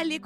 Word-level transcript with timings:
ali. 0.00 0.20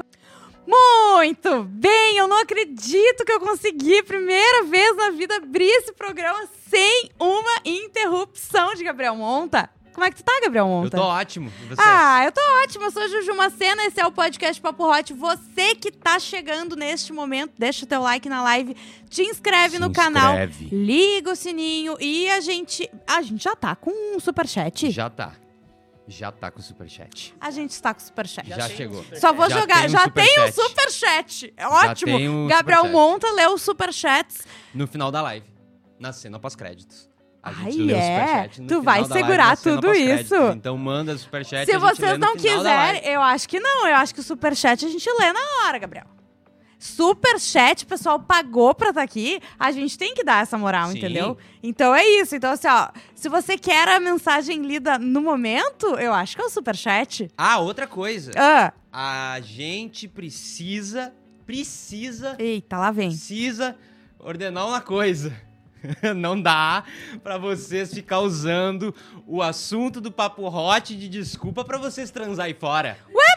Muito 0.66 1.64
bem, 1.64 2.16
eu 2.18 2.28
não 2.28 2.38
acredito 2.40 3.24
que 3.24 3.32
eu 3.32 3.40
consegui, 3.40 4.02
primeira 4.04 4.62
vez 4.64 4.96
na 4.96 5.10
vida, 5.10 5.36
abrir 5.36 5.64
esse 5.68 5.92
programa 5.92 6.46
sem 6.68 7.10
uma 7.18 7.60
interrupção 7.64 8.72
de 8.74 8.84
Gabriel 8.84 9.16
Monta. 9.16 9.68
Como 9.92 10.06
é 10.06 10.10
que 10.10 10.16
tu 10.16 10.24
tá, 10.24 10.32
Gabriel 10.42 10.64
Eu 10.64 10.70
Monta? 10.70 10.96
tô 10.96 11.02
ótimo. 11.02 11.52
E 11.64 11.66
você? 11.66 11.82
Ah, 11.84 12.24
eu 12.24 12.32
tô 12.32 12.40
ótima. 12.64 12.84
Eu 12.86 12.90
sou 12.92 13.06
Juju 13.08 13.34
Macena, 13.34 13.84
esse 13.84 14.00
é 14.00 14.06
o 14.06 14.10
podcast 14.12 14.58
Papo 14.62 14.90
Hot. 14.90 15.12
Você 15.12 15.74
que 15.74 15.90
tá 15.92 16.18
chegando 16.18 16.74
neste 16.76 17.12
momento, 17.12 17.52
deixa 17.58 17.84
o 17.84 17.88
teu 17.88 18.00
like 18.00 18.26
na 18.26 18.42
live, 18.42 18.74
te 19.10 19.22
inscreve 19.22 19.74
Se 19.76 19.78
no 19.82 19.92
canal, 19.92 20.30
inscreve. 20.32 20.68
liga 20.74 21.30
o 21.32 21.36
sininho 21.36 21.96
e 22.00 22.30
a 22.30 22.40
gente... 22.40 22.88
A 23.06 23.20
gente 23.20 23.44
já 23.44 23.54
tá 23.54 23.76
com 23.76 23.90
um 24.16 24.18
superchat? 24.18 24.90
Já 24.90 25.10
tá. 25.10 25.34
Já 26.08 26.32
tá 26.32 26.50
com 26.50 26.58
o 26.58 26.62
superchat. 26.62 27.34
A 27.40 27.50
gente 27.50 27.70
está 27.70 27.94
com 27.94 28.00
superchat. 28.00 28.48
Já, 28.48 28.68
chegou. 28.68 29.04
Só 29.14 29.32
vou 29.32 29.48
Já 29.48 29.60
jogar. 29.60 29.76
tem 29.82 29.86
um 29.86 29.88
já 29.90 30.08
tem 30.08 30.24
o 30.40 30.52
superchat. 30.52 31.32
superchat. 31.44 31.54
É 31.56 31.66
ótimo. 31.68 32.16
um 32.18 32.48
Gabriel 32.48 32.80
superchat. 32.80 32.92
Monta 33.10 33.30
leu 33.32 33.54
os 33.54 33.62
superchats. 33.62 34.38
No 34.74 34.86
final 34.86 35.10
da 35.12 35.22
live. 35.22 35.46
Na 36.00 36.12
cena 36.12 36.38
pós-créditos. 36.40 37.08
A 37.42 37.50
Ai, 37.50 37.54
gente 37.72 37.78
lê 37.82 37.92
o 37.92 37.96
é? 37.96 38.48
Tu 38.68 38.82
vai 38.82 39.00
live, 39.00 39.12
segurar 39.12 39.56
cena 39.56 39.76
tudo 39.80 39.94
isso? 39.94 40.34
Então 40.54 40.76
manda 40.76 41.16
superchat 41.18 41.66
Se 41.66 41.76
vocês 41.78 42.18
não 42.18 42.34
live. 42.34 42.40
quiserem, 42.42 43.04
eu 43.04 43.20
acho 43.22 43.48
que 43.48 43.58
não. 43.60 43.86
Eu 43.88 43.96
acho 43.96 44.14
que 44.14 44.20
o 44.20 44.22
superchat 44.22 44.84
a 44.84 44.88
gente 44.88 45.08
lê 45.18 45.32
na 45.32 45.40
hora, 45.66 45.78
Gabriel. 45.78 46.06
Superchat, 46.82 47.84
o 47.84 47.86
pessoal 47.86 48.18
pagou 48.18 48.74
pra 48.74 48.88
estar 48.88 49.02
aqui, 49.02 49.40
a 49.56 49.70
gente 49.70 49.96
tem 49.96 50.14
que 50.14 50.24
dar 50.24 50.42
essa 50.42 50.58
moral, 50.58 50.90
Sim. 50.90 50.98
entendeu? 50.98 51.38
Então 51.62 51.94
é 51.94 52.04
isso. 52.20 52.34
Então, 52.34 52.50
assim, 52.50 52.66
ó, 52.66 52.88
se 53.14 53.28
você 53.28 53.56
quer 53.56 53.88
a 53.88 54.00
mensagem 54.00 54.60
lida 54.62 54.98
no 54.98 55.20
momento, 55.22 55.86
eu 55.98 56.12
acho 56.12 56.34
que 56.34 56.42
é 56.42 56.44
o 56.44 56.50
superchat. 56.50 57.30
Ah, 57.38 57.58
outra 57.60 57.86
coisa. 57.86 58.32
Ah, 58.36 58.72
A 58.92 59.38
gente 59.40 60.08
precisa, 60.08 61.12
precisa, 61.46 62.34
eita, 62.38 62.76
lá 62.76 62.90
vem. 62.90 63.10
precisa 63.10 63.76
ordenar 64.18 64.66
uma 64.66 64.80
coisa. 64.80 65.32
Não 66.16 66.40
dá 66.40 66.84
pra 67.22 67.38
vocês 67.38 67.92
ficar 67.92 68.20
usando 68.20 68.94
o 69.26 69.40
assunto 69.42 70.00
do 70.00 70.12
papo 70.12 70.42
hot 70.48 70.96
de 70.96 71.08
desculpa 71.08 71.64
pra 71.64 71.78
vocês 71.78 72.10
transar 72.10 72.46
aí 72.46 72.54
fora. 72.54 72.96
Mas 73.12 73.31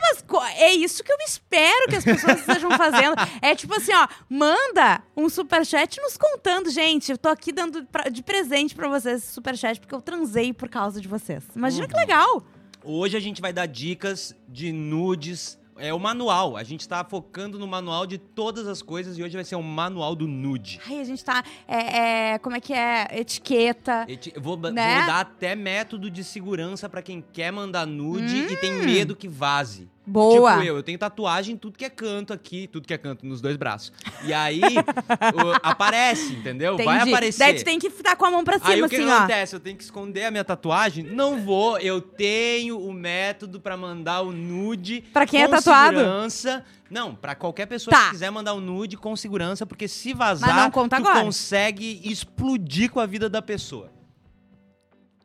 é 0.58 0.74
isso 0.74 1.04
que 1.04 1.12
eu 1.12 1.18
espero 1.26 1.88
que 1.90 1.96
as 1.96 2.04
pessoas 2.04 2.40
estejam 2.40 2.72
fazendo. 2.72 3.16
É 3.42 3.56
tipo 3.56 3.74
assim, 3.76 3.94
ó, 3.94 4.08
manda 4.30 5.02
um 5.16 5.28
superchat 5.30 6.00
nos 6.02 6.18
contando, 6.18 6.70
gente, 6.70 7.12
eu 7.12 7.18
tô 7.18 7.30
aqui 7.30 7.52
dando 7.52 7.86
pra- 7.86 8.10
de 8.10 8.22
presente 8.24 8.76
pra 8.76 8.88
vocês 8.88 9.24
esse 9.24 9.34
superchat 9.34 9.80
porque 9.80 9.96
eu 9.96 10.02
transei 10.02 10.54
por 10.54 10.70
causa 10.70 11.00
de 11.02 11.08
vocês. 11.08 11.44
Imagina 11.56 11.84
Uhum. 11.86 11.90
que 11.90 11.96
legal. 11.98 12.44
Hoje 12.84 13.18
a 13.18 13.20
gente 13.20 13.42
vai 13.42 13.52
dar 13.52 13.66
dicas 13.66 14.36
de 14.48 14.72
nudes. 14.72 15.58
É 15.78 15.94
o 15.94 16.00
manual. 16.00 16.56
A 16.56 16.64
gente 16.64 16.88
tá 16.88 17.04
focando 17.04 17.60
no 17.60 17.68
manual 17.68 18.08
de 18.08 18.18
todas 18.18 18.66
as 18.66 18.82
coisas 18.82 19.18
e 19.18 19.24
hoje 19.24 19.36
vai 19.36 19.44
ser 19.44 19.58
um 19.58 19.62
manual 19.62 20.16
do 20.16 20.26
nude. 20.26 20.80
Ai, 20.88 21.02
a 21.02 21.04
gente 21.04 21.22
tá, 21.22 21.44
é, 21.68 22.34
é, 22.36 22.38
como 22.40 22.56
é 22.56 22.62
que 22.62 22.74
é, 22.74 23.08
etiqueta. 23.12 24.06
Eti- 24.08 24.34
Vou, 24.40 24.56
Né? 24.56 24.70
vou 25.00 25.06
dar 25.08 25.20
até 25.20 25.54
método 25.54 26.10
de 26.10 26.24
segurança 26.24 26.88
pra 26.88 27.02
quem 27.02 27.22
quer 27.34 27.52
mandar 27.52 27.86
nude 27.86 28.38
e 28.54 28.56
tem 28.56 28.72
Hum. 28.74 28.86
medo 28.86 29.16
que 29.18 29.28
vaze. 29.28 29.90
Boa. 30.08 30.52
Tipo 30.54 30.64
eu, 30.64 30.76
eu 30.78 30.84
tenho 30.84 30.98
tatuagem 31.00 31.56
em 31.56 31.58
tudo 31.58 31.78
que 31.78 31.84
é 31.86 31.90
canto 31.90 32.32
aqui, 32.32 32.68
tudo 32.68 32.88
que 32.88 32.94
é 32.94 32.98
canto 32.98 33.26
nos 33.26 33.42
dois 33.42 33.58
braços. 33.58 33.92
E 34.24 34.32
aí 34.34 34.62
o- 34.62 35.60
aparece, 35.64 36.34
entendeu? 36.34 36.78
Vai 36.78 36.98
Entendi. 36.98 37.12
aparecer. 37.12 37.40
Daí 37.40 37.54
tu 37.56 37.64
tem 37.66 37.80
que 37.80 37.88
estar 37.88 38.16
com 38.16 38.26
a 38.26 38.30
mão 38.32 38.44
pra 38.44 38.56
Aí 38.62 38.76
cima, 38.76 38.86
o 38.86 38.90
que 38.90 38.96
assim, 38.98 39.10
ó. 39.10 39.18
acontece? 39.18 39.56
Eu 39.56 39.60
tenho 39.60 39.76
que 39.76 39.84
esconder 39.84 40.26
a 40.26 40.32
minha 40.32 40.44
tatuagem? 40.44 41.04
Não 41.06 41.40
vou, 41.44 41.80
eu 41.80 42.00
tenho 42.02 42.78
o 42.80 42.94
método 42.94 43.60
pra 43.60 43.76
mandar 43.76 44.22
o 44.22 44.32
nude 44.32 45.02
Pra 45.12 45.26
quem 45.26 45.42
é 45.42 45.48
tatuado? 45.48 45.98
segurança. 45.98 46.64
Não, 46.88 47.16
pra 47.16 47.34
qualquer 47.34 47.66
pessoa 47.66 47.92
Tá. 47.96 48.06
que 48.06 48.12
quiser 48.12 48.30
mandar 48.30 48.54
o 48.54 48.62
nude 48.62 48.96
com 48.96 49.16
segurança, 49.16 49.66
porque 49.66 49.88
se 49.88 50.14
vazar, 50.14 50.50
Mas 50.54 50.64
não 50.64 50.70
conta 50.70 50.98
tu 50.98 51.00
agora. 51.08 51.26
consegue 51.26 52.00
explodir 52.04 52.92
com 52.92 53.00
a 53.00 53.08
vida 53.08 53.28
da 53.28 53.42
pessoa. 53.42 53.92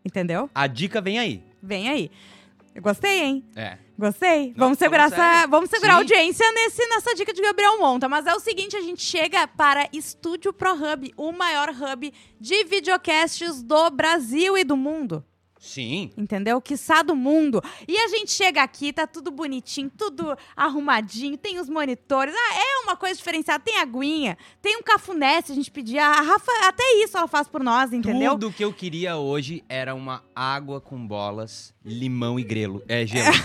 Entendeu? 0.05 0.49
A 0.55 0.67
dica 0.67 1.01
vem 1.01 1.19
aí. 1.19 1.43
Vem 1.63 1.89
aí. 1.89 2.11
Eu 2.75 2.83
gostei, 2.83 3.23
hein? 3.23 3.45
É. 3.57 3.79
Gostei. 3.99 4.49
Não, 4.49 4.67
vamos 4.67 4.79
segurar, 4.79 5.13
essa, 5.13 5.47
vamos 5.47 5.69
segurar 5.69 5.95
a 5.95 5.97
audiência 5.97 6.51
nesse, 6.53 6.87
nessa 6.87 7.15
dica 7.15 7.35
de 7.35 7.43
Gabriel 7.43 7.79
Monta. 7.79 8.09
Mas 8.09 8.27
é 8.27 8.35
o 8.35 8.41
seguinte, 8.41 8.77
a 8.77 8.81
gente 8.81 9.03
chega 9.03 9.47
para 9.47 9.89
Estúdio 9.93 10.53
Pro 10.53 10.73
Hub, 10.73 11.13
o 11.17 11.33
maior 11.33 11.69
hub 11.69 12.13
de 12.41 12.65
videocasts 12.65 13.63
do 13.63 13.91
Brasil 13.91 14.57
e 14.57 14.65
do 14.65 14.77
mundo. 14.77 15.25
Sim. 15.61 16.11
Entendeu? 16.17 16.59
Quiçá 16.59 17.03
do 17.03 17.15
mundo. 17.15 17.63
E 17.87 17.95
a 17.99 18.09
gente 18.09 18.33
chega 18.33 18.63
aqui, 18.63 18.95
tá 18.95 19.07
tudo 19.07 19.31
bonitinho, 19.31 19.93
tudo 19.95 20.35
arrumadinho, 20.57 21.37
tem 21.37 21.61
os 21.61 21.69
monitores. 21.69 22.35
Ah, 22.35 22.55
é 22.55 22.85
uma 22.85 22.97
coisa 22.97 23.15
diferenciada. 23.17 23.63
Tem 23.63 23.79
aguinha, 23.79 24.39
tem 24.63 24.79
um 24.79 24.83
cafuné, 24.83 25.43
se 25.43 25.53
a 25.53 25.55
gente 25.55 25.71
pedir. 25.71 25.99
A 25.99 26.23
Rafa, 26.23 26.51
até 26.63 26.83
isso 27.05 27.19
ela 27.19 27.29
faz 27.29 27.47
por 27.47 27.63
nós, 27.63 27.93
entendeu? 27.93 28.33
Tudo 28.33 28.51
que 28.51 28.65
eu 28.65 28.73
queria 28.73 29.19
hoje 29.19 29.63
era 29.69 29.95
uma 29.95 30.25
água 30.35 30.81
com 30.81 31.07
bolas, 31.07 31.75
limão 31.85 32.41
e 32.41 32.43
grelo. 32.43 32.83
É, 32.89 33.05
gelo. 33.05 33.37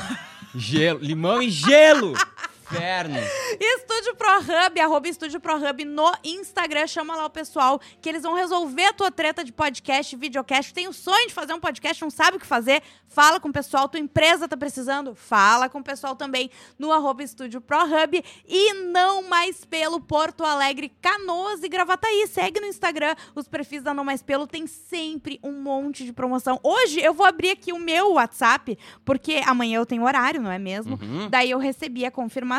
gelo. 0.56 1.00
Limão 1.02 1.42
e 1.42 1.50
gelo! 1.50 2.14
Inferno. 2.72 3.16
Estúdio 3.62 4.16
Pro 4.16 4.40
Hub, 4.40 4.80
arroba 4.80 5.08
Estúdio 5.08 5.40
Pro 5.40 5.56
Hub 5.56 5.86
no 5.86 6.12
Instagram. 6.24 6.88
Chama 6.88 7.16
lá 7.16 7.26
o 7.26 7.30
pessoal 7.30 7.80
que 8.02 8.10
eles 8.10 8.24
vão 8.24 8.34
resolver 8.34 8.86
a 8.86 8.94
tua 8.94 9.12
treta 9.12 9.44
de 9.44 9.54
podcast, 9.54 10.16
videocast. 10.16 10.74
Tem 10.74 10.88
o 10.88 10.94
sonho 10.94 11.28
de 11.28 11.34
fazer 11.34 11.54
um 11.54 11.60
podcast, 11.60 12.02
não 12.02 12.10
sabe 12.10 12.38
o 12.38 12.40
que 12.40 12.46
fazer? 12.46 12.82
Fala 13.08 13.40
com 13.40 13.50
o 13.50 13.54
pessoal. 13.54 13.88
Tua 13.88 14.00
empresa 14.00 14.48
tá 14.48 14.58
precisando? 14.58 15.14
Fala 15.14 15.70
com 15.70 15.80
o 15.80 15.84
pessoal 15.84 16.16
também 16.16 16.50
no 16.78 16.92
arroba 16.92 17.24
Estúdio 17.24 17.62
Pro 17.62 17.84
Hub. 17.84 18.24
E 18.48 18.74
não 18.74 19.24
mais 19.30 19.64
pelo 19.64 20.02
Porto 20.02 20.44
Alegre, 20.44 20.92
Canoas 21.02 21.62
e 21.62 21.70
Gravataí. 21.70 22.28
Segue 22.28 22.60
no 22.60 22.66
Instagram 22.66 23.16
os 23.36 23.48
perfis 23.48 23.84
da 23.84 23.94
Não 23.94 24.04
Mais 24.04 24.24
Pelo. 24.24 24.48
Tem 24.48 24.66
sempre 24.66 25.40
um 25.44 25.52
monte 25.52 26.04
de 26.04 26.12
promoção. 26.12 26.60
Hoje 26.64 27.00
eu 27.00 27.14
vou 27.14 27.26
abrir 27.26 27.52
aqui 27.52 27.72
o 27.72 27.80
meu 27.80 28.14
WhatsApp, 28.14 28.78
porque 29.04 29.42
amanhã 29.46 29.78
eu 29.78 29.86
tenho 29.86 30.04
horário, 30.04 30.42
não 30.42 30.52
é 30.52 30.60
mesmo? 30.60 31.00
Uhum. 31.02 31.30
Daí 31.30 31.52
eu 31.52 31.60
recebi 31.60 32.06
a 32.06 32.12
confirmação 32.12 32.55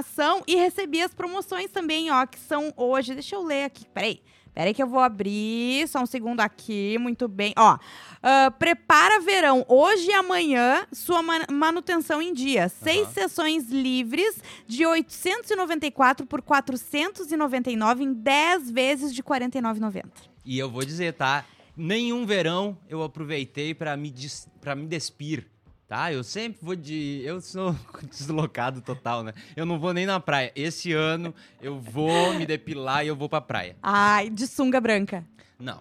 e 0.47 0.57
recebi 0.57 1.01
as 1.03 1.13
promoções 1.15 1.71
também, 1.71 2.11
ó, 2.11 2.27
que 2.27 2.39
são 2.39 2.73
hoje. 2.77 3.15
Deixa 3.15 3.35
eu 3.37 3.43
ler 3.43 3.65
aqui, 3.65 3.87
peraí. 3.89 4.21
Peraí 4.55 4.73
que 4.73 4.83
eu 4.83 4.87
vou 4.87 5.01
abrir, 5.01 5.87
só 5.87 6.01
um 6.01 6.07
segundo 6.07 6.41
aqui, 6.41 6.97
muito 6.99 7.29
bem. 7.29 7.53
Ó, 7.59 7.77
ah, 8.23 8.51
prepara 8.59 9.21
verão, 9.21 9.63
hoje 9.69 10.09
e 10.09 10.13
amanhã, 10.15 10.87
sua 10.95 11.23
ma- 11.23 11.45
manutenção 11.53 12.23
em 12.23 12.33
dia. 12.33 12.71
Seis 12.71 13.03
Aham. 13.03 13.13
sessões 13.13 13.69
livres 13.69 14.41
de 14.67 14.87
894 14.87 16.25
por 16.25 16.41
499 16.41 18.05
em 18.05 18.13
10 18.15 18.71
vezes 18.71 19.15
de 19.15 19.23
49,90. 19.23 20.05
E 20.43 20.59
eu 20.59 20.71
vou 20.71 20.85
dizer, 20.87 21.13
tá? 21.13 21.45
Nenhum 21.77 22.25
verão 22.25 22.79
eu 22.89 23.03
aproveitei 23.03 23.75
pra 23.75 23.95
me, 23.95 24.11
pra 24.63 24.75
me 24.75 24.87
despir. 24.87 25.47
Tá? 25.89 26.13
Eu 26.13 26.25
sempre 26.25 26.59
vou 26.61 26.75
de. 26.75 27.23
Eu 27.25 27.41
sou 27.41 27.75
deslocado 28.11 28.81
total, 28.81 29.23
né? 29.23 29.33
Eu 29.55 29.65
não 29.65 29.79
vou 29.79 29.93
nem 29.93 30.05
na 30.05 30.19
praia. 30.19 30.51
Esse 30.57 30.93
ano 30.93 31.33
eu 31.63 31.79
vou 31.79 32.35
me 32.35 32.45
depilar 32.45 33.05
e 33.05 33.09
eu 33.09 33.15
vou 33.15 33.29
pra 33.29 33.41
praia. 33.41 33.77
Ai, 33.81 34.29
de 34.29 34.49
sunga 34.49 34.81
branca. 34.81 35.25
Não. 35.59 35.81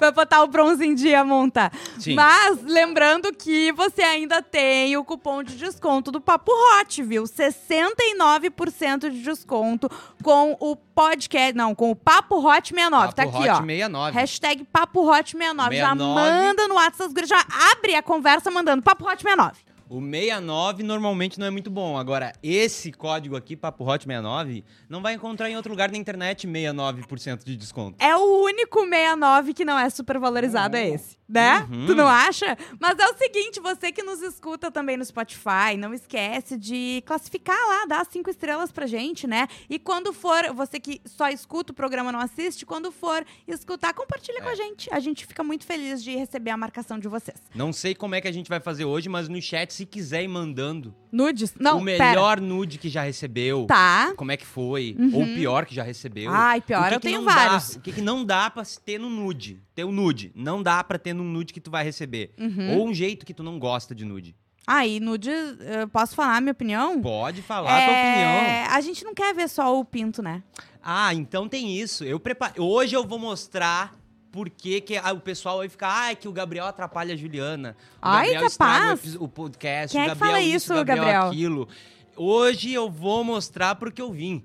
Vai 0.00 0.10
botar 0.10 0.42
o 0.42 0.46
bronze 0.46 0.84
em 0.84 0.94
dia, 0.94 1.22
monta. 1.22 1.70
Sim. 1.98 2.14
Mas 2.14 2.62
lembrando 2.62 3.30
que 3.34 3.70
você 3.72 4.02
ainda 4.02 4.40
tem 4.40 4.96
o 4.96 5.04
cupom 5.04 5.42
de 5.42 5.56
desconto 5.56 6.10
do 6.10 6.18
Papo 6.18 6.50
Hot, 6.52 7.02
viu? 7.02 7.24
69% 7.24 9.10
de 9.10 9.22
desconto 9.22 9.90
com 10.22 10.56
o 10.58 10.74
podcast. 10.74 11.54
Não, 11.54 11.74
com 11.74 11.90
o 11.90 11.96
Papo 11.96 12.36
Hot 12.38 12.68
69. 12.68 13.12
tá 13.12 13.24
Papo 13.24 13.36
aqui, 13.36 13.48
Hot 13.48 13.50
ó. 13.50 13.56
69. 13.56 14.12
Hashtag 14.12 14.64
Papo 14.64 15.06
Hot 15.06 15.30
69. 15.32 15.76
Já 15.76 15.90
69. 15.90 16.14
manda 16.14 16.68
no 16.68 16.76
WhatsApp 16.76 17.26
já 17.26 17.44
abre 17.72 17.94
a 17.94 18.02
conversa 18.02 18.50
mandando 18.50 18.82
Papo 18.82 19.04
Hot 19.04 19.20
69. 19.20 19.65
O 19.88 20.00
69 20.00 20.82
normalmente 20.82 21.38
não 21.38 21.46
é 21.46 21.50
muito 21.50 21.70
bom. 21.70 21.96
Agora, 21.96 22.32
esse 22.42 22.90
código 22.90 23.36
aqui, 23.36 23.56
Papo 23.56 23.84
Hot 23.84 24.04
69, 24.04 24.64
não 24.88 25.00
vai 25.00 25.14
encontrar 25.14 25.48
em 25.48 25.56
outro 25.56 25.70
lugar 25.70 25.90
da 25.90 25.96
internet 25.96 26.46
69% 26.46 27.44
de 27.44 27.56
desconto. 27.56 27.96
É 28.04 28.16
o 28.16 28.42
único 28.42 28.80
69 28.80 29.54
que 29.54 29.64
não 29.64 29.78
é 29.78 29.88
super 29.88 30.18
valorizado, 30.18 30.76
é 30.76 30.88
esse. 30.88 31.16
Né? 31.28 31.66
Uhum. 31.70 31.86
Tu 31.86 31.94
não 31.94 32.06
acha? 32.06 32.56
Mas 32.78 32.96
é 32.98 33.06
o 33.06 33.16
seguinte, 33.18 33.58
você 33.58 33.90
que 33.90 34.02
nos 34.02 34.22
escuta 34.22 34.70
também 34.70 34.96
no 34.96 35.04
Spotify, 35.04 35.76
não 35.76 35.92
esquece 35.92 36.56
de 36.56 37.02
classificar 37.04 37.56
lá, 37.68 37.84
dar 37.86 38.06
cinco 38.06 38.30
estrelas 38.30 38.70
pra 38.70 38.86
gente, 38.86 39.26
né? 39.26 39.48
E 39.68 39.76
quando 39.78 40.12
for, 40.12 40.52
você 40.54 40.78
que 40.78 41.00
só 41.04 41.28
escuta 41.28 41.72
o 41.72 41.74
programa, 41.74 42.12
não 42.12 42.20
assiste, 42.20 42.64
quando 42.64 42.92
for 42.92 43.24
escutar, 43.46 43.92
compartilha 43.92 44.40
com 44.40 44.48
É. 44.48 44.52
a 44.52 44.54
gente. 44.54 44.88
A 44.92 45.00
gente 45.00 45.26
fica 45.26 45.42
muito 45.42 45.66
feliz 45.66 46.02
de 46.02 46.14
receber 46.14 46.50
a 46.50 46.56
marcação 46.56 46.96
de 46.98 47.08
vocês. 47.08 47.36
Não 47.54 47.72
sei 47.72 47.92
como 47.94 48.14
é 48.14 48.20
que 48.20 48.28
a 48.28 48.32
gente 48.32 48.48
vai 48.48 48.60
fazer 48.60 48.84
hoje, 48.84 49.08
mas 49.08 49.28
no 49.28 49.42
chat, 49.42 49.72
se 49.74 49.84
quiser 49.84 50.22
ir 50.22 50.28
mandando 50.28 50.94
Nudes? 51.10 51.54
Não, 51.58 51.80
o 51.80 51.84
pera. 51.84 52.04
melhor 52.08 52.40
nude 52.40 52.76
que 52.78 52.88
já 52.90 53.02
recebeu, 53.02 53.64
Tá. 53.66 54.12
como 54.16 54.30
é 54.32 54.36
que 54.36 54.44
foi, 54.46 54.94
Uhum. 54.98 55.10
ou 55.14 55.22
o 55.22 55.34
pior 55.34 55.64
que 55.64 55.74
já 55.74 55.82
recebeu. 55.82 56.30
Ai, 56.30 56.60
pior, 56.60 56.82
O 56.84 56.88
que 56.88 56.94
eu 56.94 57.00
que 57.00 57.08
tenho 57.08 57.18
não 57.22 57.26
dá? 57.26 57.34
vários. 57.34 57.76
o 57.76 57.80
que, 57.80 57.92
que 57.92 58.02
não 58.02 58.24
dá 58.24 58.50
pra 58.50 58.62
ter 58.84 58.98
no 59.00 59.08
nude? 59.08 59.60
Ter 59.74 59.84
um 59.84 59.92
nude. 59.92 60.30
Não 60.34 60.62
dá 60.62 60.84
pra 60.84 60.98
ter 60.98 61.14
num 61.16 61.24
nude 61.24 61.52
que 61.52 61.60
tu 61.60 61.70
vai 61.70 61.82
receber. 61.82 62.32
Uhum. 62.38 62.76
Ou 62.78 62.86
um 62.88 62.94
jeito 62.94 63.26
que 63.26 63.34
tu 63.34 63.42
não 63.42 63.58
gosta 63.58 63.94
de 63.94 64.04
nude. 64.04 64.36
Aí, 64.66 64.98
nude, 65.00 65.30
eu 65.30 65.88
posso 65.88 66.14
falar 66.16 66.36
a 66.36 66.40
minha 66.40 66.52
opinião? 66.52 67.00
Pode 67.00 67.40
falar 67.42 67.70
a 67.70 67.84
tua 67.84 67.94
opinião. 67.94 68.30
É, 68.42 68.66
A 68.66 68.80
gente 68.80 69.04
não 69.04 69.14
quer 69.14 69.32
ver 69.34 69.48
só 69.48 69.78
o 69.78 69.84
pinto, 69.84 70.20
né? 70.22 70.42
Ah, 70.82 71.14
então 71.14 71.48
tem 71.48 71.76
isso. 71.78 72.04
Eu 72.04 72.18
preparo. 72.20 72.62
Hoje 72.62 72.94
eu 72.94 73.06
vou 73.06 73.18
mostrar 73.18 73.94
por 74.32 74.50
que, 74.50 74.80
que 74.80 74.98
o 74.98 75.20
pessoal 75.20 75.58
vai 75.58 75.68
ficar. 75.68 75.88
Ai, 75.88 76.16
que 76.16 76.26
o 76.28 76.32
Gabriel 76.32 76.66
atrapalha 76.66 77.14
a 77.14 77.16
Juliana. 77.16 77.76
O 77.94 77.98
Ai, 78.02 78.32
Gabriel 78.32 78.46
o 78.46 78.50
capaz. 78.50 79.04
epi- 79.06 79.16
o, 79.20 79.28
podcast. 79.28 79.92
Quem 79.96 80.00
o 80.00 80.04
é 80.04 80.08
que 80.08 80.14
Gabriel 80.14 80.34
fala 80.34 80.40
isso, 80.42 80.56
isso, 80.56 80.72
o 80.72 80.76
Gabriel, 80.84 81.04
Gabriel? 81.04 81.26
aquilo. 81.28 81.68
Hoje 82.16 82.72
eu 82.72 82.90
vou 82.90 83.22
mostrar 83.22 83.74
porque 83.76 84.02
eu 84.02 84.10
vim. 84.12 84.44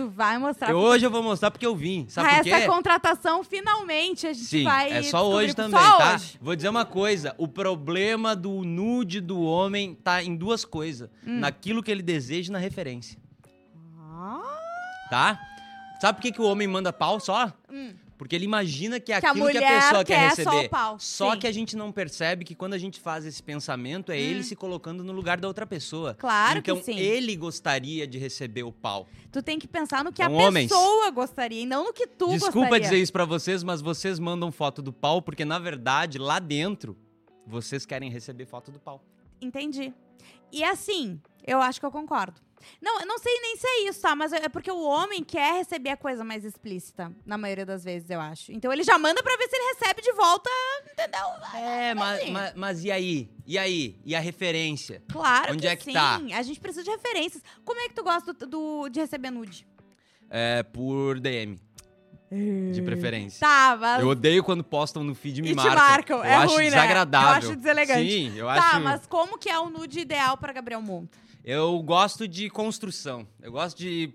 Tu 0.00 0.08
vai 0.08 0.38
mostrar. 0.38 0.70
Eu- 0.70 0.78
hoje 0.78 1.04
eu 1.04 1.10
vou 1.10 1.22
mostrar 1.22 1.50
porque 1.50 1.66
eu 1.66 1.76
vim. 1.76 2.06
Sabe 2.08 2.28
Ah, 2.28 2.34
por 2.36 2.44
quê? 2.44 2.50
essa 2.50 2.66
contratação, 2.66 3.44
finalmente, 3.44 4.26
a 4.26 4.32
gente 4.32 4.46
Sim, 4.46 4.64
vai. 4.64 4.90
é 4.92 5.02
só 5.02 5.28
hoje 5.28 5.52
também, 5.54 5.78
só 5.78 5.98
tá? 5.98 6.14
hoje. 6.14 6.38
Vou 6.40 6.56
dizer 6.56 6.68
uma 6.68 6.84
coisa: 6.84 7.34
o 7.36 7.46
problema 7.46 8.34
do 8.34 8.62
nude 8.64 9.20
do 9.20 9.40
homem 9.42 9.94
tá 9.94 10.22
em 10.22 10.34
duas 10.34 10.64
coisas: 10.64 11.10
Hum. 11.26 11.38
naquilo 11.40 11.82
que 11.82 11.90
ele 11.90 12.02
deseja 12.02 12.48
e 12.48 12.52
na 12.52 12.58
referência, 12.58 13.18
Ah, 13.98 14.58
tá? 15.10 15.40
Sabe 16.00 16.16
por 16.16 16.22
que, 16.22 16.32
que 16.32 16.40
o 16.40 16.44
homem 16.46 16.66
manda 16.66 16.92
pau 16.92 17.20
só? 17.20 17.52
Hum. 17.70 17.92
Porque 18.20 18.36
ele 18.36 18.44
imagina 18.44 19.00
que 19.00 19.14
é 19.14 19.18
Que 19.18 19.26
a 19.26 19.30
aquilo 19.30 19.48
que 19.48 19.56
a, 19.56 19.80
pessoa 19.80 20.04
quer, 20.04 20.36
quer 20.36 20.44
só 20.44 20.50
receber. 20.50 20.66
o 20.66 20.68
pau, 20.68 20.96
Só 21.00 21.32
sim. 21.32 21.38
que 21.38 21.46
a 21.46 21.52
gente 21.52 21.74
não 21.74 21.90
percebe 21.90 22.44
que 22.44 22.54
quando 22.54 22.74
a 22.74 22.78
gente 22.78 23.00
faz 23.00 23.24
esse 23.24 23.42
pensamento, 23.42 24.12
é 24.12 24.20
ele 24.20 24.42
se 24.42 24.54
colocando 24.54 25.02
no 25.02 25.10
lugar 25.10 25.40
da 25.40 25.48
outra 25.48 25.66
pessoa. 25.66 26.10
Hum. 26.10 26.16
Claro 26.18 26.60
que 26.60 26.70
então, 26.70 26.84
sim. 26.84 26.98
ele 26.98 27.34
gostaria 27.34 28.06
de 28.06 28.18
receber 28.18 28.62
o 28.62 28.70
pau. 28.70 29.08
Tu 29.32 29.42
tem 29.42 29.58
que 29.58 29.66
pensar 29.66 30.04
no 30.04 30.12
que 30.12 30.22
Então, 30.22 30.38
a 30.38 30.42
homens, 30.48 30.68
pessoa 30.68 31.10
gostaria 31.10 31.62
e 31.62 31.64
não 31.64 31.84
no 31.84 31.94
que 31.94 32.06
tu 32.06 32.28
Desculpa 32.28 32.58
gostaria. 32.58 32.80
dizer 32.80 32.98
isso 32.98 33.10
pra 33.10 33.24
vocês, 33.24 33.62
mas 33.62 33.80
vocês 33.80 34.18
mandam 34.18 34.52
foto 34.52 34.82
do 34.82 34.92
pau 34.92 35.22
porque, 35.22 35.46
na 35.46 35.58
verdade, 35.58 36.18
lá 36.18 36.38
dentro, 36.38 36.98
vocês 37.46 37.86
querem 37.86 38.10
receber 38.10 38.44
foto 38.44 38.70
do 38.70 38.78
pau. 38.78 39.02
Entendi. 39.40 39.94
E 40.52 40.62
assim, 40.64 41.20
eu 41.46 41.60
acho 41.60 41.78
que 41.80 41.86
eu 41.86 41.90
concordo. 41.90 42.40
Não, 42.80 43.00
eu 43.00 43.06
não 43.06 43.18
sei 43.18 43.32
nem 43.40 43.56
se 43.56 43.66
é 43.66 43.88
isso, 43.88 44.02
tá? 44.02 44.14
Mas 44.14 44.34
é 44.34 44.46
porque 44.48 44.70
o 44.70 44.82
homem 44.82 45.24
quer 45.24 45.54
receber 45.54 45.90
a 45.90 45.96
coisa 45.96 46.22
mais 46.22 46.44
explícita, 46.44 47.10
na 47.24 47.38
maioria 47.38 47.64
das 47.64 47.82
vezes, 47.82 48.10
eu 48.10 48.20
acho. 48.20 48.52
Então 48.52 48.70
ele 48.70 48.82
já 48.82 48.98
manda 48.98 49.22
pra 49.22 49.34
ver 49.36 49.48
se 49.48 49.56
ele 49.56 49.64
recebe 49.72 50.02
de 50.02 50.12
volta, 50.12 50.50
entendeu? 50.92 51.26
É, 51.58 51.94
mas, 51.94 52.20
assim. 52.20 52.30
mas, 52.32 52.54
mas 52.54 52.84
e 52.84 52.90
aí? 52.90 53.30
E 53.46 53.56
aí? 53.58 53.98
E 54.04 54.14
a 54.14 54.20
referência? 54.20 55.02
Claro 55.10 55.52
Onde 55.54 55.62
que, 55.62 55.68
é 55.68 55.74
que 55.76 55.84
sim. 55.84 55.92
tá? 55.94 56.16
A 56.36 56.42
gente 56.42 56.60
precisa 56.60 56.84
de 56.84 56.90
referências. 56.90 57.42
Como 57.64 57.80
é 57.80 57.88
que 57.88 57.94
tu 57.94 58.02
gosta 58.04 58.34
do, 58.34 58.46
do- 58.46 58.88
de 58.90 59.00
receber 59.00 59.30
nude? 59.30 59.66
É, 60.28 60.62
por 60.62 61.18
DM, 61.18 61.58
de 62.30 62.80
preferência. 62.82 63.40
Tá, 63.40 63.76
mas... 63.80 64.00
Eu 64.00 64.08
odeio 64.08 64.44
quando 64.44 64.62
postam 64.62 65.02
no 65.02 65.14
feed 65.14 65.38
e 65.38 65.42
me 65.42 65.48
E 65.48 65.50
te 65.50 65.56
marcam. 65.56 65.74
marcam, 65.76 66.18
Eu 66.18 66.24
é 66.24 66.34
acho 66.36 66.54
ruim, 66.54 66.64
né? 66.64 66.70
desagradável. 66.70 67.28
Eu 67.28 67.36
acho 67.50 67.56
deselegante. 67.56 68.10
Sim, 68.10 68.32
eu 68.36 68.46
Tá, 68.46 68.52
acho. 68.54 68.80
mas 68.80 69.06
como 69.06 69.36
que 69.36 69.48
é 69.48 69.58
o 69.58 69.68
nude 69.68 69.98
ideal 70.00 70.36
pra 70.36 70.52
Gabriel 70.52 70.80
Monta? 70.80 71.18
Eu 71.44 71.82
gosto 71.82 72.28
de 72.28 72.48
construção. 72.48 73.26
Eu 73.42 73.50
gosto 73.50 73.76
de 73.78 74.12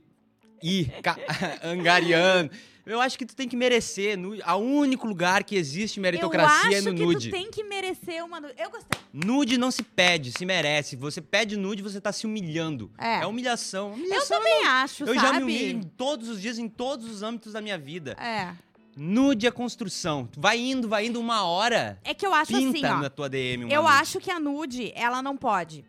ir 0.64 0.92
angariando. 1.64 2.52
Eu 2.86 3.02
acho 3.02 3.18
que 3.18 3.26
tu 3.26 3.36
tem 3.36 3.48
que 3.48 3.56
merecer. 3.58 4.18
Nu- 4.18 4.38
A 4.44 4.56
único 4.56 5.08
lugar 5.08 5.44
que 5.44 5.56
existe 5.56 5.98
Eu 5.98 6.04
meritocracia 6.04 6.70
acho 6.70 6.78
é 6.78 6.82
no 6.92 6.94
que 6.96 7.04
nude. 7.04 7.30
tu 7.30 7.32
tem 7.32 7.50
que 7.50 7.64
merecer 7.64 8.24
uma 8.24 8.40
nude. 8.40 8.54
Eu 8.58 8.70
gostei. 8.70 9.00
Nude 9.12 9.58
não 9.58 9.72
se 9.72 9.82
pede, 9.82 10.32
se 10.32 10.46
merece. 10.46 10.96
Você 10.96 11.20
pede 11.22 11.58
nude, 11.58 11.82
você 11.82 12.00
tá 12.00 12.12
se 12.12 12.26
humilhando. 12.28 12.92
É. 12.98 13.26
humilhação. 13.26 13.90
Eu 13.90 13.94
humilhação 13.96 14.38
também 14.38 14.66
acho, 14.68 15.04
eu 15.04 15.16
sabe? 15.16 15.20
já 15.20 15.34
me 15.34 15.42
humilho 15.44 15.86
todos 15.98 16.30
os 16.30 16.40
dias, 16.42 16.60
em 16.60 16.68
todos 16.70 17.10
os 17.10 17.24
âmbitos 17.24 17.54
da 17.54 17.62
minha 17.62 17.78
vida. 17.78 18.12
É. 18.20 18.54
Nude 18.98 19.46
é 19.46 19.52
construção. 19.52 20.30
Vai 20.38 20.58
indo, 20.58 20.88
vai 20.88 21.08
indo 21.08 21.20
uma 21.20 21.44
hora. 21.44 22.00
É 22.04 22.14
que 22.14 22.26
eu 22.26 22.34
acho 22.34 22.54
Pinta 22.54 22.78
assim, 22.78 22.86
ó. 22.86 22.98
na 23.02 23.10
tua 23.10 23.28
DM 23.28 23.66
uma 23.66 23.74
Eu 23.74 23.84
nude. 23.84 23.94
acho 23.96 24.20
que 24.20 24.32
a 24.32 24.40
nude, 24.40 24.94
ela 24.96 25.22
não 25.22 25.36
pode. 25.36 25.84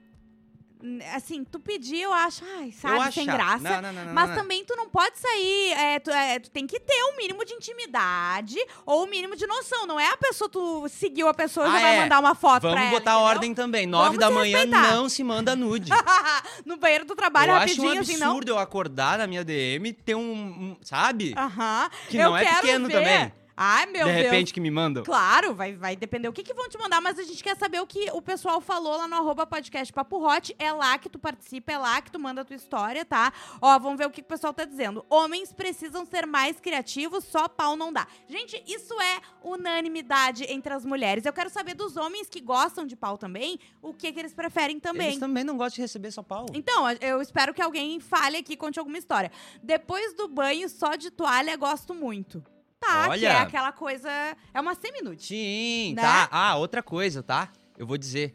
Assim, 1.14 1.42
tu 1.44 1.58
pedir, 1.58 2.02
eu 2.02 2.12
acho, 2.12 2.44
ai, 2.58 2.70
sabe, 2.72 2.94
Eu 2.96 3.00
acho 3.00 3.12
sem 3.12 3.26
graça. 3.26 3.80
Não, 3.80 3.92
não, 3.92 4.04
não, 4.04 4.12
mas 4.14 4.34
também 4.34 4.64
tu 4.64 4.76
não 4.76 4.88
pode 4.88 5.18
sair. 5.18 5.72
é, 5.72 5.98
tu, 5.98 6.10
é, 6.10 6.38
tu 6.38 6.50
tem 6.50 6.66
que 6.66 6.78
ter 6.80 7.02
um 7.12 7.16
mínimo 7.16 7.44
de 7.44 7.54
intimidade 7.54 8.56
ou 8.84 9.04
um 9.04 9.06
mínimo 9.06 9.34
de 9.36 9.46
noção. 9.46 9.86
Não 9.86 9.98
é 9.98 10.08
a 10.12 10.16
pessoa, 10.16 10.48
tu 10.48 10.88
seguiu 10.88 11.28
a 11.28 11.34
pessoa 11.34 11.66
e 11.66 11.70
já 11.70 11.76
Ah, 11.78 11.80
vai 11.80 11.96
é. 11.96 12.00
mandar 12.02 12.18
uma 12.20 12.34
foto 12.34 12.60
pra 12.62 12.70
Vamos 12.70 12.84
ela. 12.86 12.90
botar 12.90 13.12
entendeu? 13.12 13.26
ordem 13.28 13.54
também. 13.54 13.86
Nove 13.86 14.04
Vamos 14.16 14.20
da 14.20 14.30
manhã 14.30 14.58
respeitar. 14.58 14.90
não 14.94 15.08
se 15.08 15.24
manda 15.24 15.56
nude. 15.56 15.90
no 16.64 16.76
banheiro 16.76 17.04
do 17.04 17.14
trabalho, 17.14 17.50
eu 17.50 17.56
acho 17.56 17.64
rapidinho, 17.76 17.94
um 17.96 18.00
assim, 18.00 18.16
não. 18.18 18.26
absurdo 18.28 18.50
eu 18.52 18.58
acordar 18.58 19.18
na 19.18 19.26
minha 19.26 19.44
DM 19.44 19.92
ter 19.92 20.14
um, 20.14 20.20
um- 20.20 20.76
sabe? 20.82 21.34
Aham. 21.36 21.90
Que 22.08 22.16
eu 22.16 22.24
não 22.24 22.36
é 22.36 22.44
pequeno 22.44 22.86
ver. 22.88 22.92
também. 22.94 23.32
Ai, 23.56 23.86
meu 23.86 24.06
de 24.06 24.12
Deus. 24.12 24.24
repente 24.24 24.52
que 24.52 24.60
me 24.60 24.70
mandam. 24.70 25.02
Claro, 25.02 25.54
vai, 25.54 25.74
vai 25.74 25.96
depender 25.96 26.28
o 26.28 26.32
que, 26.32 26.42
que 26.42 26.52
vão 26.52 26.68
te 26.68 26.76
mandar, 26.76 27.00
mas 27.00 27.18
a 27.18 27.22
gente 27.22 27.42
quer 27.42 27.56
saber 27.56 27.80
o 27.80 27.86
que 27.86 28.10
o 28.12 28.20
pessoal 28.20 28.60
falou 28.60 28.98
lá 28.98 29.08
no 29.08 29.16
arroba 29.16 29.46
podcast 29.46 29.90
Papo 29.92 30.22
Hot. 30.22 30.54
É 30.58 30.70
lá 30.72 30.98
que 30.98 31.08
tu 31.08 31.18
participa, 31.18 31.72
é 31.72 31.78
lá 31.78 32.02
que 32.02 32.10
tu 32.10 32.18
manda 32.18 32.42
a 32.42 32.44
tua 32.44 32.54
história, 32.54 33.02
tá? 33.04 33.32
Ó, 33.62 33.78
vamos 33.78 33.96
ver 33.96 34.06
o 34.06 34.10
que, 34.10 34.20
que 34.20 34.26
o 34.26 34.28
pessoal 34.28 34.52
tá 34.52 34.66
dizendo. 34.66 35.06
Homens 35.08 35.54
precisam 35.54 36.04
ser 36.04 36.26
mais 36.26 36.60
criativos, 36.60 37.24
só 37.24 37.48
pau 37.48 37.76
não 37.76 37.90
dá. 37.90 38.06
Gente, 38.28 38.62
isso 38.66 38.92
é 39.00 39.20
unanimidade 39.42 40.44
entre 40.50 40.74
as 40.74 40.84
mulheres. 40.84 41.24
Eu 41.24 41.32
quero 41.32 41.48
saber 41.48 41.72
dos 41.72 41.96
homens 41.96 42.28
que 42.28 42.42
gostam 42.42 42.86
de 42.86 42.94
pau 42.94 43.16
também, 43.16 43.58
o 43.80 43.94
que, 43.94 44.12
que 44.12 44.18
eles 44.20 44.34
preferem 44.34 44.78
também. 44.78 45.08
Eles 45.08 45.18
também 45.20 45.44
não 45.44 45.56
gostam 45.56 45.76
de 45.76 45.80
receber 45.82 46.10
só 46.10 46.22
pau. 46.22 46.44
Então, 46.52 46.90
eu 47.00 47.22
espero 47.22 47.54
que 47.54 47.62
alguém 47.62 48.00
fale 48.00 48.36
aqui, 48.36 48.54
conte 48.54 48.78
alguma 48.78 48.98
história. 48.98 49.32
Depois 49.62 50.12
do 50.14 50.28
banho, 50.28 50.68
só 50.68 50.94
de 50.94 51.10
toalha, 51.10 51.56
gosto 51.56 51.94
muito. 51.94 52.44
Que 52.86 53.08
Olha. 53.10 53.28
é 53.28 53.36
aquela 53.38 53.72
coisa. 53.72 54.08
É 54.54 54.60
uma 54.60 54.74
semi-nude. 54.74 55.24
Sim, 55.24 55.94
Né? 55.94 56.02
tá. 56.02 56.28
Ah, 56.30 56.56
outra 56.56 56.82
coisa, 56.82 57.22
tá? 57.22 57.50
Eu 57.76 57.86
vou 57.86 57.98
dizer. 57.98 58.34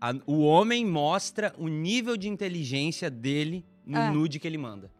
A- 0.00 0.14
o 0.26 0.40
homem 0.44 0.86
mostra 0.86 1.54
o 1.58 1.68
nível 1.68 2.16
de 2.16 2.28
inteligência 2.28 3.10
dele 3.10 3.64
no 3.84 3.98
Ah. 3.98 4.10
nude 4.10 4.38
que 4.38 4.46
ele 4.48 4.56
manda. 4.58 4.90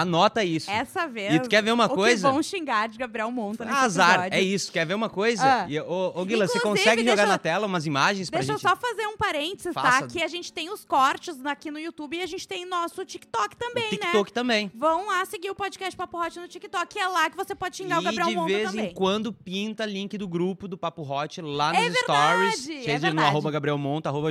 Anota 0.00 0.44
isso. 0.44 0.70
Essa 0.70 1.06
vez. 1.06 1.34
E 1.34 1.40
tu 1.40 1.48
quer 1.48 1.62
ver 1.62 1.72
uma 1.72 1.86
o 1.86 1.88
coisa? 1.88 2.28
que 2.28 2.32
vão 2.34 2.42
xingar 2.42 2.88
de 2.88 2.98
Gabriel 2.98 3.30
Monta 3.30 3.64
nesse 3.64 3.76
Azar, 3.78 4.10
episódio. 4.10 4.34
é 4.38 4.40
isso. 4.42 4.70
Quer 4.72 4.84
ver 4.86 4.94
uma 4.94 5.08
coisa? 5.08 5.42
Ah. 5.64 5.66
E, 5.68 5.80
ô, 5.80 6.12
ô, 6.14 6.24
Guila, 6.24 6.46
você 6.46 6.60
consegue 6.60 7.00
jogar 7.02 7.14
deixa 7.16 7.22
eu- 7.22 7.28
na 7.28 7.38
tela 7.38 7.66
umas 7.66 7.86
imagens 7.86 8.28
pra 8.28 8.40
Deixa 8.40 8.52
eu 8.52 8.58
gente? 8.58 8.68
só 8.68 8.76
fazer 8.76 9.06
um 9.06 9.16
parênteses, 9.16 9.72
Faça. 9.72 10.00
tá? 10.02 10.06
Que 10.06 10.22
a 10.22 10.28
gente 10.28 10.52
tem 10.52 10.68
os 10.70 10.84
cortes 10.84 11.44
aqui 11.46 11.70
no 11.70 11.78
YouTube 11.78 12.16
e 12.16 12.22
a 12.22 12.26
gente 12.26 12.46
tem 12.46 12.66
nosso 12.66 13.04
TikTok 13.04 13.56
também, 13.56 13.84
o 13.88 13.90
né? 13.92 13.96
TikTok 13.98 14.32
também. 14.32 14.70
Vão 14.74 15.06
lá 15.06 15.24
seguir 15.24 15.50
o 15.50 15.54
podcast 15.54 15.96
Papo 15.96 16.20
Hot 16.22 16.38
no 16.38 16.46
TikTok, 16.46 16.98
é 16.98 17.08
lá 17.08 17.30
que 17.30 17.36
você 17.36 17.54
pode 17.54 17.76
xingar 17.76 17.98
o 17.98 18.02
e 18.02 18.04
Gabriel 18.04 18.28
de 18.28 18.34
Monta 18.36 18.46
vez 18.52 18.70
também. 18.70 18.90
em 18.90 18.94
quando 18.94 19.32
pinta 19.32 19.86
link 19.86 20.18
do 20.18 20.28
grupo 20.28 20.68
do 20.68 20.76
Papo 20.76 21.02
Hot 21.02 21.40
lá 21.40 21.72
nos 21.72 21.80
É 21.82 21.88
verdade, 21.90 22.52
stories. 22.52 22.68
é 22.68 22.82
Seja 22.82 22.92
no 22.94 23.00
verdade. 23.00 23.28
arroba 23.28 23.50
Gabriel 23.50 23.78
Monta, 23.78 24.08
arroba 24.10 24.28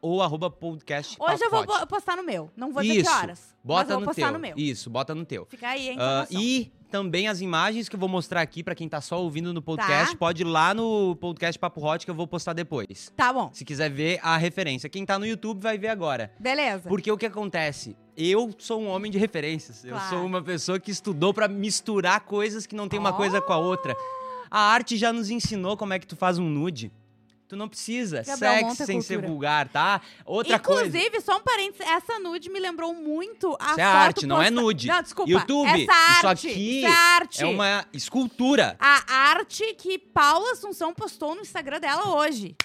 ou 0.00 0.22
arroba 0.22 0.50
podcast 0.50 1.16
Hoje 1.18 1.32
Papo 1.38 1.44
eu 1.44 1.50
vou 1.66 1.76
Hot. 1.76 1.86
postar 1.86 2.16
no 2.16 2.22
meu. 2.22 2.50
Não 2.56 2.72
vou 2.72 2.82
dizer 2.82 3.00
Isso. 3.00 3.10
que 3.10 3.16
horas. 3.16 3.56
Bota 3.62 3.80
mas 3.80 3.90
eu 3.90 3.94
vou 3.96 4.00
no 4.00 4.06
postar 4.06 4.22
teu. 4.22 4.32
no 4.32 4.38
meu. 4.38 4.54
Isso, 4.56 4.85
bota 4.90 5.14
no 5.14 5.24
teu. 5.24 5.46
Fica 5.46 5.68
aí 5.68 5.88
a 5.88 5.90
Ah, 5.90 5.94
informação. 5.94 6.40
e 6.40 6.72
também 6.90 7.28
as 7.28 7.40
imagens 7.40 7.88
que 7.88 7.96
eu 7.96 8.00
vou 8.00 8.08
mostrar 8.08 8.40
aqui 8.40 8.62
pra 8.62 8.74
quem 8.74 8.88
tá 8.88 9.00
só 9.00 9.20
ouvindo 9.20 9.52
no 9.52 9.60
podcast, 9.60 10.12
Tá. 10.12 10.18
pode 10.18 10.42
ir 10.42 10.44
lá 10.44 10.72
no 10.72 11.16
podcast 11.16 11.58
Papo 11.58 11.84
Hot 11.84 12.04
que 12.04 12.10
eu 12.10 12.14
vou 12.14 12.26
postar 12.26 12.52
depois. 12.52 13.12
Tá 13.16 13.32
bom. 13.32 13.50
Se 13.52 13.64
quiser 13.64 13.90
ver 13.90 14.18
a 14.22 14.36
referência. 14.36 14.88
Quem 14.88 15.04
tá 15.04 15.18
no 15.18 15.26
YouTube 15.26 15.60
vai 15.62 15.76
ver 15.76 15.88
agora. 15.88 16.32
Beleza. 16.38 16.88
Porque 16.88 17.10
o 17.10 17.16
que 17.18 17.26
acontece? 17.26 17.96
Eu 18.16 18.54
sou 18.58 18.80
um 18.80 18.88
homem 18.88 19.10
de 19.10 19.18
referências. 19.18 19.84
Eu 19.84 19.90
Claro. 19.92 20.08
sou 20.08 20.24
uma 20.24 20.40
pessoa 20.42 20.80
que 20.80 20.90
estudou 20.90 21.34
pra 21.34 21.48
misturar 21.48 22.20
coisas 22.20 22.66
que 22.66 22.74
não 22.74 22.88
tem 22.88 22.98
uma 22.98 23.10
Oh! 23.10 23.14
coisa 23.14 23.42
com 23.42 23.52
a 23.52 23.58
outra. 23.58 23.94
A 24.50 24.60
arte 24.60 24.96
já 24.96 25.12
nos 25.12 25.28
ensinou 25.28 25.76
como 25.76 25.92
é 25.92 25.98
que 25.98 26.06
tu 26.06 26.16
faz 26.16 26.38
um 26.38 26.48
nude. 26.48 26.90
Tu 27.48 27.54
não 27.54 27.68
precisa. 27.68 28.22
Gabriel 28.26 28.54
Sexo 28.70 28.82
é 28.82 28.86
sem 28.86 29.00
ser 29.00 29.14
cultura. 29.14 29.28
vulgar, 29.32 29.68
tá? 29.68 30.00
Outra 30.24 30.58
coisa. 30.58 30.86
Inclusive, 30.88 31.20
só 31.20 31.36
um 31.36 31.40
parênteses, 31.42 31.86
essa 31.86 32.18
nude 32.18 32.50
me 32.50 32.58
lembrou 32.58 32.92
muito 32.92 33.56
a 33.60 33.70
Isso 33.70 33.80
é 33.80 33.82
arte, 33.84 34.26
não 34.26 34.42
é 34.42 34.46
posta- 34.50 34.60
nude. 34.60 34.88
Não, 34.88 35.02
desculpa. 35.02 35.30
YouTube, 35.30 35.68
essa 35.68 35.80
isso 35.82 36.26
arte, 36.26 36.48
aqui 36.48 36.78
isso 36.78 36.86
é 36.88 36.90
arte. 36.90 37.42
É 37.44 37.46
uma 37.46 37.86
escultura. 37.92 38.76
A 38.80 39.12
arte 39.30 39.62
que 39.74 39.96
Paula 39.96 40.52
Assunção 40.52 40.92
postou 40.92 41.36
no 41.36 41.42
Instagram 41.42 41.78
dela 41.78 42.16
hoje. 42.16 42.56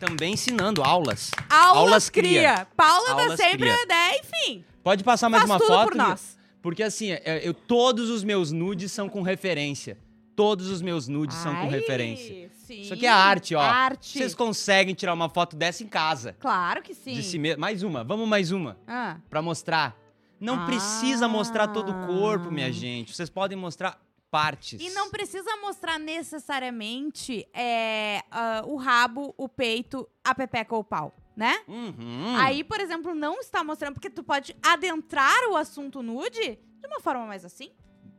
Também 0.00 0.32
ensinando 0.32 0.82
aulas. 0.82 1.30
Aulas, 1.48 1.76
Aulas 1.76 2.10
cria. 2.10 2.54
cria. 2.54 2.66
Paula 2.76 3.10
Aulas 3.10 3.36
sempre, 3.38 3.58
cria. 3.70 3.86
né? 3.86 4.12
Enfim, 4.18 4.64
Pode 4.82 5.04
passar 5.04 5.28
mais 5.28 5.44
uma 5.44 5.58
foto? 5.60 5.88
por 5.90 5.94
nós. 5.94 6.36
Porque 6.60 6.82
assim, 6.82 7.12
é, 7.12 7.40
eu, 7.44 7.54
todos 7.54 8.08
os 8.10 8.24
meus 8.24 8.50
nudes 8.50 8.90
são 8.90 9.08
com 9.08 9.22
referência. 9.22 9.96
Todos 10.34 10.68
os 10.70 10.80
meus 10.80 11.06
nudes 11.08 11.36
são 11.36 11.54
com 11.54 11.62
Ai, 11.62 11.68
referência. 11.70 12.50
Sim. 12.74 12.80
Isso 12.82 12.94
aqui 12.94 13.06
é 13.06 13.10
arte, 13.10 13.54
ó. 13.54 13.60
Arte. 13.60 14.18
Vocês 14.18 14.34
conseguem 14.34 14.94
tirar 14.94 15.12
uma 15.14 15.28
foto 15.28 15.54
dessa 15.56 15.82
em 15.82 15.86
casa. 15.88 16.34
Claro 16.40 16.82
que 16.82 16.94
sim. 16.94 17.14
De 17.14 17.22
si 17.22 17.38
mesmo. 17.38 17.60
Mais 17.60 17.82
uma, 17.82 18.02
vamos 18.02 18.28
mais 18.28 18.50
uma. 18.50 18.78
Ah, 18.86 19.16
Pra 19.28 19.42
mostrar. 19.42 19.96
Não 20.40 20.60
Ah. 20.62 20.66
precisa 20.66 21.28
mostrar 21.28 21.68
todo 21.68 21.92
o 21.92 22.06
corpo, 22.06 22.50
minha 22.50 22.72
gente. 22.72 23.14
Vocês 23.14 23.30
podem 23.30 23.56
mostrar 23.56 24.00
partes. 24.30 24.80
E 24.80 24.90
não 24.90 25.10
precisa 25.10 25.54
mostrar 25.60 25.98
necessariamente 25.98 27.46
é, 27.54 28.22
ah, 28.30 28.62
o 28.66 28.76
rabo, 28.76 29.34
o 29.36 29.48
peito, 29.48 30.08
a 30.24 30.34
pepeca 30.34 30.74
ou 30.74 30.80
o 30.80 30.84
pau, 30.84 31.14
né? 31.36 31.60
Uhum. 31.68 32.34
Aí, 32.38 32.64
por 32.64 32.80
exemplo, 32.80 33.14
não 33.14 33.40
está 33.40 33.62
mostrando, 33.62 33.94
porque 33.94 34.10
tu 34.10 34.22
pode 34.22 34.56
adentrar 34.62 35.48
o 35.50 35.56
assunto 35.56 36.02
nude 36.02 36.58
de 36.80 36.86
uma 36.86 37.00
forma 37.00 37.26
mais 37.26 37.44
assim. 37.44 37.70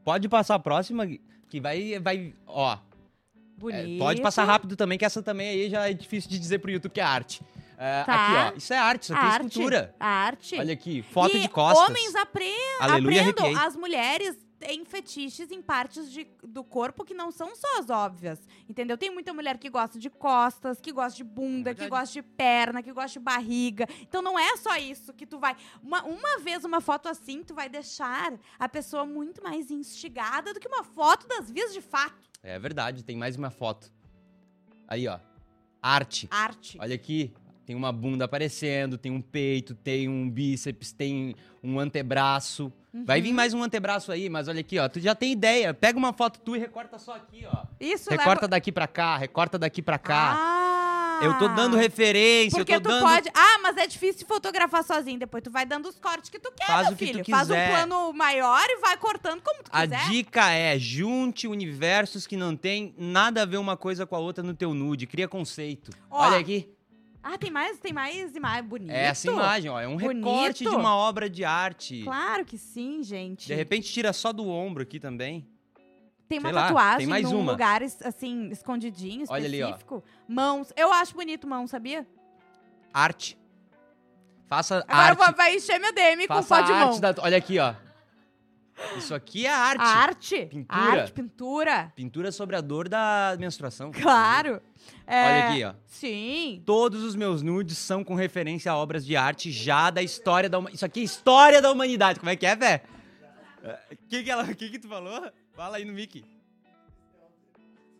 Pode 0.03 0.29
passar 0.29 0.55
a 0.55 0.60
próxima, 0.60 1.05
que 1.50 1.60
vai. 1.60 2.00
vai 2.00 2.33
ó, 2.45 2.77
é, 3.70 3.82
Bonito. 3.84 4.00
pode 4.00 4.22
passar 4.22 4.43
rápido 4.46 4.75
também, 4.75 4.98
que 4.98 5.05
essa 5.05 5.22
também 5.22 5.50
aí 5.50 5.70
já 5.70 5.89
é 5.89 5.93
difícil 5.93 6.29
de 6.29 6.39
dizer 6.39 6.60
pro 6.60 6.72
YouTube 6.72 6.91
que 6.91 7.01
é 7.01 7.03
arte. 7.03 7.41
É, 7.77 8.03
Tá. 8.03 8.13
Aqui, 8.13 8.55
ó. 8.55 8.58
Isso 8.58 8.74
é 8.74 8.77
arte, 8.77 9.03
isso 9.03 9.13
aqui 9.13 9.25
é 9.25 9.27
arte, 9.27 9.48
escultura. 9.48 9.96
A 10.00 10.08
arte. 10.08 10.55
Olha 10.58 10.74
aqui, 10.74 11.01
foto 11.12 11.36
e 11.36 11.39
de 11.41 11.50
costas. 11.50 11.89
homens 11.89 12.15
apre... 12.15 12.46
Aleluia, 12.79 13.29
aprendam. 13.29 13.62
As 13.62 13.75
mulheres 13.75 14.38
têm 14.63 14.86
fetiches 14.86 15.51
em 15.51 15.62
partes 15.62 16.12
de- 16.12 16.27
do 16.43 16.63
corpo 16.63 17.03
que 17.03 17.13
não 17.13 17.32
são 17.32 17.55
só 17.55 17.79
as 17.79 17.89
óbvias. 17.89 18.39
Entendeu? 18.70 18.98
Tem 18.98 19.10
muita 19.12 19.34
mulher 19.34 19.58
que 19.58 19.70
gosta 19.70 20.00
de 20.00 20.10
costas, 20.10 20.79
que 20.79 20.91
gosta 20.91 21.17
de 21.17 21.24
bunda, 21.24 21.72
É 21.72 21.75
que 21.75 21.88
gosta 21.88 22.13
de 22.13 22.22
perna, 22.24 22.82
que 22.82 22.91
gosta 22.93 23.20
de 23.20 23.24
barriga. 23.24 23.88
Então 24.01 24.22
não 24.22 24.38
é 24.39 24.55
só 24.58 24.75
isso 24.77 25.13
que 25.13 25.25
tu 25.25 25.38
vai. 25.39 25.55
Uma, 25.82 26.03
uma 26.03 26.39
vez 26.39 26.63
uma 26.63 26.79
foto 26.82 27.08
assim, 27.10 27.43
tu 27.43 27.53
vai 27.53 27.67
deixar 27.70 28.34
a 28.58 28.70
pessoa 28.70 29.05
muito 29.05 29.43
mais 29.43 29.70
instigada 29.70 30.53
do 30.53 30.60
que 30.60 30.67
uma 30.67 30.84
foto 30.84 31.27
das 31.27 31.51
vias 31.51 31.74
de 31.74 31.82
fato. 31.82 32.29
É 32.41 32.58
verdade, 32.58 33.03
tem 33.03 33.15
mais 33.17 33.36
uma 33.36 33.50
foto. 33.51 33.91
Aí, 34.88 35.08
ó. 35.08 35.20
Arte. 35.82 36.27
Arte. 36.32 36.77
Olha 36.79 36.96
aqui. 36.96 37.34
Tem 37.65 37.75
uma 37.75 37.91
bunda 37.93 38.25
aparecendo, 38.25 38.98
tem 38.98 39.12
um 39.12 39.22
peito, 39.22 39.74
tem 39.74 40.10
um 40.10 40.29
bíceps, 40.29 40.91
tem 40.91 41.34
um 41.63 41.79
antebraço. 41.79 42.72
Vai 43.05 43.20
Uhum. 43.20 43.24
vir 43.24 43.34
mais 43.34 43.53
um 43.53 43.63
antebraço 43.63 44.12
aí, 44.12 44.29
mas 44.29 44.48
olha 44.50 44.60
aqui, 44.60 44.77
ó. 44.77 44.89
Tu 44.89 45.00
já 45.00 45.15
tem 45.15 45.32
ideia. 45.32 45.74
Pega 45.74 45.98
uma 45.98 46.12
foto 46.13 46.39
tu 46.41 46.55
e 46.55 46.60
recorta 46.60 47.00
só 47.00 47.15
aqui, 47.15 47.46
ó. 47.48 47.63
Isso 47.79 48.10
Recorta 48.10 48.41
leva... 48.41 48.48
daqui 48.50 48.72
pra 48.72 48.86
cá, 48.88 49.15
recorta 49.17 49.58
daqui 49.58 49.82
pra 49.82 49.98
cá. 49.98 50.36
Ah, 50.38 51.20
Eu 51.24 51.38
tô 51.38 51.48
dando 51.48 51.77
referência, 51.77 52.58
Porque 52.58 52.74
eu 52.74 52.82
tô 52.82 52.89
tu 52.89 52.91
dando. 52.93 53.03
pode. 53.03 53.29
Ah, 53.34 53.60
mas 53.62 53.77
é 53.77 53.88
difícil 53.88 54.27
fotografar 54.27 54.84
sozinho. 54.84 55.17
Depois 55.20 55.41
tu 55.41 55.50
vai 55.51 55.65
dando 55.65 55.88
os 55.88 55.98
cortes 55.98 56.29
que 56.29 56.38
tu 56.39 56.51
quer, 56.51 56.65
Faz 56.65 56.88
meu 56.89 56.98
filho. 56.98 57.24
Faz 57.24 57.50
um 57.50 57.53
plano 57.53 58.12
maior 58.12 58.65
e 58.67 58.77
vai 58.82 58.98
cortando 58.98 59.41
como 59.41 59.63
tu 59.63 59.70
A 59.72 59.84
quiser. 59.84 60.10
dica 60.10 60.51
é: 60.51 60.77
junte 60.77 61.48
universos 61.48 62.27
que 62.27 62.36
não 62.36 62.58
tem 62.58 62.93
nada 62.98 63.43
a 63.43 63.46
ver 63.46 63.58
uma 63.58 63.77
coisa 63.77 64.05
com 64.05 64.15
a 64.15 64.20
outra 64.20 64.43
no 64.43 64.53
teu 64.53 64.74
nude. 64.74 65.08
Cria 65.08 65.27
conceito. 65.27 65.91
Ó, 66.12 66.25
Olha 66.25 66.39
aqui. 66.39 66.67
Ah, 67.24 67.38
tem 67.38 67.50
mais, 67.50 67.80
tem 67.80 67.94
mais 67.94 68.36
imagem 68.36 68.63
bonita. 68.63 68.92
É 68.94 69.06
essa 69.06 69.32
imagem, 69.32 69.72
ó. 69.72 69.80
É 69.80 69.88
um 69.88 69.96
Bonito. 69.96 70.25
recorte 70.27 70.63
de 70.65 70.75
uma 70.75 70.94
obra 70.96 71.30
de 71.30 71.46
arte. 71.46 72.01
Claro 72.03 72.44
que 72.44 72.58
sim, 72.58 73.01
gente. 73.01 73.48
De 73.48 73.53
repente 73.56 73.89
tira 73.92 74.12
só 74.12 74.34
do 74.34 74.46
ombro 74.50 74.84
aqui 74.84 75.00
também. 75.00 75.48
tem 76.27 76.39
uma 76.39 76.50
sei 76.50 76.53
lá, 76.56 76.63
tatuagem 76.68 76.98
tem 77.00 77.08
mais 77.08 77.24
num 77.32 77.39
uma. 77.39 77.51
lugar 77.53 77.82
assim, 77.82 78.50
escondidinho, 78.50 79.25
Olha 79.30 79.46
ali, 79.46 79.62
ó. 79.63 79.68
específico. 79.68 80.03
Mãos. 80.27 80.74
Eu 80.75 80.92
acho 80.92 81.13
bonito 81.15 81.48
mão, 81.48 81.65
sabia? 81.65 82.06
Arte. 82.94 83.38
Faça 84.50 84.84
Agora 84.88 85.24
arte. 85.30 85.38
vai- 85.38 85.56
encher 85.56 85.80
minha 85.80 85.94
DM 85.94 86.27
com 86.27 86.34
Faça 86.36 86.56
pó 86.58 86.62
de 86.62 86.72
mão. 86.72 86.88
arte 86.89 87.00
da... 87.01 87.15
Olha 87.20 87.38
aqui, 87.38 87.58
ó. 87.58 87.74
Isso 88.98 89.13
aqui 89.13 89.46
é 89.46 89.53
arte. 89.53 89.82
A 89.82 89.86
arte. 89.86 90.46
Pintura. 90.46 91.01
Arte, 91.01 91.12
pintura. 91.13 91.94
Pintura 91.96 92.32
sobre 92.32 92.56
a 92.56 92.62
dor 92.62 92.89
da 92.89 93.36
menstruação. 93.39 93.92
Claro. 93.92 94.62
É, 95.06 95.25
Olha 95.25 95.50
aqui, 95.50 95.63
ó. 95.63 95.74
Sim. 95.88 96.62
Todos 96.65 97.03
os 97.03 97.15
meus 97.15 97.42
nudes 97.42 97.77
são 97.77 98.03
com 98.03 98.15
referência 98.15 98.72
a 98.72 98.77
obras 98.77 99.06
de 99.06 99.15
arte 99.15 99.51
já 99.51 99.89
da 99.89 100.01
história 100.01 100.50
da 100.50 100.58
humanidade. 100.58 100.77
Isso 100.77 100.86
aqui 100.86 101.01
é 101.01 101.03
história 101.03 101.62
da 101.62 101.72
humanidade. 101.72 102.20
Como 102.20 102.30
é 102.30 102.36
que 102.36 102.46
é, 102.46 102.56
Vé? 102.56 102.84
O 103.92 104.10
que 104.10 104.24
que, 104.24 104.32
ela... 104.32 104.46
que 104.53 104.70
que 104.70 104.80
tu 104.80 104.88
falou? 104.88 105.32
Fala 105.56 105.77
aí 105.77 105.86
no 105.86 105.94
Mickey. 105.94 106.25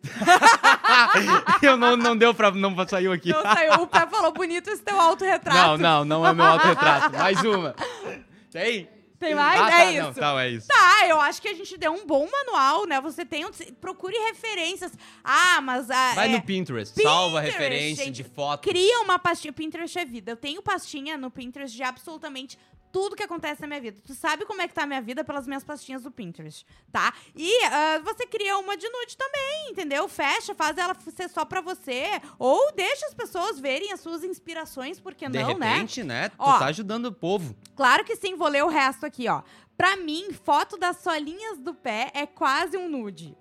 Eu 1.62 1.76
não, 1.78 1.96
não 1.96 2.16
deu 2.16 2.34
pra... 2.34 2.50
Não 2.50 2.76
saiu 2.86 3.12
aqui. 3.12 3.32
Não 3.32 3.42
saiu. 3.42 3.72
O 3.74 3.86
pé 3.86 4.06
falou 4.06 4.32
bonito 4.32 4.68
esse 4.68 4.82
teu 4.82 5.00
autorretrato. 5.00 5.78
Não, 5.78 6.04
não, 6.04 6.04
não 6.04 6.26
é 6.26 6.34
meu 6.34 6.44
autorretrato. 6.44 7.16
Mais 7.16 7.42
uma. 7.42 7.74
Tem? 8.50 8.93
Tem 9.24 9.34
mais? 9.34 9.58
Ah, 9.58 9.66
é 9.66 9.70
tá, 9.70 9.92
isso. 9.92 10.02
Não, 10.02 10.12
tá, 10.12 10.44
é 10.44 10.50
isso. 10.50 10.68
Tá, 10.68 11.06
eu 11.08 11.20
acho 11.20 11.40
que 11.40 11.48
a 11.48 11.54
gente 11.54 11.78
deu 11.78 11.92
um 11.92 12.06
bom 12.06 12.28
manual, 12.30 12.86
né? 12.86 13.00
Você 13.00 13.24
tem 13.24 13.46
um... 13.46 13.50
Procure 13.80 14.14
referências. 14.28 14.92
Ah, 15.22 15.62
mas... 15.62 15.90
A, 15.90 16.12
Vai 16.14 16.28
é, 16.28 16.32
no 16.32 16.42
Pinterest, 16.42 17.00
salva 17.00 17.40
Pinterest, 17.40 17.58
referência 17.58 18.04
gente. 18.04 18.16
de 18.16 18.24
foto. 18.24 18.68
Cria 18.68 19.00
uma 19.00 19.18
pastinha. 19.18 19.52
Pinterest 19.52 19.98
é 19.98 20.04
vida. 20.04 20.32
Eu 20.32 20.36
tenho 20.36 20.60
pastinha 20.60 21.16
no 21.16 21.30
Pinterest 21.30 21.74
de 21.74 21.82
absolutamente 21.82 22.58
tudo 22.94 23.16
que 23.16 23.24
acontece 23.24 23.60
na 23.60 23.66
minha 23.66 23.80
vida. 23.80 24.00
Tu 24.06 24.14
sabe 24.14 24.46
como 24.46 24.62
é 24.62 24.68
que 24.68 24.72
tá 24.72 24.84
a 24.84 24.86
minha 24.86 25.02
vida 25.02 25.24
pelas 25.24 25.48
minhas 25.48 25.64
pastinhas 25.64 26.04
do 26.04 26.12
Pinterest, 26.12 26.64
tá? 26.92 27.12
E 27.34 27.52
ah, 27.64 27.98
você 28.04 28.24
cria 28.24 28.56
uma 28.56 28.76
de 28.76 28.88
nude 28.88 29.16
também, 29.16 29.70
entendeu? 29.72 30.08
Fecha, 30.08 30.54
faz 30.54 30.78
ela 30.78 30.94
ser 30.94 31.28
só 31.28 31.44
pra 31.44 31.60
você. 31.60 32.04
Ou 32.38 32.70
deixa 32.72 33.04
as 33.06 33.12
pessoas 33.12 33.58
verem 33.58 33.90
as 33.90 33.98
suas 33.98 34.22
inspirações, 34.22 35.00
porque 35.00 35.28
De 35.28 35.40
não, 35.42 35.58
né? 35.58 35.72
repente, 35.72 36.04
né? 36.04 36.28
Tu 36.28 36.36
Ó. 36.38 36.56
tá 36.56 36.66
ajudando 36.66 37.06
o 37.06 37.12
povo. 37.12 37.56
Claro 37.74 38.04
que 38.04 38.14
sim, 38.14 38.36
vou 38.36 38.46
ler 38.46 38.62
o 38.62 38.68
resto 38.68 39.04
aqui, 39.04 39.28
ó. 39.28 39.42
Pra 39.76 39.96
mim, 39.96 40.32
foto 40.32 40.76
das 40.76 40.98
solinhas 40.98 41.58
do 41.58 41.74
pé 41.74 42.12
é 42.14 42.26
quase 42.26 42.76
um 42.76 42.88
nude. 42.88 43.36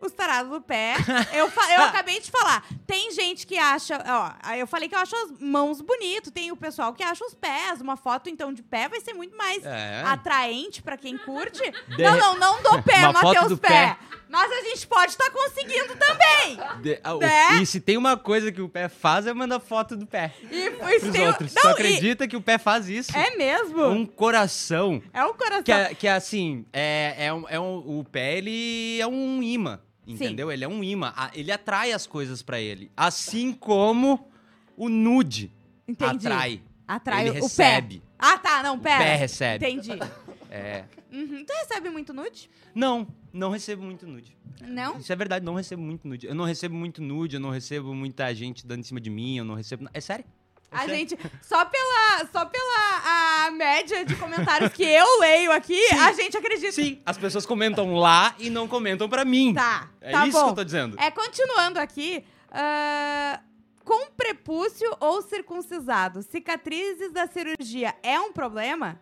Os 0.00 0.12
tarados 0.12 0.50
do 0.50 0.60
pé. 0.60 0.94
Eu, 1.32 1.46
eu 1.46 1.82
acabei 1.82 2.20
de 2.20 2.30
falar. 2.30 2.64
Tem 2.86 3.10
gente 3.12 3.46
que 3.46 3.58
acha. 3.58 4.02
Ó, 4.06 4.52
eu 4.54 4.66
falei 4.66 4.88
que 4.88 4.94
eu 4.94 4.98
acho 4.98 5.14
as 5.14 5.32
mãos 5.38 5.80
bonito. 5.80 6.30
Tem 6.30 6.50
o 6.50 6.56
pessoal 6.56 6.92
que 6.94 7.02
acha 7.02 7.24
os 7.24 7.34
pés. 7.34 7.80
Uma 7.80 7.96
foto, 7.96 8.28
então, 8.30 8.52
de 8.52 8.62
pé 8.62 8.88
vai 8.88 9.00
ser 9.00 9.12
muito 9.14 9.36
mais 9.36 9.64
É. 9.64 10.02
atraente 10.06 10.82
pra 10.82 10.96
quem 10.96 11.16
curte. 11.18 11.60
De 11.88 12.02
Não, 12.02 12.16
não, 12.16 12.38
não 12.38 12.62
do 12.62 12.82
pé, 12.82 12.98
Uma 13.08 13.12
Matheus 13.12 13.58
pé. 13.60 13.68
pé. 13.68 13.96
Mas 14.28 14.50
a 14.50 14.62
gente 14.62 14.86
pode 14.86 15.10
estar 15.12 15.28
conseguindo 15.30 15.96
também. 15.96 16.58
De- 16.82 17.00
ah, 17.02 17.14
o- 17.14 17.18
Né? 17.18 17.62
E 17.62 17.66
se 17.66 17.80
tem 17.80 17.96
uma 17.96 18.16
coisa 18.16 18.52
que 18.52 18.60
o 18.62 18.68
pé 18.68 18.88
faz, 18.88 19.26
é 19.26 19.34
mandar 19.34 19.58
foto 19.60 19.96
do 19.96 20.06
pé 20.06 20.32
E, 20.50 20.70
pros 20.70 21.12
tem- 21.12 21.26
outros. 21.26 21.52
Não, 21.52 21.70
e- 21.70 21.72
acredita 21.72 22.28
que 22.28 22.36
o 22.36 22.40
pé 22.40 22.56
faz 22.56 22.88
isso? 22.88 23.16
É 23.16 23.36
mesmo? 23.36 23.84
Um 23.88 24.06
coração. 24.06 25.02
É 25.12 25.24
o 25.24 25.34
coração. 25.34 25.62
Que, 25.64 25.72
é, 25.72 25.94
que 25.94 26.06
é 26.06 26.12
assim, 26.12 26.64
é, 26.72 27.14
é, 27.26 27.32
um, 27.32 27.44
é 27.48 27.58
um- 27.58 27.98
o 27.98 28.04
pé, 28.04 28.38
ele 28.38 29.00
é 29.00 29.06
um 29.06 29.42
imã, 29.42 29.80
entendeu? 30.06 30.50
Ele 30.50 30.64
é 30.64 30.68
um 30.68 30.82
imã. 30.82 31.12
Ele 31.34 31.50
atrai 31.52 31.92
as 31.92 32.06
coisas 32.06 32.42
pra 32.42 32.60
ele. 32.60 32.90
Assim 32.96 33.52
como 33.52 34.28
o 34.76 34.88
nude 34.88 35.52
Entendi. 35.86 36.26
atrai. 36.26 36.62
Atrai 36.86 37.28
ele 37.28 37.38
o 37.38 37.42
recebe. 37.42 37.98
pé. 37.98 38.04
Ah, 38.18 38.38
tá, 38.38 38.62
não, 38.62 38.74
O 38.76 38.78
pera. 38.80 38.98
pé 39.04 39.16
recebe. 39.16 39.66
Entendi. 39.66 39.90
É. 40.52 40.84
Uhum. 41.12 41.44
Tu 41.46 41.52
recebe 41.60 41.90
muito 41.90 42.12
nude? 42.12 42.50
Não, 42.74 43.06
não 43.32 43.50
recebo 43.50 43.84
muito 43.84 44.04
nude. 44.04 44.36
Não? 44.60 44.98
Isso 44.98 45.12
é 45.12 45.14
verdade, 45.14 45.44
não 45.44 45.54
recebo 45.54 45.80
muito 45.80 46.08
nude. 46.08 46.26
Eu 46.26 46.34
não 46.34 46.44
recebo 46.44 46.74
muito 46.74 47.00
nude, 47.00 47.36
eu 47.36 47.40
não 47.40 47.50
recebo 47.50 47.94
muita 47.94 48.34
gente 48.34 48.66
dando 48.66 48.80
em 48.80 48.82
cima 48.82 49.00
de 49.00 49.10
mim, 49.10 49.38
eu 49.38 49.44
não 49.44 49.54
recebo. 49.54 49.88
É 49.94 50.00
sério? 50.00 50.24
A 50.70 50.86
gente, 50.86 51.18
só 51.42 51.64
pela, 51.64 52.26
só 52.32 52.44
pela 52.44 53.46
a 53.46 53.50
média 53.50 54.04
de 54.04 54.14
comentários 54.14 54.72
que 54.72 54.84
eu 54.84 55.18
leio 55.18 55.50
aqui, 55.50 55.80
a 55.94 56.12
gente 56.12 56.36
acredita. 56.36 56.70
Sim, 56.72 57.02
as 57.04 57.18
pessoas 57.18 57.44
comentam 57.44 57.94
lá 57.94 58.34
e 58.38 58.48
não 58.50 58.68
comentam 58.68 59.08
pra 59.08 59.24
mim. 59.24 59.52
Tá, 59.54 59.88
É 60.00 60.12
tá 60.12 60.26
isso 60.28 60.38
bom. 60.38 60.44
que 60.44 60.50
eu 60.50 60.54
tô 60.56 60.64
dizendo. 60.64 60.96
É, 61.00 61.10
continuando 61.10 61.80
aqui, 61.80 62.24
ah, 62.52 63.40
com 63.84 64.06
prepúcio 64.16 64.88
ou 65.00 65.20
circuncisado, 65.22 66.22
cicatrizes 66.22 67.12
da 67.12 67.26
cirurgia 67.26 67.94
é 68.02 68.20
um 68.20 68.32
problema? 68.32 69.00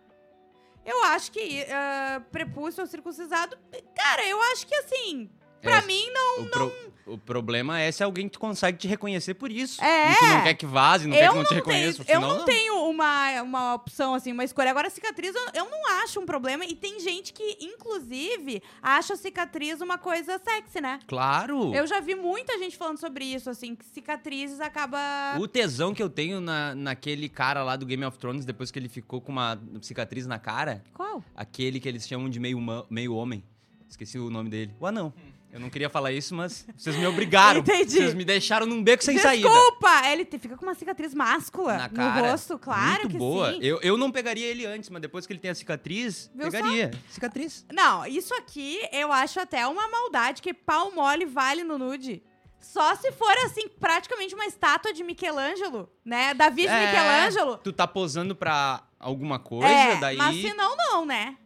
Eu 0.83 1.03
acho 1.05 1.31
que 1.31 1.63
ah, 1.69 2.21
prepúcio 2.31 2.81
ou 2.81 2.87
circuncisado, 2.87 3.55
cara, 3.95 4.25
eu 4.27 4.41
acho 4.53 4.65
que 4.65 4.73
assim, 4.73 5.29
pra 5.61 5.77
É, 5.77 5.81
mim 5.85 6.09
não. 6.11 6.43
O, 6.43 6.45
pro- 6.49 6.89
o 7.13 7.17
problema 7.17 7.79
é 7.79 7.91
se 7.91 8.03
alguém 8.03 8.29
que 8.29 8.37
consegue 8.37 8.77
te 8.77 8.87
reconhecer 8.87 9.33
por 9.33 9.51
isso. 9.51 9.83
É. 9.83 10.11
E 10.11 10.15
tu 10.15 10.25
não 10.27 10.43
quer 10.43 10.53
que 10.53 10.65
vaze, 10.65 11.07
não 11.07 11.15
quer 11.17 11.25
eu 11.25 11.31
que 11.31 11.37
não 11.37 11.43
te 11.45 11.49
não 11.49 11.55
reconheça. 11.57 12.03
tenho, 12.03 12.15
eu 12.17 12.21
senão 12.21 12.37
não 12.37 12.45
tenho 12.45 12.75
uma, 12.89 13.41
uma 13.41 13.73
opção, 13.75 14.13
assim, 14.13 14.31
uma 14.31 14.43
escolha. 14.43 14.69
Agora, 14.69 14.89
cicatriz, 14.89 15.33
eu, 15.35 15.41
eu 15.55 15.69
não 15.69 15.87
acho 16.03 16.19
um 16.19 16.25
problema. 16.25 16.63
E 16.65 16.75
tem 16.75 16.99
gente 16.99 17.33
que, 17.33 17.57
inclusive, 17.61 18.61
acha 18.81 19.15
cicatriz 19.15 19.81
uma 19.81 19.97
coisa 19.97 20.39
sexy, 20.39 20.79
né? 20.81 20.99
Claro. 21.07 21.73
Eu 21.73 21.87
já 21.87 21.99
vi 21.99 22.13
muita 22.15 22.57
gente 22.59 22.77
falando 22.77 22.99
sobre 22.99 23.25
isso, 23.25 23.49
assim, 23.49 23.75
que 23.75 23.85
cicatrizes 23.85 24.59
acaba. 24.59 24.99
O 25.39 25.47
tesão 25.47 25.93
que 25.93 26.01
eu 26.03 26.09
tenho 26.09 26.39
na, 26.39 26.75
naquele 26.75 27.27
cara 27.27 27.63
lá 27.63 27.75
do 27.75 27.85
Game 27.85 28.05
of 28.05 28.17
Thrones, 28.19 28.45
depois 28.45 28.69
que 28.71 28.77
ele 28.77 28.87
ficou 28.89 29.19
com 29.19 29.31
uma 29.31 29.59
cicatriz 29.81 30.27
na 30.27 30.37
cara, 30.37 30.83
Qual? 30.93 31.23
aquele 31.35 31.79
que 31.79 31.89
eles 31.89 32.07
chamam 32.07 32.29
de 32.29 32.39
meio, 32.39 32.59
meio 32.89 33.15
homem. 33.15 33.43
Esqueci 33.89 34.19
o 34.19 34.29
nome 34.29 34.49
dele. 34.51 34.73
O 34.79 34.85
anão. 34.85 35.11
Eu 35.51 35.59
não 35.59 35.69
queria 35.69 35.89
falar 35.89 36.11
isso, 36.11 36.35
mas 36.35 36.65
vocês 36.77 36.95
me 36.95 37.07
obrigaram. 37.07 37.59
Entendi. 37.61 37.97
Vocês 37.97 38.13
me 38.13 38.23
deixaram 38.23 38.65
num 38.67 38.83
beco 38.83 39.03
sem 39.03 39.17
saída. 39.17 39.49
Desculpa! 39.49 40.07
Ele 40.07 40.23
fica 40.25 40.55
com 40.55 40.63
uma 40.65 40.75
cicatriz 40.75 41.13
máscula 41.13 41.89
no 41.91 42.09
rosto, 42.21 42.59
claro 42.59 43.01
Muito 43.01 43.09
que 43.09 43.17
boa. 43.17 43.53
sim. 43.53 43.59
Eu, 43.61 43.79
eu 43.81 43.97
não 43.97 44.11
pegaria 44.11 44.45
ele 44.45 44.65
antes, 44.65 44.89
mas 44.89 45.01
depois 45.01 45.25
que 45.25 45.33
ele 45.33 45.39
tem 45.39 45.49
a 45.51 45.55
cicatriz, 45.55 46.29
Viu 46.35 46.45
só? 46.45 46.51
pegaria. 46.51 46.91
Cicatriz. 47.09 47.65
Não, 47.71 48.05
isso 48.05 48.33
aqui 48.35 48.79
eu 48.91 49.11
acho 49.11 49.39
até 49.39 49.65
uma 49.65 49.87
maldade, 49.87 50.41
que 50.41 50.53
pau 50.53 50.91
mole 50.91 51.25
vale 51.25 51.63
no 51.63 51.77
nude. 51.77 52.21
Só 52.59 52.93
se 52.95 53.11
for, 53.13 53.31
assim, 53.45 53.69
praticamente 53.79 54.35
uma 54.35 54.45
estátua 54.45 54.91
de 54.93 55.01
Michelangelo, 55.03 55.89
né? 56.03 56.33
Davi 56.33 56.63
de 56.63 56.67
É, 56.67 56.85
Michelangelo. 56.87 57.57
Tu 57.57 57.71
tá 57.71 57.87
posando 57.87 58.35
pra 58.35 58.83
alguma 58.99 59.39
coisa, 59.39 59.67
é, 59.73 59.95
daí. 59.95 60.17
mas 60.17 60.35
se 60.35 60.53
não, 60.53 60.75
não, 60.75 61.05
né? 61.05 61.37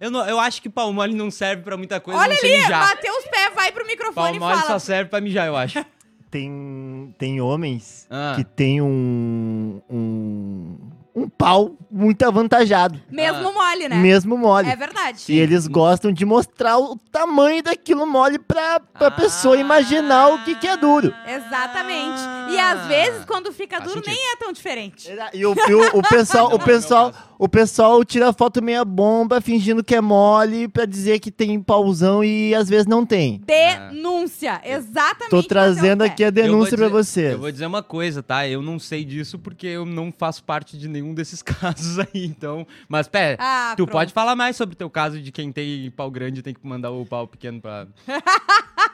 Eu, 0.00 0.10
não- 0.10 0.26
eu 0.26 0.38
acho 0.40 0.60
que 0.62 0.68
pau 0.68 0.92
mole 0.92 1.14
não 1.14 1.30
serve 1.30 1.62
pra 1.62 1.76
muita 1.76 2.00
coisa, 2.00 2.18
Olha 2.20 2.36
ali, 2.36 2.56
mijar. 2.56 2.88
bateu 2.94 3.12
os 3.16 3.24
pés, 3.26 3.54
vai 3.54 3.70
pro 3.72 3.82
Pau 3.82 3.86
microfone 3.86 4.36
e 4.36 4.40
mole 4.40 4.54
fala. 4.56 4.66
só 4.66 4.78
serve 4.78 5.10
pra 5.10 5.20
mijar, 5.20 5.46
eu 5.46 5.56
acho. 5.56 5.84
Tem, 6.30 7.14
tem 7.18 7.40
homens 7.42 8.06
Ah. 8.10 8.32
que 8.36 8.42
tem 8.44 8.80
um, 8.80 9.82
um, 9.90 10.76
um 11.14 11.28
pau 11.28 11.76
muito 11.90 12.22
avantajado. 12.22 12.98
Mesmo 13.10 13.48
Ah. 13.48 13.52
mole, 13.52 13.88
né? 13.88 13.96
Mesmo 13.96 14.36
mole. 14.38 14.68
É 14.68 14.74
verdade. 14.76 15.24
E 15.28 15.38
eles 15.38 15.66
gostam 15.66 16.10
de 16.12 16.24
mostrar 16.24 16.78
o 16.78 16.96
tamanho 17.10 17.62
daquilo 17.62 18.06
mole 18.06 18.38
pra, 18.38 18.80
pra 18.80 19.08
Ah. 19.08 19.10
pessoa 19.10 19.56
imaginar 19.58 20.28
o 20.28 20.42
que, 20.44 20.54
que 20.54 20.66
é 20.66 20.76
duro. 20.76 21.12
Exatamente. 21.26 22.18
Ah. 22.18 22.48
E 22.50 22.58
às 22.58 22.86
vezes, 22.86 23.24
quando 23.26 23.52
fica 23.52 23.78
duro, 23.78 23.94
sentido. 23.96 24.14
nem 24.14 24.32
é 24.32 24.36
tão 24.36 24.52
diferente. 24.52 25.08
E 25.34 25.44
o, 25.44 25.52
o- 25.52 25.98
o 25.98 26.02
pessoal, 26.02 26.54
o 26.54 26.58
pessoal, 26.58 27.12
o 27.38 27.48
pessoal 27.48 28.02
tira 28.04 28.32
foto 28.32 28.62
meia 28.62 28.84
bomba, 28.84 29.40
fingindo 29.40 29.84
que 29.84 29.94
é 29.94 30.00
mole, 30.00 30.66
pra 30.68 30.86
dizer 30.86 31.18
que 31.18 31.30
tem 31.30 31.60
pauzão 31.60 32.24
e 32.24 32.54
às 32.54 32.68
vezes 32.68 32.86
não 32.86 33.04
tem. 33.04 33.40
Denúncia. 33.44 34.60
Exatamente. 34.64 35.30
Tô 35.30 35.40
é 35.40 35.42
trazendo 35.42 36.02
aqui 36.02 36.24
a 36.24 36.30
denúncia 36.30 36.76
pra 36.76 36.86
dizer- 36.86 36.96
vocês. 36.98 37.32
Eu 37.32 37.38
vou 37.38 37.52
dizer 37.52 37.66
uma 37.66 37.82
coisa, 37.82 38.22
tá? 38.22 38.46
Eu 38.48 38.62
não 38.62 38.78
sei 38.78 39.04
disso 39.04 39.38
porque 39.38 39.66
eu 39.66 39.84
não 39.84 40.12
faço 40.16 40.42
parte 40.44 40.76
de 40.78 40.88
nenhum 40.88 41.01
desses 41.14 41.42
casos 41.42 41.98
aí, 41.98 42.24
então. 42.26 42.66
Mas, 42.88 43.08
pé, 43.08 43.36
Ah, 43.40 43.72
tu 43.76 43.84
pronto. 43.84 43.92
pode 43.92 44.12
falar 44.12 44.36
mais 44.36 44.54
sobre 44.56 44.74
o 44.74 44.76
teu 44.76 44.88
caso 44.88 45.20
de 45.20 45.32
quem 45.32 45.50
tem 45.50 45.90
pau 45.90 46.10
grande 46.10 46.40
e 46.40 46.42
tem 46.42 46.54
que 46.54 46.64
mandar 46.66 46.90
o 46.90 47.04
pau 47.04 47.26
pequeno 47.26 47.60
pra. 47.60 47.86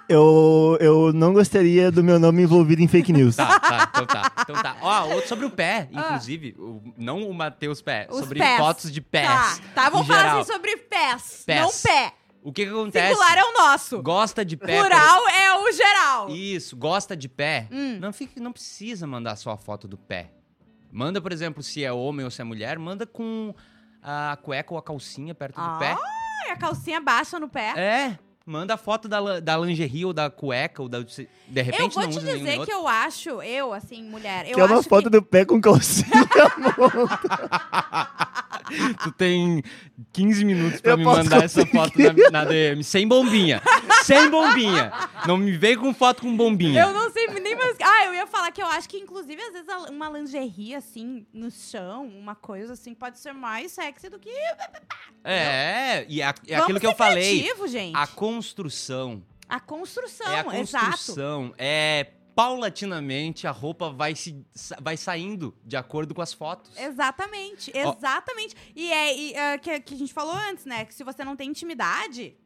Eu, 0.08 0.78
eu 0.80 1.12
não 1.12 1.34
gostaria 1.34 1.90
do 1.92 2.02
meu 2.02 2.18
nome 2.18 2.42
envolvido 2.42 2.80
em 2.80 2.88
fake 2.88 3.12
news. 3.12 3.36
Tá, 3.36 3.60
tá, 3.60 3.90
então 3.90 4.06
tá. 4.06 4.32
Então 4.40 4.56
tá. 4.62 4.76
Ó, 4.80 5.08
outro 5.12 5.28
sobre 5.28 5.44
o 5.44 5.50
pé, 5.50 5.86
inclusive. 5.92 6.54
o- 6.58 6.80
não 6.96 7.28
o 7.28 7.34
Matheus 7.34 7.82
Pé, 7.82 8.06
Ah. 8.08 8.12
Os 8.14 8.20
sobre 8.20 8.38
pés. 8.38 8.56
fotos 8.58 8.90
de 8.90 9.02
pés. 9.02 9.26
Tá, 9.28 9.58
tá, 9.74 9.90
vamos 9.90 10.06
falar 10.06 10.20
geral. 10.22 10.40
assim 10.40 10.50
sobre 10.52 10.76
pés, 10.78 11.42
Pés. 11.44 11.60
não 11.60 11.70
pé. 11.82 12.12
O 12.42 12.50
que 12.52 12.64
que 12.64 12.70
acontece? 12.70 13.08
Singular 13.12 13.36
é 13.36 13.44
o 13.44 13.52
nosso. 13.52 14.00
Gosta 14.02 14.42
de 14.46 14.56
pé. 14.56 14.78
Plural 14.78 15.28
é 15.28 15.52
o 15.58 15.72
geral. 15.72 16.30
Isso, 16.30 16.74
gosta 16.74 17.14
de 17.14 17.28
pé. 17.28 17.66
Hum. 17.70 17.98
Não, 18.00 18.10
fica, 18.12 18.40
não 18.40 18.52
precisa 18.52 19.06
mandar 19.06 19.36
só 19.36 19.50
a 19.50 19.56
foto 19.58 19.86
do 19.86 19.98
pé. 19.98 20.30
Manda, 20.90 21.20
por 21.20 21.32
exemplo, 21.32 21.62
se 21.62 21.84
é 21.84 21.92
homem 21.92 22.24
ou 22.24 22.30
se 22.30 22.40
é 22.40 22.44
mulher, 22.44 22.78
manda 22.78 23.06
com 23.06 23.54
a 24.02 24.38
cueca 24.42 24.72
ou 24.72 24.78
a 24.78 24.82
calcinha 24.82 25.34
perto 25.34 25.56
do 25.56 25.60
Ah, 25.60 25.76
pé. 25.78 25.96
E 26.48 26.50
a 26.50 26.56
calcinha 26.56 27.00
baixa 27.00 27.38
no 27.38 27.48
pé. 27.48 27.74
É, 27.76 28.18
manda 28.48 28.74
a 28.74 28.76
foto 28.78 29.08
da, 29.08 29.40
da 29.40 29.56
lingerie 29.58 30.04
ou 30.04 30.12
da 30.12 30.30
cueca 30.30 30.82
ou 30.82 30.88
da. 30.88 31.00
De 31.00 31.62
repente 31.62 31.96
eu 31.96 32.02
vou 32.02 32.02
não 32.02 32.10
te 32.10 32.18
usa 32.18 32.38
dizer 32.38 32.50
outro. 32.58 32.66
que 32.66 32.72
eu 32.72 32.88
acho, 32.88 33.42
eu, 33.42 33.72
assim, 33.74 34.02
mulher, 34.02 34.46
eu 34.48 34.54
que 34.54 34.60
é 34.60 34.64
uma 34.64 34.82
foto 34.82 35.04
que... 35.04 35.10
do 35.10 35.22
pé 35.22 35.44
com 35.44 35.60
calcinha. 35.60 36.08
Tu 39.02 39.12
tem 39.12 39.62
15 40.12 40.44
minutos 40.44 40.80
pra 40.80 40.92
Eu 40.92 40.98
me 40.98 41.04
mandar 41.04 41.42
essa 41.44 41.64
foto 41.66 41.92
conseguir. 41.92 42.22
na, 42.24 42.30
na 42.30 42.44
DM. 42.44 42.84
Sem 42.84 43.06
bombinha. 43.08 43.62
Sem 44.04 44.30
bombinha. 44.30 44.92
Não 45.26 45.36
me 45.36 45.56
vem 45.56 45.76
com 45.76 45.92
foto 45.94 46.22
com 46.22 46.36
bombinha. 46.36 46.82
Eu 46.82 46.92
não 46.92 47.10
sei 47.10 47.26
nem 47.28 47.56
mais... 47.56 47.76
Ah, 47.82 48.06
eu 48.06 48.14
ia 48.14 48.26
falar 48.26 48.50
que 48.52 48.60
eu 48.62 48.66
acho 48.66 48.88
que, 48.88 48.98
inclusive, 48.98 49.40
às 49.40 49.52
vezes, 49.52 49.68
a- 49.68 49.90
uma 49.90 50.08
lingerie, 50.10 50.74
assim, 50.74 51.26
no 51.32 51.50
chão, 51.50 52.06
uma 52.06 52.34
coisa 52.34 52.74
assim, 52.74 52.94
pode 52.94 53.18
ser 53.18 53.32
mais 53.32 53.72
sexy 53.72 54.08
do 54.08 54.18
que... 54.18 54.30
É, 55.24 56.04
e 56.08 56.22
a- 56.22 56.34
é 56.46 56.52
Vamos 56.52 56.62
aquilo 56.64 56.80
que 56.80 56.86
eu 56.86 56.94
falei. 56.94 57.38
criativo, 57.40 57.68
gente. 57.68 57.96
A 57.96 58.06
construção. 58.38 59.24
A 59.48 59.58
construção, 59.58 60.26
é 60.26 60.40
a 60.40 60.60
exato. 60.60 60.86
construção. 60.86 61.54
É 61.58 62.12
paulatinamente 62.36 63.48
a 63.48 63.50
roupa 63.50 63.90
vai 63.90 64.14
se 64.14 64.46
vai 64.80 64.96
saindo 64.96 65.56
de 65.64 65.76
acordo 65.76 66.14
com 66.14 66.22
as 66.22 66.32
fotos. 66.32 66.70
Exatamente, 66.78 67.72
exatamente. 67.74 68.54
E 68.76 68.92
é 68.92 69.16
e, 69.16 69.34
é, 69.34 69.58
que, 69.58 69.80
que 69.80 69.94
a 69.94 69.98
gente 69.98 70.14
falou 70.14 70.34
antes, 70.34 70.64
né? 70.64 70.84
Que 70.84 70.94
se 70.94 71.02
você 71.02 71.24
não 71.24 71.34
tem 71.34 71.50
intimidade, 71.50 72.36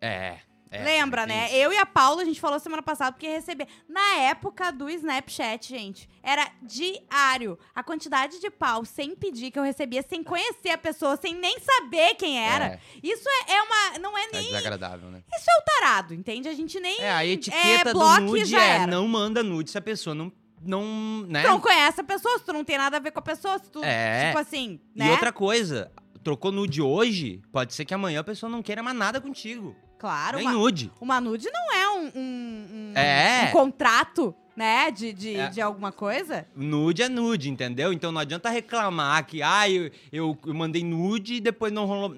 É. 0.00 0.40
é, 0.72 0.82
lembra, 0.82 1.26
né? 1.26 1.46
isso. 1.46 1.56
Eu 1.56 1.72
e 1.72 1.76
a 1.76 1.86
Paula, 1.86 2.22
a 2.22 2.24
gente 2.24 2.40
falou 2.40 2.58
semana 2.58 2.82
passada 2.82 3.12
porque 3.12 3.28
receber. 3.28 3.68
Na 3.88 4.14
época 4.20 4.72
do 4.72 4.88
Snapchat, 4.88 5.68
gente, 5.68 6.08
era 6.22 6.50
diário. 6.62 7.58
A 7.74 7.82
quantidade 7.82 8.40
de 8.40 8.50
pau 8.50 8.84
sem 8.84 9.14
pedir 9.14 9.50
que 9.50 9.58
eu 9.58 9.62
recebia, 9.62 10.02
sem 10.02 10.22
conhecer 10.22 10.70
a 10.70 10.78
pessoa, 10.78 11.16
sem 11.16 11.34
nem 11.34 11.58
saber 11.60 12.14
quem 12.14 12.38
era. 12.38 12.64
É, 12.66 12.80
Isso 13.02 13.28
é, 13.28 13.52
é 13.52 13.62
uma. 13.62 13.98
Não 13.98 14.16
é 14.16 14.22
é 14.22 14.28
nem 14.32 14.44
desagradável, 14.44 15.10
né? 15.10 15.22
tarado, 15.64 16.14
entende? 16.14 16.48
A 16.48 16.54
gente 16.54 16.78
nem. 16.80 17.00
É, 17.00 17.10
a 17.10 17.26
etiqueta 17.26 17.90
é, 17.90 17.92
do 17.92 18.16
e 18.16 18.20
nude 18.20 18.44
já 18.44 18.62
é 18.62 18.68
era. 18.76 18.86
não 18.86 19.06
manda 19.06 19.42
nude 19.42 19.70
se 19.70 19.78
a 19.78 19.82
pessoa 19.82 20.14
não 20.14 20.32
não, 20.64 21.26
né? 21.28 21.42
Tu 21.42 21.48
não 21.48 21.60
conhece 21.60 22.00
a 22.00 22.04
pessoa, 22.04 22.38
se 22.38 22.44
tu 22.44 22.52
não 22.52 22.64
tem 22.64 22.78
nada 22.78 22.96
a 22.96 23.00
ver 23.00 23.10
com 23.10 23.18
a 23.18 23.22
pessoa, 23.22 23.58
se 23.58 23.68
tu. 23.68 23.82
É. 23.82 24.28
Tipo 24.28 24.38
assim, 24.38 24.80
E 24.94 25.00
né? 25.00 25.10
outra 25.10 25.32
coisa, 25.32 25.90
trocou 26.22 26.52
nude 26.52 26.80
hoje, 26.80 27.42
pode 27.50 27.74
ser 27.74 27.84
que 27.84 27.92
amanhã 27.92 28.20
a 28.20 28.24
pessoa 28.24 28.48
não 28.48 28.62
queira 28.62 28.82
mais 28.82 28.96
nada 28.96 29.20
contigo. 29.20 29.74
Claro, 30.02 30.36
Nem 30.38 30.48
uma, 30.48 30.52
nude. 30.52 30.90
Uma 31.00 31.20
nude 31.20 31.48
não 31.52 31.72
é 31.72 31.88
um, 31.90 32.02
um, 32.16 32.66
um- 32.72 32.92
É. 32.96 33.44
um 33.48 33.52
contrato, 33.52 34.34
né? 34.56 34.90
De, 34.90 35.12
de, 35.12 35.36
É. 35.36 35.48
de 35.48 35.60
alguma 35.60 35.92
coisa. 35.92 36.44
Nude 36.56 37.02
é 37.02 37.08
nude, 37.08 37.48
entendeu? 37.48 37.92
Então 37.92 38.10
não 38.10 38.20
adianta 38.20 38.50
reclamar 38.50 39.24
que, 39.24 39.40
ah, 39.44 39.70
eu, 39.70 39.92
eu, 40.12 40.36
eu 40.44 40.54
mandei 40.54 40.82
nude 40.82 41.34
e 41.34 41.40
depois 41.40 41.72
não 41.72 41.86
rolou. 41.86 42.16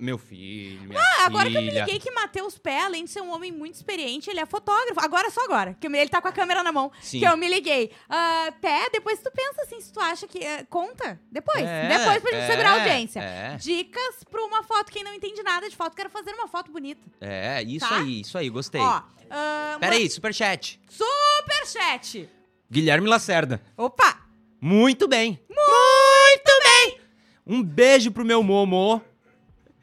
Meu 0.00 0.16
filho, 0.16 0.80
minha 0.88 0.98
Ah, 1.00 1.26
agora 1.26 1.50
que 1.50 1.56
eu 1.56 1.60
me 1.60 1.68
filha. 1.68 1.84
liguei 1.84 1.98
que 2.00 2.10
Matheus 2.10 2.56
Pé, 2.58 2.80
além 2.84 3.04
de 3.04 3.10
ser 3.10 3.20
um 3.20 3.30
homem 3.34 3.52
muito 3.52 3.74
experiente, 3.74 4.30
ele 4.30 4.40
é 4.40 4.46
fotógrafo. 4.46 4.98
Agora, 5.00 5.30
só 5.30 5.44
agora. 5.44 5.76
Que 5.78 5.86
ele 5.86 6.08
tá 6.08 6.22
com 6.22 6.28
a 6.28 6.32
câmera 6.32 6.62
na 6.62 6.72
mão. 6.72 6.90
Sim. 7.02 7.18
Que 7.20 7.26
eu 7.26 7.36
me 7.36 7.46
liguei. 7.48 7.90
Ah, 8.08 8.52
Pé, 8.60 8.86
depois 8.90 9.18
tu 9.20 9.30
pensa 9.30 9.62
assim, 9.62 9.80
se 9.80 9.92
tu 9.92 10.00
acha 10.00 10.26
que... 10.26 10.38
eh, 10.38 10.64
conta. 10.70 11.20
Depois. 11.30 11.64
É, 11.64 11.88
depois 11.88 12.22
pra 12.22 12.30
gente 12.32 12.42
é, 12.42 12.46
segurar 12.46 12.70
a 12.70 12.74
audiência. 12.80 13.20
É, 13.20 13.56
Dicas 13.56 14.24
pra 14.30 14.42
uma 14.44 14.62
foto. 14.62 14.90
Quem 14.90 15.04
não 15.04 15.12
entende 15.12 15.42
nada 15.42 15.68
de 15.68 15.76
foto, 15.76 15.94
quero 15.94 16.08
fazer 16.10 16.32
uma 16.32 16.48
foto 16.48 16.72
bonita. 16.72 17.00
é, 17.20 17.62
isso 17.62 17.86
Tá? 17.88 17.98
aí, 17.98 18.20
isso 18.22 18.38
aí, 18.38 18.48
gostei. 18.48 18.80
Ó, 18.80 19.02
ah, 19.30 19.76
Peraí, 19.80 20.08
superchat. 20.08 20.80
superchat. 20.88 22.28
Guilherme 22.70 23.08
Lacerda. 23.08 23.60
Opa! 23.76 24.20
Muito 24.60 25.06
bem. 25.06 25.40
Muito 25.48 26.62
bem. 26.64 27.00
Um 27.46 27.62
beijo 27.62 28.10
pro 28.10 28.24
meu 28.24 28.42
Momo. 28.42 29.02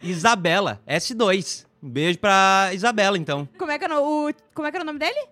Isabela, 0.09 0.81
S2. 0.87 1.65
Um 1.83 1.89
beijo 1.89 2.17
pra 2.19 2.69
Isabela, 2.73 3.17
então. 3.17 3.47
Como 3.57 3.71
é 3.71 3.77
que, 3.77 3.85
é 3.85 3.97
o, 3.99 4.31
como 4.53 4.67
é 4.67 4.71
que 4.71 4.77
era 4.77 4.83
o 4.83 4.85
nome 4.85 4.99
dele? 4.99 5.27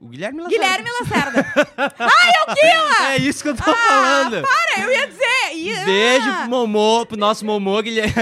O 0.00 0.06
Guilherme 0.08 0.40
Lacerda. 0.42 0.64
Guilherme 0.64 0.90
Lacerda. 1.00 1.46
Ai, 1.98 2.30
é 2.30 2.42
o 2.42 2.54
Guila! 2.54 3.12
É 3.14 3.16
isso 3.16 3.42
que 3.42 3.48
eu 3.48 3.56
tô 3.56 3.64
falando. 3.64 4.42
Para, 4.42 4.82
eu 4.82 4.92
ia 4.92 5.06
dizer. 5.08 5.54
ia- 5.56 5.84
Beijo 5.84 6.28
Ah, 6.30 6.36
pro 6.42 6.50
Momô, 6.50 7.04
pro 7.06 7.18
nosso 7.18 7.44
Momô, 7.44 7.82
Guilherme. 7.82 8.12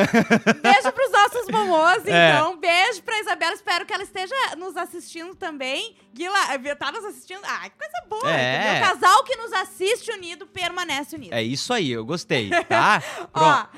Beijo 0.62 0.92
pros 0.92 1.12
nossos 1.34 1.48
momos, 1.48 2.06
É. 2.06 2.30
então. 2.30 2.56
Beijo 2.58 3.02
pra 3.02 3.18
Isabela. 3.20 3.52
Espero 3.54 3.84
que 3.86 3.92
ela 3.92 4.02
esteja 4.02 4.34
nos 4.56 4.76
assistindo 4.76 5.34
também. 5.34 5.96
Guila, 6.14 6.38
tá 6.78 6.90
nos 6.92 7.04
assistindo? 7.04 7.40
Ai, 7.44 7.70
que 7.70 7.76
coisa 7.76 8.06
boa. 8.08 8.30
É. 8.30 8.78
O 8.78 8.80
casal 8.88 9.24
que 9.24 9.36
nos 9.36 9.52
assiste 9.52 10.10
unido 10.10 10.46
permanece 10.46 11.14
unido. 11.16 11.32
É 11.34 11.42
isso 11.42 11.72
aí, 11.72 11.90
eu 11.90 12.04
gostei, 12.04 12.48
tá? 12.68 13.02
Ó, 13.34 13.40
ah, 13.40 13.68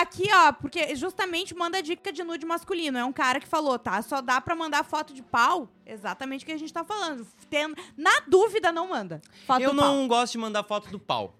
aqui, 0.00 0.28
ó, 0.32 0.52
porque 0.52 0.96
justamente 0.96 1.54
manda 1.54 1.82
dica 1.82 2.12
de 2.12 2.24
nude 2.24 2.44
masculino. 2.44 2.98
É 2.98 3.04
um 3.04 3.12
cara 3.12 3.38
que 3.38 3.46
falou, 3.46 3.78
tá? 3.78 4.02
Só 4.02 4.20
dá 4.20 4.40
pra 4.40 4.56
mandar 4.56 4.84
foto 4.84 5.12
de 5.14 5.22
pau. 5.22 5.68
Exatamente 5.86 6.42
o 6.42 6.46
que 6.46 6.52
a 6.52 6.58
gente 6.58 6.72
tá 6.72 6.82
falando. 6.82 7.26
Na 7.96 8.20
dúvida, 8.26 8.72
não 8.72 8.88
manda. 8.88 9.20
Foto 9.46 9.60
Eu 9.60 9.70
do 9.70 9.76
pau. 9.76 9.94
não 9.94 10.08
gosto 10.08 10.32
de 10.32 10.38
mandar 10.38 10.64
foto 10.64 10.88
do 10.90 10.98
pau. 10.98 11.34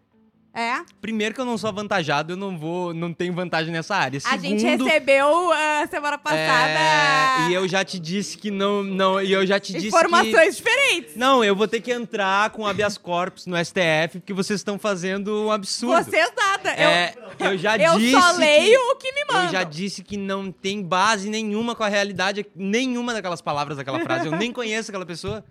É? 0.56 0.84
Primeiro 1.00 1.34
que 1.34 1.40
eu 1.40 1.44
não 1.44 1.58
sou 1.58 1.68
avantajado, 1.68 2.34
eu 2.34 2.36
não 2.36 2.56
vou, 2.56 2.94
não 2.94 3.12
tenho 3.12 3.32
vantagem 3.34 3.72
nessa 3.72 3.96
área. 3.96 4.20
A 4.24 4.36
gente 4.36 4.60
Segundo, 4.60 4.84
recebeu 4.84 5.52
ah, 5.52 5.84
semana 5.90 6.16
passada 6.16 6.38
é, 6.38 7.48
e 7.48 7.54
eu 7.54 7.66
já 7.66 7.84
te 7.84 7.98
disse 7.98 8.38
que 8.38 8.52
não, 8.52 8.84
não, 8.84 9.20
e 9.20 9.32
eu 9.32 9.44
já 9.44 9.58
te 9.58 9.72
disse 9.72 9.90
que 9.90 9.96
informações 9.96 10.56
diferentes. 10.56 11.16
Não, 11.16 11.42
eu 11.42 11.56
vou 11.56 11.66
ter 11.66 11.80
que 11.80 11.90
entrar 11.92 12.50
com 12.50 12.64
habeas 12.64 12.96
corpus 12.96 13.46
no 13.46 13.56
STF, 13.56 14.20
porque 14.20 14.32
vocês 14.32 14.60
estão 14.60 14.78
fazendo 14.78 15.46
um 15.46 15.50
absurdo. 15.50 16.04
Vocês 16.04 16.30
nada. 16.36 16.70
É, 16.70 17.14
eu 17.40 17.58
já 17.58 17.76
eu 17.76 17.98
disse 17.98 18.12
eu 18.12 18.20
só 18.20 18.34
que- 18.34 18.38
leio 18.38 18.80
o 18.92 18.96
que 18.96 19.12
me 19.12 19.24
mandam. 19.24 19.46
Eu 19.46 19.50
já 19.50 19.64
disse 19.64 20.04
que 20.04 20.16
não 20.16 20.52
tem 20.52 20.84
base 20.84 21.28
nenhuma 21.28 21.74
com 21.74 21.82
a 21.82 21.88
realidade, 21.88 22.46
nenhuma 22.54 23.12
daquelas 23.12 23.42
palavras 23.42 23.76
daquela 23.76 23.98
frase. 23.98 24.26
Eu 24.26 24.36
nem 24.36 24.52
conheço 24.52 24.92
aquela 24.92 25.04
pessoa. 25.04 25.44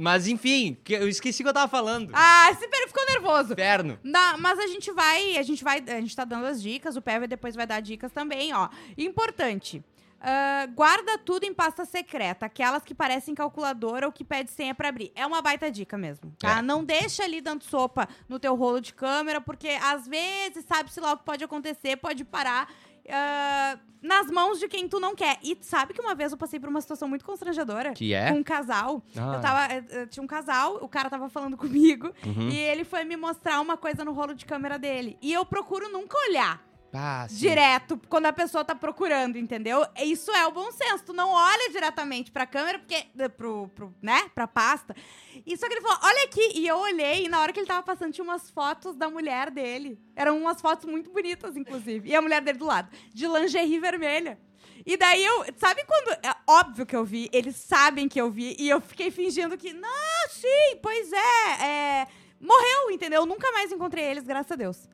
Mas 0.00 0.28
enfim, 0.28 0.76
eu 0.88 1.08
esqueci 1.08 1.42
o 1.42 1.44
que 1.44 1.48
eu 1.48 1.54
tava 1.54 1.68
falando. 1.68 2.10
Ah, 2.14 2.48
esse 2.52 2.68
pera 2.68 2.86
ficou 2.86 3.04
nervoso. 3.06 3.52
Inferno. 3.52 3.98
Na- 4.02 4.36
mas 4.36 4.58
a 4.58 4.66
gente 4.68 4.92
vai, 4.92 5.36
a 5.36 5.42
gente 5.42 5.64
vai, 5.64 5.82
a 5.86 6.00
gente 6.00 6.14
tá 6.14 6.24
dando 6.24 6.46
as 6.46 6.62
dicas, 6.62 6.96
o 6.96 7.02
Pever 7.02 7.26
depois 7.28 7.54
vai 7.56 7.66
dar 7.66 7.80
dicas 7.80 8.12
também, 8.12 8.52
ó. 8.54 8.68
Importante. 8.96 9.82
ah, 10.20 10.66
guarda 10.74 11.16
tudo 11.18 11.44
em 11.44 11.54
pasta 11.54 11.84
secreta, 11.84 12.46
aquelas 12.46 12.82
que 12.82 12.92
parecem 12.92 13.36
calculadora 13.36 14.04
ou 14.06 14.12
que 14.12 14.24
pede 14.24 14.50
senha 14.50 14.74
pra 14.74 14.88
abrir. 14.88 15.12
É 15.14 15.24
uma 15.24 15.40
baita 15.40 15.70
dica 15.70 15.96
mesmo, 15.96 16.32
tá? 16.38 16.58
É. 16.58 16.62
Não 16.62 16.82
deixa 16.84 17.22
ali 17.22 17.40
dando 17.40 17.62
sopa 17.62 18.08
no 18.28 18.38
teu 18.40 18.56
rolo 18.56 18.80
de 18.80 18.92
câmera, 18.92 19.40
porque 19.40 19.68
às 19.80 20.08
vezes 20.08 20.64
sabe-se 20.66 20.98
lá 21.00 21.12
o 21.12 21.18
que 21.18 21.24
pode 21.24 21.44
acontecer, 21.44 21.96
pode 21.98 22.24
parar 22.24 22.68
ah, 23.10 23.78
nas 24.00 24.30
mãos 24.30 24.58
de 24.60 24.68
quem 24.68 24.88
tu 24.88 25.00
não 25.00 25.14
quer. 25.14 25.38
E 25.42 25.56
sabe 25.60 25.92
que 25.92 26.00
uma 26.00 26.14
vez 26.14 26.30
eu 26.32 26.38
passei 26.38 26.60
por 26.60 26.68
uma 26.68 26.80
situação 26.80 27.08
muito 27.08 27.24
constrangedora 27.24 27.92
Que 27.92 28.14
é? 28.14 28.30
com 28.30 28.38
um 28.38 28.42
casal. 28.42 29.02
Ah. 29.16 29.34
Eu 29.34 29.40
tava. 29.40 29.74
eh, 29.74 29.84
eh, 29.90 30.06
Tinha 30.06 30.22
um 30.22 30.26
casal, 30.26 30.76
o 30.82 30.88
cara 30.88 31.10
tava 31.10 31.28
falando 31.28 31.56
comigo 31.56 32.12
Uhum. 32.24 32.48
e 32.48 32.56
ele 32.56 32.84
foi 32.84 33.04
me 33.04 33.16
mostrar 33.16 33.60
uma 33.60 33.76
coisa 33.76 34.04
no 34.04 34.12
rolo 34.12 34.34
de 34.34 34.44
câmera 34.46 34.78
dele. 34.78 35.18
E 35.20 35.32
eu 35.32 35.44
procuro 35.44 35.90
nunca 35.90 36.16
olhar. 36.28 36.62
Ah, 36.92 37.26
direto 37.28 38.00
quando 38.08 38.26
a 38.26 38.32
pessoa 38.32 38.64
tá 38.64 38.74
procurando, 38.74 39.36
entendeu? 39.36 39.86
Isso 40.02 40.30
é 40.30 40.46
o 40.46 40.50
bom 40.50 40.72
senso. 40.72 41.04
Tu 41.04 41.12
não 41.12 41.30
olha 41.30 41.70
diretamente 41.70 42.32
pra 42.32 42.46
câmera, 42.46 42.78
porque. 42.78 43.04
eh, 43.18 43.28
Pro, 43.28 43.68
pro, 43.74 43.94
né? 44.00 44.30
Pra 44.34 44.48
pasta. 44.48 44.96
E 45.44 45.56
só 45.56 45.66
que 45.68 45.74
ele 45.74 45.82
falou: 45.82 45.98
olha 46.02 46.24
aqui. 46.24 46.52
E 46.54 46.66
eu 46.66 46.78
olhei, 46.78 47.26
e 47.26 47.28
na 47.28 47.40
hora 47.40 47.52
que 47.52 47.60
ele 47.60 47.66
tava 47.66 47.82
passando, 47.82 48.12
tinha 48.12 48.24
umas 48.24 48.50
fotos 48.50 48.96
da 48.96 49.10
mulher 49.10 49.50
dele. 49.50 50.00
Eram 50.16 50.38
umas 50.38 50.60
fotos 50.62 50.86
muito 50.88 51.10
bonitas, 51.10 51.56
inclusive. 51.56 52.08
E 52.08 52.14
a 52.14 52.22
mulher 52.22 52.40
dele 52.40 52.58
do 52.58 52.64
lado, 52.66 52.90
de 53.12 53.26
lingerie 53.26 53.78
vermelha. 53.78 54.38
E 54.86 54.96
daí 54.96 55.22
eu. 55.22 55.44
Sabe 55.58 55.84
quando. 55.84 56.08
É 56.24 56.34
óbvio 56.48 56.86
que 56.86 56.96
eu 56.96 57.04
vi, 57.04 57.28
eles 57.34 57.56
sabem 57.56 58.08
que 58.08 58.18
eu 58.18 58.30
vi, 58.30 58.56
e 58.58 58.66
eu 58.68 58.80
fiquei 58.80 59.10
fingindo 59.10 59.58
que. 59.58 59.74
Não, 59.74 60.28
sim, 60.30 60.78
pois 60.82 61.12
é. 61.12 61.66
é 61.66 62.06
morreu, 62.40 62.90
entendeu? 62.92 63.22
Eu 63.22 63.26
nunca 63.26 63.50
mais 63.52 63.70
encontrei 63.72 64.04
eles, 64.04 64.24
graças 64.24 64.52
a 64.52 64.56
Deus. 64.56 64.88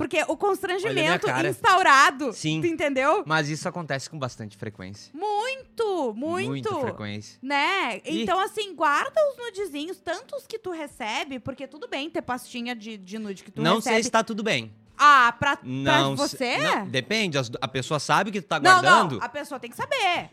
Porque 0.00 0.24
o 0.28 0.34
constrangimento 0.34 1.26
instaurado, 1.46 2.32
Sim. 2.32 2.62
tu 2.62 2.66
entendeu? 2.66 3.22
Mas 3.26 3.50
isso 3.50 3.68
acontece 3.68 4.08
com 4.08 4.18
bastante 4.18 4.56
frequência. 4.56 5.12
Muito, 5.14 6.14
muito. 6.16 6.48
Muita 6.48 6.74
frequência. 6.80 7.38
Né? 7.42 7.98
Ih. 8.06 8.22
Então, 8.22 8.40
assim, 8.40 8.74
guarda 8.74 9.12
os 9.30 9.36
nudezinhos, 9.36 9.98
tanto 9.98 10.34
os 10.36 10.46
que 10.46 10.58
tu 10.58 10.70
recebe, 10.70 11.38
porque 11.38 11.66
tudo 11.66 11.86
bem 11.86 12.08
ter 12.08 12.22
pastinha 12.22 12.74
de, 12.74 12.96
de 12.96 13.18
nude 13.18 13.44
que 13.44 13.50
tu 13.50 13.60
não 13.60 13.74
recebe. 13.76 13.96
sei 13.96 14.02
se 14.04 14.10
tá 14.10 14.24
tudo 14.24 14.42
bem. 14.42 14.72
Ah, 14.96 15.34
pra, 15.38 15.56
pra 15.58 15.66
Não, 15.68 16.16
se- 16.16 16.22
você? 16.36 16.56
não, 16.56 16.86
depende. 16.88 17.36
A 17.60 17.68
pessoa 17.68 18.00
sabe 18.00 18.30
que 18.30 18.40
tu 18.40 18.48
tá 18.48 18.58
não, 18.58 18.70
guardando. 18.80 19.18
não, 19.18 19.22
a 19.24 19.28
pessoa 19.28 19.60
tem 19.60 19.68
que 19.70 19.76
saber. 19.76 20.30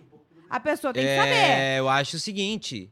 A 0.49 0.61
pessoa 0.61 0.93
tem 0.93 1.03
que 1.03 1.09
é, 1.09 1.17
saber. 1.17 1.79
eu 1.79 1.89
acho 1.89 2.15
o 2.15 2.19
seguinte. 2.21 2.89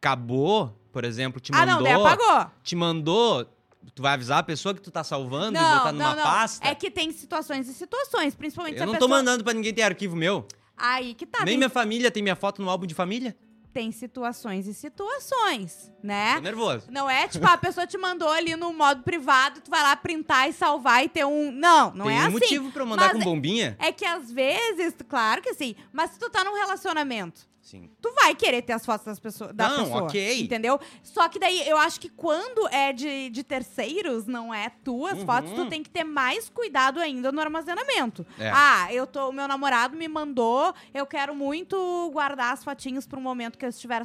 Acabou, 0.00 0.76
por 0.92 1.04
exemplo, 1.04 1.40
te 1.40 1.52
Ah, 1.54 1.58
mandou. 1.66 1.74
não, 1.76 1.82
daí 1.84 1.92
apagou. 1.94 2.50
Te 2.64 2.74
mandou. 2.74 3.46
Tu 3.94 4.02
vai 4.02 4.12
avisar 4.14 4.38
a 4.38 4.42
pessoa 4.42 4.74
que 4.74 4.80
tu 4.80 4.90
tá 4.90 5.02
salvando 5.02 5.58
e 5.58 5.60
Não, 5.60 5.78
botar 5.78 5.92
numa 5.92 6.08
não, 6.10 6.16
não. 6.16 6.22
pasta? 6.22 6.66
É 6.66 6.74
que 6.74 6.90
tem 6.90 7.10
situações 7.12 7.68
e 7.68 7.72
situações, 7.74 8.34
principalmente 8.34 8.78
eu 8.78 8.86
não 8.86 8.92
pessoa... 8.94 9.08
tô 9.08 9.14
mandando 9.14 9.42
pra 9.44 9.52
ninguém 9.54 9.72
ter 9.72 9.82
arquivo 9.82 10.14
meu. 10.16 10.46
Aí 10.76 11.14
que 11.14 11.24
tá, 11.24 11.38
Nem 11.38 11.46
tem, 11.46 11.56
minha 11.58 11.70
família 11.70 12.10
tem 12.10 12.22
minha 12.22 12.36
foto 12.36 12.60
no 12.60 12.68
álbum 12.68 12.86
de 12.86 12.94
família. 12.94 13.34
tem 13.72 13.90
situações 13.92 14.66
e 14.66 14.74
situações, 14.74 15.92
né? 16.02 16.34
Tô 16.34 16.40
nervoso. 16.40 16.86
Não 16.90 17.08
é 17.08 17.28
tipo, 17.28 17.46
a 17.46 17.56
pessoa 17.56 17.86
te 17.86 17.96
mandou 17.98 18.28
ali 18.28 18.56
no 18.56 18.72
modo 18.72 19.02
privado, 19.02 19.60
tu 19.60 19.70
vai 19.70 19.82
lá 19.82 19.94
printar 19.96 20.48
e 20.48 20.52
salvar 20.52 21.04
e 21.04 21.08
ter 21.08 21.24
um. 21.24 21.50
Não, 21.52 21.92
não 21.94 22.06
tem 22.06 22.16
é 22.16 22.20
um 22.20 22.22
assim. 22.24 22.32
motivo 22.32 22.72
pra 22.72 22.82
eu 22.82 22.86
mandar 22.86 23.14
Mas 23.14 23.18
com 23.18 23.30
bombinha? 23.30 23.76
É 23.78 23.92
que 23.92 24.04
às 24.04 24.30
vezes, 24.30 24.94
claro 25.08 25.40
que 25.42 25.54
sim, 25.54 25.74
mas 25.92 26.10
se 26.10 26.18
tu 26.18 26.28
tá 26.30 26.42
num 26.44 26.54
relacionamento, 26.54 27.46
Sim. 27.66 27.90
tu 28.00 28.12
vai 28.14 28.32
querer 28.34 28.62
ter 28.62 28.72
as 28.74 28.86
fotos 28.86 29.04
das 29.06 29.18
pessoas, 29.18 29.52
da 29.52 29.68
Não, 29.68 29.84
pessoa. 29.84 30.02
ok. 30.04 30.40
Entendeu? 30.40 30.78
Só 31.02 31.28
que 31.28 31.36
daí 31.38 31.68
eu 31.68 31.76
acho 31.76 31.98
que 32.00 32.08
quando 32.08 32.68
é 32.68 32.92
de, 32.92 33.28
de 33.30 33.42
terceiros, 33.42 34.24
não 34.26 34.54
é 34.54 34.70
tuas 34.84 35.18
Uhum. 35.18 35.26
fotos, 35.26 35.52
tu 35.52 35.66
tem 35.68 35.82
que 35.82 35.90
ter 35.90 36.04
mais 36.04 36.48
cuidado 36.48 37.00
ainda 37.00 37.32
no 37.32 37.40
armazenamento. 37.40 38.24
É. 38.38 38.50
Ah, 38.54 38.86
eu 38.92 39.04
tô, 39.06 39.30
o 39.30 39.32
meu 39.32 39.48
namorado 39.48 39.96
me 39.96 40.06
mandou, 40.06 40.72
eu 40.94 41.04
quero 41.06 41.34
muito 41.34 41.76
guardar 42.12 42.52
as 42.52 42.62
fotinhas 42.62 43.06
pra 43.06 43.18
um 43.18 43.22
momento 43.22 43.58
que 43.58 43.64
eu 43.64 43.68
estiver 43.70 44.02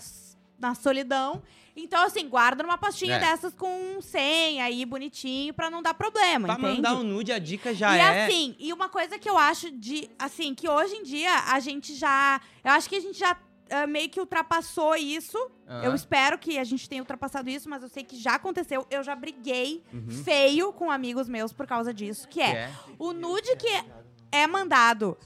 na 0.59 0.73
solidão. 0.75 1.41
Então, 1.75 2.03
assim, 2.05 2.27
guarda 2.27 2.61
numa 2.63 2.77
pastinha 2.77 3.15
É. 3.15 3.19
dessas 3.19 3.53
com 3.55 3.99
senha 4.01 4.65
aí, 4.65 4.85
bonitinho, 4.85 5.53
pra 5.53 5.69
não 5.69 5.81
dar 5.81 5.93
problema, 5.93 6.45
Pra 6.47 6.55
entende? 6.55 6.75
mandar 6.75 6.95
um 6.95 7.03
nude, 7.03 7.31
a 7.31 7.39
dica 7.39 7.73
já 7.73 7.95
e 7.95 7.99
é. 7.99 8.25
assim, 8.25 8.55
e 8.59 8.73
uma 8.73 8.89
coisa 8.89 9.17
que 9.17 9.29
eu 9.29 9.37
acho 9.37 9.71
de, 9.71 10.09
assim, 10.19 10.53
que 10.53 10.67
hoje 10.69 10.95
em 10.95 11.03
dia 11.03 11.31
a 11.47 11.59
gente 11.61 11.95
já, 11.95 12.41
eu 12.63 12.71
acho 12.71 12.89
que 12.89 12.95
a 12.97 12.99
gente 12.99 13.17
já 13.17 13.35
ah, 13.71 13.87
meio 13.87 14.09
que 14.09 14.19
ultrapassou 14.19 14.95
isso. 14.95 15.37
Ah, 15.67 15.81
Eu 15.83 15.95
espero 15.95 16.37
que 16.37 16.57
a 16.59 16.63
gente 16.63 16.87
tenha 16.89 17.01
ultrapassado 17.01 17.49
isso, 17.49 17.69
mas 17.69 17.81
eu 17.81 17.89
sei 17.89 18.03
que 18.03 18.15
já 18.17 18.35
aconteceu. 18.35 18.85
Eu 18.89 19.03
já 19.03 19.15
briguei 19.15 19.83
uhum, 19.93 20.09
feio 20.23 20.71
com 20.73 20.91
amigos 20.91 21.27
meus 21.29 21.51
por 21.53 21.65
causa 21.65 21.93
disso, 21.93 22.27
que 22.27 22.35
que 22.35 22.41
é, 22.41 22.69
o 22.99 23.13
nude 23.13 23.55
que 23.55 23.83
é 24.31 24.47
mandado 24.47 25.17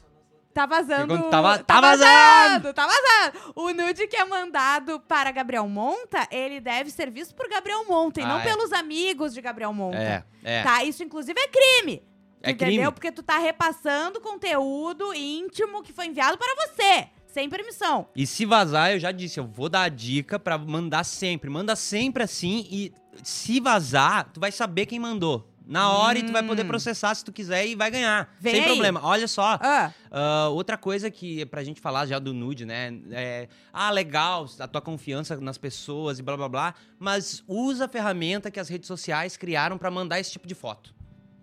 Tá 0.53 0.65
vazando. 0.65 1.07
Quando 1.17 1.29
tava- 1.29 1.59
tá 1.59 1.81
vazando! 1.81 2.73
Tá 2.73 2.87
vazando! 2.87 3.51
O 3.57 3.73
nude 3.73 4.07
que 4.07 4.15
é 4.15 4.23
mandado 4.23 5.01
para 5.01 5.29
Gabriel 5.29 5.67
Monta, 5.67 6.25
ele 6.31 6.61
deve 6.61 6.89
ser 6.91 7.11
visto 7.11 7.35
por 7.35 7.49
Gabriel 7.49 7.83
Monta 7.85 8.21
e 8.21 8.23
Ah, 8.23 8.27
não 8.27 8.39
é. 8.39 8.43
pelos 8.43 8.71
amigos 8.71 9.33
de 9.33 9.41
Gabriel 9.41 9.73
Monta. 9.73 9.97
É, 9.97 10.23
é. 10.45 10.63
Tá? 10.63 10.81
Isso, 10.85 11.03
inclusive, 11.03 11.37
é 11.37 11.47
crime. 11.49 12.01
É 12.41 12.51
entendeu? 12.51 12.73
crime. 12.83 12.91
Porque 12.93 13.11
tu 13.11 13.21
tá 13.21 13.37
repassando 13.37 14.21
conteúdo 14.21 15.13
íntimo 15.13 15.83
que 15.83 15.91
foi 15.91 16.05
enviado 16.05 16.37
para 16.37 16.55
você, 16.67 17.09
sem 17.35 17.49
permissão. 17.49 18.07
E 18.15 18.25
se 18.25 18.45
vazar, 18.45 18.93
eu 18.93 18.99
já 18.99 19.11
disse, 19.11 19.37
eu 19.41 19.45
vou 19.45 19.67
dar 19.67 19.81
a 19.81 19.89
dica 19.89 20.39
pra 20.39 20.57
mandar 20.57 21.03
sempre. 21.03 21.49
Manda 21.49 21.75
sempre 21.75 22.23
assim 22.23 22.65
e 22.71 22.93
se 23.23 23.59
vazar, 23.59 24.29
tu 24.33 24.39
vai 24.39 24.53
saber 24.53 24.85
quem 24.85 24.99
mandou. 25.01 25.51
Na 25.67 25.91
hora 25.91 26.17
e 26.19 26.23
tu 26.23 26.31
vai 26.31 26.43
poder 26.43 26.63
Hum. 26.63 26.67
processar 26.67 27.13
se 27.13 27.25
tu 27.25 27.33
quiser 27.33 27.65
e 27.67 27.75
vai 27.75 27.91
ganhar. 27.91 28.33
Vem 28.39 28.53
sem 28.53 28.61
aí. 28.61 28.67
problema. 28.67 29.01
Olha 29.03 29.27
só, 29.27 29.57
Ah, 29.61 29.91
ah, 30.11 30.47
outra 30.49 30.77
coisa 30.77 31.11
que 31.11 31.41
é 31.41 31.45
pra 31.45 31.61
gente 31.63 31.81
falar 31.81 32.05
já 32.05 32.19
do 32.19 32.33
nude, 32.33 32.65
né? 32.65 32.97
É, 33.11 33.49
ah, 33.73 33.89
legal, 33.91 34.45
a 34.59 34.67
tua 34.67 34.79
confiança 34.79 35.35
nas 35.41 35.57
pessoas 35.57 36.19
e 36.19 36.23
blá 36.23 36.37
blá 36.37 36.47
blá. 36.47 36.73
Mas 36.97 37.43
usa 37.47 37.85
a 37.85 37.87
ferramenta 37.89 38.49
que 38.49 38.59
as 38.61 38.69
redes 38.69 38.87
sociais 38.87 39.35
criaram 39.35 39.77
pra 39.77 39.91
mandar 39.91 40.19
esse 40.21 40.31
tipo 40.31 40.47
de 40.47 40.55
foto. 40.55 40.94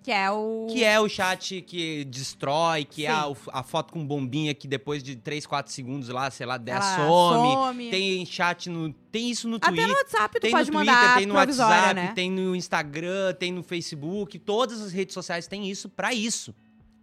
Que 0.02 0.10
é 0.10 0.30
o. 0.30 0.66
Que 0.70 0.82
é 0.84 0.98
o 1.00 1.08
chat 1.08 1.60
que 1.62 2.04
destrói, 2.04 2.84
que 2.84 3.06
é 3.06 3.10
Sim. 3.10 3.16
a, 3.16 3.28
o- 3.28 3.36
a 3.52 3.62
foto 3.62 3.92
com 3.92 4.04
bombinha 4.06 4.52
que 4.54 4.66
depois 4.66 5.02
de 5.02 5.14
3, 5.16 5.46
4 5.46 5.72
segundos 5.72 6.08
lá, 6.08 6.30
sei 6.30 6.44
lá, 6.46 6.56
10 6.58 6.76
Ela 6.76 6.96
some. 6.96 7.52
some. 7.54 7.90
Tem 7.90 8.26
chat 8.26 8.68
no. 8.68 8.92
Tem 9.12 9.30
isso 9.30 9.46
no 9.48 9.56
Até 9.56 9.66
Twitter. 9.68 9.88
no 9.88 9.94
WhatsApp 9.94 10.34
tu 10.38 10.40
tem 10.42 10.50
pode 10.50 10.70
no 10.70 10.78
mandar 10.78 10.94
Twitter, 10.98 11.16
tem 11.18 11.26
no 11.26 11.34
WhatsApp, 11.34 11.94
né? 11.94 12.12
tem 12.14 12.30
no 12.30 12.56
Instagram, 12.56 13.34
tem 13.34 13.52
no 13.52 13.62
Facebook. 13.62 14.38
Todas 14.38 14.80
as 14.80 14.90
redes 14.92 15.14
sociais 15.14 15.46
têm 15.46 15.70
isso 15.70 15.88
pra 15.88 16.12
isso. 16.14 16.54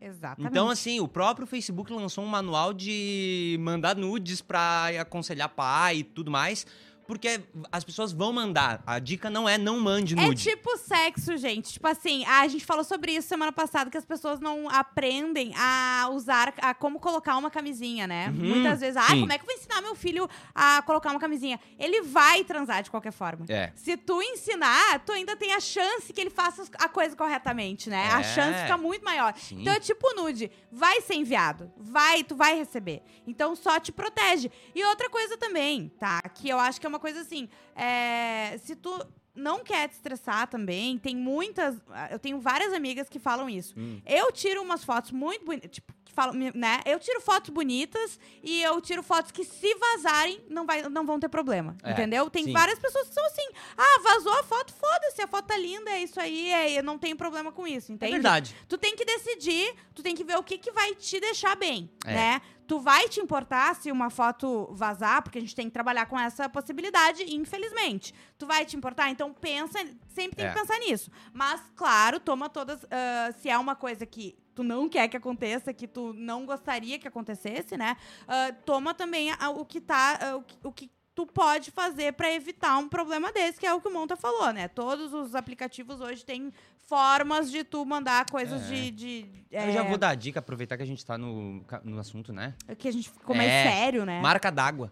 Exatamente. 0.02 0.50
Então, 0.52 0.70
assim, 0.70 1.00
o 1.02 1.08
próprio 1.10 1.46
Facebook 1.46 1.92
lançou 1.92 2.24
um 2.24 2.28
manual 2.28 2.74
de 2.74 3.58
mandar 3.60 3.98
nudes 3.98 4.40
pra 4.42 4.88
aconselhar 5.02 5.50
pai 5.50 5.98
e 5.98 6.04
tudo 6.04 6.32
mais. 6.32 6.66
Porque 7.10 7.42
as 7.72 7.84
pessoas 7.84 8.12
vão 8.12 8.32
mandar. 8.32 8.84
A 8.86 9.00
dica 9.00 9.32
não 9.32 9.50
é 9.50 9.58
não 9.58 9.80
mande 9.80 10.14
É 10.14 10.28
nude. 10.28 10.44
tipo 10.44 10.78
sexo, 10.78 11.36
gente. 11.38 11.74
Tipo 11.74 11.88
assim, 11.88 12.24
a 12.26 12.48
gente 12.48 12.64
falou 12.64 12.84
sobre 12.84 13.14
isso 13.14 13.28
semana 13.28 13.52
passada, 13.52 13.90
que 13.90 13.98
as 13.98 14.06
pessoas 14.06 14.40
não 14.40 14.70
aprendem 14.70 15.52
a 15.58 16.08
usar, 16.12 16.54
a 16.62 16.76
como 16.76 17.00
colocar 17.00 17.36
uma 17.38 17.50
camisinha, 17.50 18.06
né? 18.06 18.28
Uhum, 18.28 18.50
Muitas 18.50 18.80
vezes, 18.82 18.96
ah, 18.96 19.08
sim. 19.08 19.22
como 19.22 19.34
é 19.34 19.40
que 19.40 19.44
eu 19.44 19.48
vou 19.48 19.56
ensinar 19.56 19.82
meu 19.82 19.96
filho 19.96 20.30
a 20.54 20.84
colocar 20.84 21.10
uma 21.10 21.20
camisinha? 21.20 21.60
Ele 21.80 22.04
vai 22.04 22.44
transar 22.44 22.84
de 22.84 22.92
qualquer 22.92 23.12
forma. 23.12 23.44
É. 23.50 23.72
Se 23.76 23.98
tu 23.98 24.22
ensinar, 24.22 25.00
tu 25.00 25.12
ainda 25.12 25.36
tem 25.36 25.52
a 25.54 25.60
chance 25.60 26.14
que 26.14 26.22
ele 26.22 26.30
faça 26.30 26.64
a 26.78 26.88
coisa 26.88 27.16
corretamente, 27.16 27.90
né? 27.90 28.08
A 28.14 28.20
É. 28.20 28.24
chance 28.24 28.62
fica 28.62 28.78
muito 28.78 29.04
maior. 29.04 29.34
Sim. 29.36 29.62
Então 29.62 29.74
é 29.74 29.80
tipo 29.80 30.14
nude, 30.16 30.52
vai 30.72 31.02
ser 31.02 31.16
enviado, 31.16 31.72
vai, 31.76 32.24
tu 32.24 32.36
vai 32.36 32.56
receber. 32.56 33.02
Então 33.26 33.56
só 33.56 33.80
te 33.80 33.92
protege. 33.92 34.52
E 34.76 34.84
outra 34.86 35.10
coisa 35.10 35.36
também, 35.40 35.90
tá? 36.00 36.22
Que 36.36 36.50
eu 36.50 36.60
acho 36.60 36.80
que 36.80 36.86
é 36.86 36.90
uma 36.90 36.99
coisa 37.00 37.22
assim, 37.22 37.50
é, 37.76 38.58
se 38.64 38.76
tu 38.76 38.92
não 39.36 39.64
quer 39.64 39.88
te 39.88 39.94
estressar 39.94 40.48
também, 40.48 40.98
tem 40.98 41.16
muitas, 41.16 41.76
eu 42.12 42.20
tenho 42.20 42.40
várias 42.40 42.74
amigas 42.74 43.08
que 43.08 43.20
falam 43.20 43.50
isso. 43.50 43.74
Hum. 43.78 44.02
Eu 44.06 44.32
tiro 44.32 44.62
umas 44.62 44.84
fotos 44.84 45.12
muito 45.12 45.46
bonitas, 45.46 45.72
tipo, 45.72 45.94
que 46.04 46.12
falam, 46.12 46.34
né? 46.56 46.82
Eu 46.86 47.00
tiro 47.00 47.22
fotos 47.22 47.50
bonitas 47.52 48.20
e 48.44 48.62
eu 48.64 48.82
tiro 48.82 49.02
fotos 49.02 49.32
que 49.32 49.46
se 49.46 49.74
vazarem 49.76 50.42
não, 50.50 50.66
vai, 50.66 50.82
não 50.90 51.06
vão 51.06 51.20
ter 51.20 51.30
problema, 51.30 51.78
É, 51.84 51.92
entendeu? 51.92 52.30
Tem 52.30 52.44
sim. 52.46 52.52
várias 52.52 52.80
pessoas 52.80 53.08
que 53.08 53.14
são 53.14 53.26
assim, 53.28 53.48
ah, 53.78 54.00
vazou 54.04 54.34
a 54.34 54.44
foto, 54.44 54.74
foda-se, 54.74 55.22
a 55.22 55.28
foto 55.28 55.46
tá 55.46 55.58
linda, 55.58 55.90
é 55.92 56.02
isso 56.04 56.20
aí, 56.20 56.50
é, 56.52 56.80
eu 56.80 56.84
não 56.84 56.98
tenho 56.98 57.16
problema 57.16 57.52
com 57.52 57.66
isso, 57.66 57.92
É 57.92 57.96
entende? 57.96 58.12
verdade. 58.14 58.56
Tu 58.68 58.78
tem 58.78 58.94
que 58.96 59.06
decidir, 59.06 59.74
tu 59.94 60.02
tem 60.04 60.16
que 60.16 60.24
ver 60.24 60.38
o 60.38 60.44
que, 60.44 60.58
que 60.58 60.72
vai 60.72 60.96
te 60.96 61.18
deixar 61.20 61.56
bem, 61.56 61.90
É. 62.06 62.14
né? 62.14 62.42
Tu 62.70 62.80
vai 62.80 63.10
te 63.10 63.20
importar 63.20 63.76
se 63.76 63.92
uma 63.92 64.12
foto 64.12 64.70
vazar, 64.74 65.24
porque 65.24 65.40
a 65.40 65.42
gente 65.42 65.56
tem 65.56 65.66
que 65.66 65.72
trabalhar 65.74 66.06
com 66.06 66.20
essa 66.20 66.48
possibilidade, 66.48 67.24
infelizmente. 67.36 68.14
Tu 68.38 68.46
vai 68.46 68.64
te 68.64 68.78
importar? 68.78 69.10
Então 69.10 69.34
pensa, 69.34 69.80
sempre 70.08 70.36
tem 70.36 70.46
É. 70.46 70.54
que 70.54 70.60
pensar 70.60 70.78
nisso. 70.80 71.10
Mas, 71.34 71.60
claro, 71.76 72.20
toma 72.20 72.48
todas. 72.48 72.86
ah, 72.92 73.32
se 73.40 73.50
é 73.50 73.58
uma 73.58 73.76
coisa 73.76 74.06
que 74.06 74.38
tu 74.54 74.62
não 74.64 74.88
quer 74.88 75.08
que 75.08 75.18
aconteça, 75.18 75.74
que 75.74 75.88
tu 75.88 76.14
não 76.14 76.46
gostaria 76.46 77.00
que 77.00 77.08
acontecesse, 77.08 77.76
né? 77.76 77.98
ah, 78.28 78.54
toma 78.66 78.94
também 78.94 79.32
a- 79.32 79.50
o 79.50 79.66
que 79.66 79.82
tá. 79.82 80.20
ah, 80.22 80.36
o 80.38 80.44
que- 80.44 80.58
o 80.64 80.72
que 80.72 80.92
tu 81.16 81.26
pode 81.26 81.72
fazer 81.72 82.14
pra 82.14 82.32
evitar 82.32 82.78
um 82.78 82.88
problema 82.88 83.32
desse, 83.32 83.60
que 83.60 83.66
é 83.66 83.74
o 83.74 83.82
que 83.82 83.88
o 83.88 83.92
Monta 83.92 84.16
falou, 84.16 84.54
né? 84.54 84.68
Todos 84.70 85.12
os 85.12 85.34
aplicativos 85.36 86.00
hoje 86.00 86.24
têm 86.24 86.54
formas 86.90 87.52
de 87.52 87.64
tu 87.64 87.86
mandar 87.86 88.26
coisas 88.26 88.64
É. 88.64 88.66
de. 88.74 88.92
de 88.92 89.26
Eu 89.52 89.72
já 89.72 89.82
é, 89.82 89.88
vou 89.88 89.98
dar 89.98 90.10
a 90.10 90.16
dica, 90.16 90.40
aproveitar 90.40 90.76
que 90.76 90.84
a 90.84 90.86
gente 90.86 91.06
tá 91.06 91.18
no, 91.18 91.64
no 91.84 92.00
assunto, 92.00 92.34
né? 92.34 92.56
Que 92.78 92.88
a 92.88 92.92
gente 92.92 93.10
ficou 93.10 93.36
mais 93.36 93.50
É, 93.50 93.64
sério, 93.72 94.06
né? 94.06 94.20
Marca 94.22 94.50
d'água. 94.52 94.92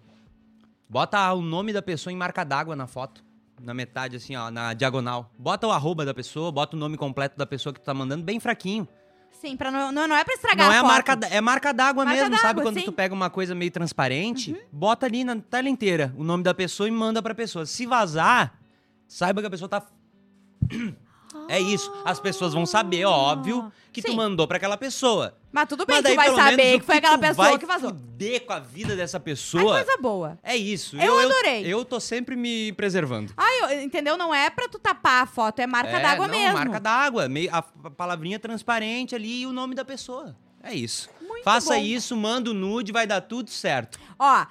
Bota 0.87 1.33
o 1.33 1.41
nome 1.41 1.73
da 1.73 1.81
pessoa 1.81 2.13
em 2.13 2.15
marca 2.15 2.43
d'água 2.45 2.75
na 2.75 2.85
foto. 2.87 3.25
Na 3.59 3.73
metade, 3.73 4.15
assim, 4.15 4.35
ó, 4.35 4.51
na 4.51 4.73
diagonal. 4.75 5.31
Bota 5.37 5.65
o 5.67 5.71
arroba 5.71 6.05
da 6.05 6.13
pessoa, 6.13 6.51
bota 6.51 6.75
o 6.75 6.79
nome 6.79 6.95
completo 6.95 7.35
da 7.35 7.45
pessoa 7.45 7.73
que 7.73 7.81
tu 7.81 7.83
tá 7.85 7.93
mandando 7.93 8.23
bem 8.23 8.39
fraquinho. 8.39 8.87
Sim, 9.31 9.57
pra 9.57 9.69
não, 9.71 9.91
não, 9.91 10.07
não 10.07 10.15
é 10.15 10.23
pra 10.23 10.33
estragar 10.35 10.67
Não 10.67 10.73
é 10.73 10.77
a 10.77 10.79
a 10.79 10.83
foto. 10.83 10.91
marca, 10.93 11.27
é 11.35 11.41
marca 11.41 11.73
d'água 11.73 12.05
mesmo, 12.05 12.37
sabe? 12.37 12.61
Quando 12.61 12.75
sim. 12.75 12.79
Uhum. 12.81 12.85
tu 12.85 12.93
pega 12.93 13.13
uma 13.13 13.29
coisa 13.29 13.53
meio 13.55 13.69
transparente, 13.71 14.55
bota 14.71 15.05
ali 15.07 15.23
na 15.23 15.35
tela 15.35 15.67
inteira 15.69 16.13
o 16.17 16.23
nome 16.23 16.43
da 16.43 16.53
pessoa 16.53 16.87
e 16.87 16.91
manda 16.91 17.21
pra 17.21 17.33
pessoa. 17.35 17.65
Se 17.65 17.85
vazar, 17.85 18.59
saiba 19.07 19.41
que 19.41 19.47
a 19.47 19.49
pessoa 19.49 19.67
tá 19.69 19.83
É 21.49 21.59
isso. 21.59 21.91
As 22.05 22.19
pessoas 22.19 22.53
vão 22.53 22.65
saber, 22.65 23.05
óbvio, 23.05 23.71
que 23.91 24.01
tu 24.01 24.11
Sim. 24.11 24.15
mandou 24.17 24.47
pra 24.47 24.57
aquela 24.57 24.77
pessoa. 24.77 25.35
Mas 25.51 25.67
tudo 25.67 25.85
bem, 25.85 25.95
Mas 25.95 26.03
daí, 26.03 26.13
tu 26.13 26.15
vai 26.15 26.25
pelo 26.25 26.37
menos, 26.37 26.51
saber 26.51 26.75
o 26.75 26.79
que 26.79 26.85
foi 26.85 26.97
aquela 26.97 27.17
tu 27.17 27.21
pessoa 27.21 27.47
vai 27.49 27.57
que 27.57 27.65
vazou. 27.65 27.89
fuder 27.89 28.45
com 28.45 28.53
a 28.53 28.59
vida 28.59 28.95
dessa 28.95 29.17
É 29.17 29.19
pessoa. 29.19 29.83
coisa 29.83 29.97
boa. 30.01 30.37
É 30.43 30.55
isso. 30.55 30.97
Eu 30.97 31.17
adorei. 31.19 31.65
Eu, 31.65 31.83
tô 31.85 31.99
sempre 31.99 32.35
me 32.35 32.71
preservando. 32.73 33.33
Eu- 33.61 33.81
entendeu? 33.81 34.17
Não 34.17 34.33
é 34.33 34.49
pra 34.49 34.67
tu 34.67 34.77
tapar 34.77 35.23
a 35.23 35.25
foto, 35.25 35.59
é 35.59 35.67
marca 35.67 35.97
É, 35.97 36.01
d'água 36.01 36.27
não, 36.27 36.37
mesmo. 36.37 36.53
Marca 36.57 36.79
d'água. 36.79 37.27
meio- 37.29 37.49
a 37.53 37.61
palavrinha 37.61 38.37
transparente 38.39 39.15
ali 39.15 39.41
e 39.41 39.47
o 39.47 39.53
nome 39.53 39.73
da 39.73 39.83
pessoa. 39.85 40.35
É 40.63 40.73
isso. 40.73 41.09
Muito 41.37 41.43
Faça 41.43 41.75
bom. 41.75 41.81
isso, 41.81 42.15
manda 42.17 42.49
o 42.49 42.53
nude, 42.53 42.91
vai 42.91 43.05
dar 43.05 43.21
tudo 43.21 43.49
certo. 43.49 43.99
Ó, 44.19 44.45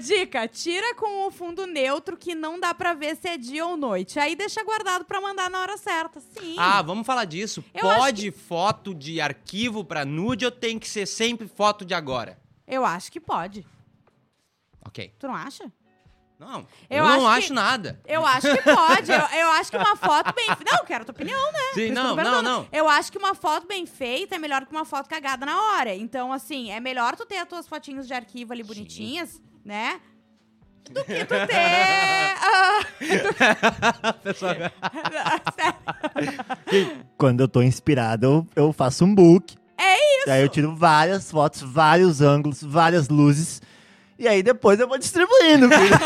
dica, 0.00 0.48
tira 0.48 0.94
com 0.94 1.26
o 1.26 1.30
fundo 1.30 1.66
neutro 1.66 2.16
que 2.16 2.34
não 2.34 2.58
dá 2.58 2.72
pra 2.72 2.94
ver 2.94 3.16
se 3.16 3.28
é 3.28 3.36
dia 3.36 3.66
ou 3.66 3.76
noite. 3.76 4.18
Aí 4.18 4.34
deixa 4.34 4.64
guardado 4.64 5.04
pra 5.04 5.20
mandar 5.20 5.50
na 5.50 5.60
hora 5.60 5.76
certa. 5.76 6.20
Sim. 6.20 6.56
Ah, 6.58 6.80
vamos 6.82 7.06
falar 7.06 7.26
disso. 7.26 7.62
Eu 7.74 7.82
Pode 7.82 8.30
foto 8.30 8.94
de 8.94 9.20
arquivo 9.20 9.84
pra 9.84 10.04
nude 10.04 10.44
ou 10.44 10.50
tem 10.50 10.78
que 10.78 10.88
ser 10.88 11.06
sempre 11.06 11.46
foto 11.46 11.84
de 11.84 11.92
agora? 11.94 12.38
Eu 12.66 12.84
acho 12.84 13.12
que 13.12 13.20
pode. 13.20 13.66
Ok. 14.86 15.12
Tu 15.18 15.26
não 15.26 15.34
acha? 15.34 15.70
Não, 16.38 16.66
Eu 16.90 16.98
eu, 16.98 17.04
não 17.04 17.26
acho 17.26 17.38
acho 17.38 17.46
que- 17.48 17.52
nada. 17.52 18.00
Eu 18.06 18.26
acho 18.26 18.48
que 18.50 18.62
pode. 18.62 19.10
eu, 19.10 19.18
eu 19.38 19.50
acho 19.52 19.70
que 19.70 19.76
uma 19.76 19.96
foto 19.96 20.34
bem. 20.34 20.46
Não, 20.48 20.78
eu 20.78 20.84
quero 20.84 21.02
a 21.02 21.04
tua 21.04 21.12
opinião, 21.12 21.52
né? 21.52 21.58
Sim, 21.74 21.90
não, 21.90 22.16
não, 22.16 22.42
não. 22.42 22.68
Eu 22.72 22.88
acho 22.88 23.10
que 23.12 23.18
uma 23.18 23.34
foto 23.34 23.66
bem 23.66 23.86
feita 23.86 24.34
é 24.34 24.38
melhor 24.38 24.66
que 24.66 24.72
uma 24.72 24.84
foto 24.84 25.08
cagada 25.08 25.46
na 25.46 25.58
hora. 25.60 25.94
Então, 25.94 26.32
assim, 26.32 26.70
é 26.72 26.80
melhor 26.80 27.14
tu 27.16 27.24
ter 27.24 27.38
as 27.38 27.48
tuas 27.48 27.66
fotinhos 27.68 28.06
de 28.06 28.12
arquivo 28.14 28.52
ali 28.52 28.62
bonitinhas, 28.64 29.40
né? 29.64 30.00
Do 30.90 31.02
que 31.04 31.24
tu 31.24 31.34
ter. 31.46 32.34
ah, 32.42 34.12
Pessoal, 34.22 34.54
sério. 35.54 37.00
Quando 37.16 37.40
eu 37.40 37.48
tô 37.48 37.62
inspirado, 37.62 38.26
eu, 38.26 38.46
eu 38.66 38.72
faço 38.72 39.04
um 39.04 39.14
book. 39.14 39.56
É 39.78 40.20
isso! 40.20 40.30
Aí 40.30 40.42
eu 40.42 40.48
tiro 40.48 40.74
várias 40.74 41.30
fotos, 41.30 41.62
vários 41.62 42.20
ângulos, 42.20 42.62
várias 42.62 43.08
luzes. 43.08 43.62
E 44.18 44.28
aí 44.28 44.42
depois 44.42 44.78
eu 44.78 44.86
vou 44.88 44.96
distribuindo, 44.98 45.68
filho. 45.68 45.98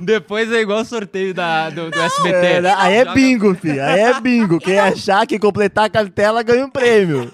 Depois 0.00 0.50
é 0.50 0.60
igual 0.60 0.80
o 0.80 0.84
sorteio 0.84 1.34
da, 1.34 1.68
do, 1.70 1.90
do 1.90 2.00
SBT. 2.00 2.46
É, 2.46 2.60
né? 2.62 2.74
aí 2.76 2.94
é 2.94 2.98
Joga- 3.00 3.12
bingo, 3.14 3.54
filho. 3.54 3.84
Aí 3.84 4.00
é 4.00 4.20
bingo. 4.20 4.58
Quem 4.58 4.78
achar 4.78 5.26
que 5.26 5.38
completar 5.38 5.84
a 5.84 5.90
cartela 5.90 6.42
ganha 6.42 6.64
um 6.64 6.70
prêmio. 6.70 7.30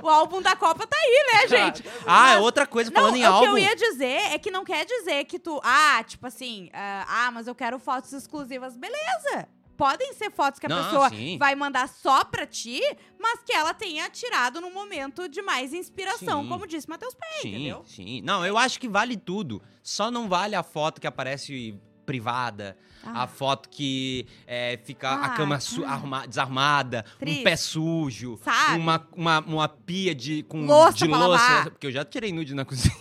O 0.00 0.08
álbum 0.08 0.40
da 0.40 0.54
Copa 0.56 0.86
tá 0.86 0.96
aí, 0.96 1.26
né, 1.32 1.48
gente? 1.48 1.84
Ah, 2.06 2.34
Mas- 2.34 2.42
outra 2.42 2.66
coisa, 2.66 2.90
Não, 2.90 3.00
falando 3.00 3.16
em 3.16 3.24
o 3.24 3.26
álbum. 3.26 3.40
que 3.40 3.46
eu 3.52 3.58
ia 3.58 3.74
dizer 3.76 4.32
é 4.32 4.38
que 4.38 4.50
não 4.50 4.64
quer 4.64 4.84
dizer 4.84 5.24
que 5.24 5.38
tu. 5.38 5.60
Ah, 5.64 6.02
tipo 6.06 6.26
assim. 6.26 6.70
ah, 6.72 7.04
ah, 7.08 7.30
mas 7.30 7.46
eu 7.46 7.54
quero 7.54 7.78
fotos 7.78 8.12
exclusivas. 8.12 8.76
Beleza. 8.76 9.46
Podem 9.76 10.12
ser 10.14 10.30
fotos 10.30 10.60
que 10.60 10.66
a 10.66 10.68
Não, 10.68 10.84
pessoa 10.84 11.08
sim. 11.08 11.38
vai 11.38 11.54
mandar 11.54 11.88
só 11.88 12.24
pra 12.24 12.46
ti, 12.46 12.80
mas 13.18 13.40
que 13.44 13.52
ela 13.52 13.72
tenha 13.74 14.08
tirado 14.10 14.60
num 14.60 14.72
momento 14.72 15.28
de 15.28 15.42
mais 15.42 15.72
inspiração, 15.72 16.42
Sim. 16.42 16.48
como 16.48 16.66
disse 16.66 16.88
Matheus 16.88 17.14
Pé, 17.14 17.26
Sim, 17.42 17.48
entendeu? 17.48 17.82
sim. 17.86 18.20
Não, 18.22 18.44
eu 18.46 18.56
acho 18.58 18.78
que 18.78 18.88
vale 18.88 19.16
tudo. 19.16 19.60
Só 19.82 20.10
não 20.10 20.28
vale 20.28 20.54
a 20.54 20.62
foto 20.62 21.00
que 21.00 21.06
aparece 21.06 21.78
privada, 22.06 22.76
Ah. 23.04 23.22
a 23.22 23.26
foto 23.26 23.68
que 23.68 24.26
é, 24.46 24.78
fica 24.84 25.08
a 25.08 25.26
Ah, 25.26 25.30
cama 25.30 25.58
su- 25.60 25.84
ah. 25.84 25.92
arruma- 25.92 26.26
desarmada, 26.26 27.04
Triste. 27.18 27.40
um 27.40 27.44
pé 27.44 27.56
sujo, 27.56 28.40
uma, 28.76 29.08
uma, 29.16 29.38
uma 29.40 29.68
pia 29.68 30.14
de, 30.14 30.42
com, 30.44 30.64
Louça 30.66 30.98
de 30.98 31.06
louça. 31.06 31.26
lavar. 31.28 31.70
Porque 31.70 31.86
eu 31.86 31.92
já 31.92 32.04
tirei 32.04 32.32
nude 32.32 32.54
na 32.54 32.64
cozinha. 32.66 32.94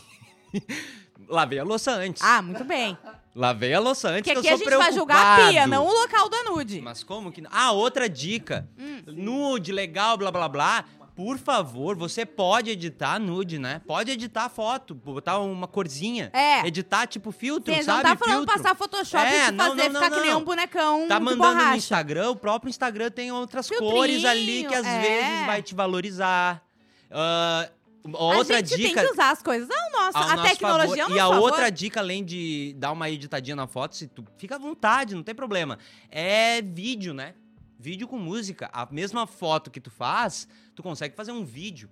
Lavei 1.27 1.59
a 1.59 1.63
louça 1.63 1.91
antes. 1.93 2.21
Ah, 2.23 2.41
muito 2.41 2.63
bem. 2.63 2.97
Lavei 3.33 3.73
a 3.73 3.79
louça 3.79 4.09
antes, 4.09 4.21
Porque 4.23 4.33
que 4.33 4.39
aqui 4.39 4.47
eu 4.49 4.53
a 4.55 4.57
sou 4.57 4.67
gente 4.67 4.77
vai 4.77 4.91
julgar 4.91 5.17
a 5.17 5.35
pia, 5.37 5.63
preocupado. 5.63 5.69
não 5.71 5.85
o 5.87 5.93
local 6.01 6.29
da 6.29 6.43
nude. 6.43 6.81
Mas 6.81 7.03
como 7.03 7.31
que. 7.31 7.41
Ah, 7.49 7.71
outra 7.71 8.09
dica. 8.09 8.67
Hum. 8.77 9.01
Nude, 9.07 9.71
legal, 9.71 10.17
blá 10.17 10.29
blá 10.31 10.49
blá. 10.49 10.85
Por 11.15 11.37
favor, 11.37 11.95
você 11.95 12.25
pode 12.25 12.71
editar 12.71 13.19
nude, 13.19 13.59
né? 13.59 13.81
Pode 13.85 14.09
editar 14.11 14.45
a 14.45 14.49
foto, 14.49 14.95
botar 14.95 15.39
uma 15.39 15.67
corzinha. 15.67 16.29
É. 16.33 16.65
Editar 16.65 17.05
tipo 17.05 17.31
filtro, 17.31 17.73
Você 17.73 17.83
sabe? 17.83 18.03
não 18.03 18.09
tá 18.11 18.17
falando 18.17 18.37
filtro. 18.47 18.55
passar 18.63 18.75
Photoshop 18.75 19.23
É, 19.25 19.47
e 19.47 19.51
não, 19.51 19.65
fazer 19.69 19.89
não, 19.89 19.95
ficar 20.01 20.09
não, 20.09 20.17
que 20.17 20.21
nem 20.23 20.31
não. 20.31 20.39
um 20.39 20.43
bonecão 20.43 21.07
Tá 21.07 21.19
de 21.19 21.25
mandando 21.25 21.43
no 21.47 21.53
borracha. 21.53 21.77
Instagram, 21.77 22.29
o 22.31 22.35
próprio 22.35 22.69
Instagram 22.69 23.11
tem 23.11 23.31
outras 23.31 23.67
Filtrinho, 23.67 23.91
cores 23.93 24.25
ali 24.25 24.63
que 24.65 24.73
às 24.73 24.85
é. 24.85 24.99
vezes 25.01 25.45
vai 25.45 25.61
te 25.61 25.75
valorizar. 25.75 26.63
Ah, 28.03 28.09
a 28.17 28.23
outra 28.37 28.57
gente 28.57 28.75
dica. 28.77 28.93
tem 28.95 29.05
que 29.07 29.13
usar 29.13 29.31
as 29.31 29.41
coisas 29.41 29.69
ao 29.69 29.91
nosso. 29.91 30.17
ao 30.17 30.23
a 30.39 30.43
tecnologia 30.43 31.03
favor. 31.03 31.11
ao 31.11 31.15
E 31.15 31.19
a 31.19 31.27
favor. 31.27 31.41
outra 31.41 31.69
dica, 31.69 31.99
além 31.99 32.23
de 32.23 32.73
dar 32.77 32.91
uma 32.91 33.09
editadinha 33.09 33.55
na 33.55 33.67
foto, 33.67 33.95
se 33.95 34.07
tu 34.07 34.25
fica 34.37 34.55
à 34.55 34.59
vontade, 34.59 35.13
não 35.15 35.23
tem 35.23 35.35
problema. 35.35 35.77
É 36.09 36.61
vídeo, 36.61 37.13
né? 37.13 37.35
Vídeo 37.79 38.07
com 38.07 38.17
música. 38.17 38.69
A 38.73 38.87
mesma 38.91 39.25
foto 39.25 39.71
que 39.71 39.79
tu 39.79 39.89
faz, 39.89 40.47
tu 40.75 40.83
consegue 40.83 41.15
fazer 41.15 41.31
um 41.31 41.43
vídeo. 41.43 41.89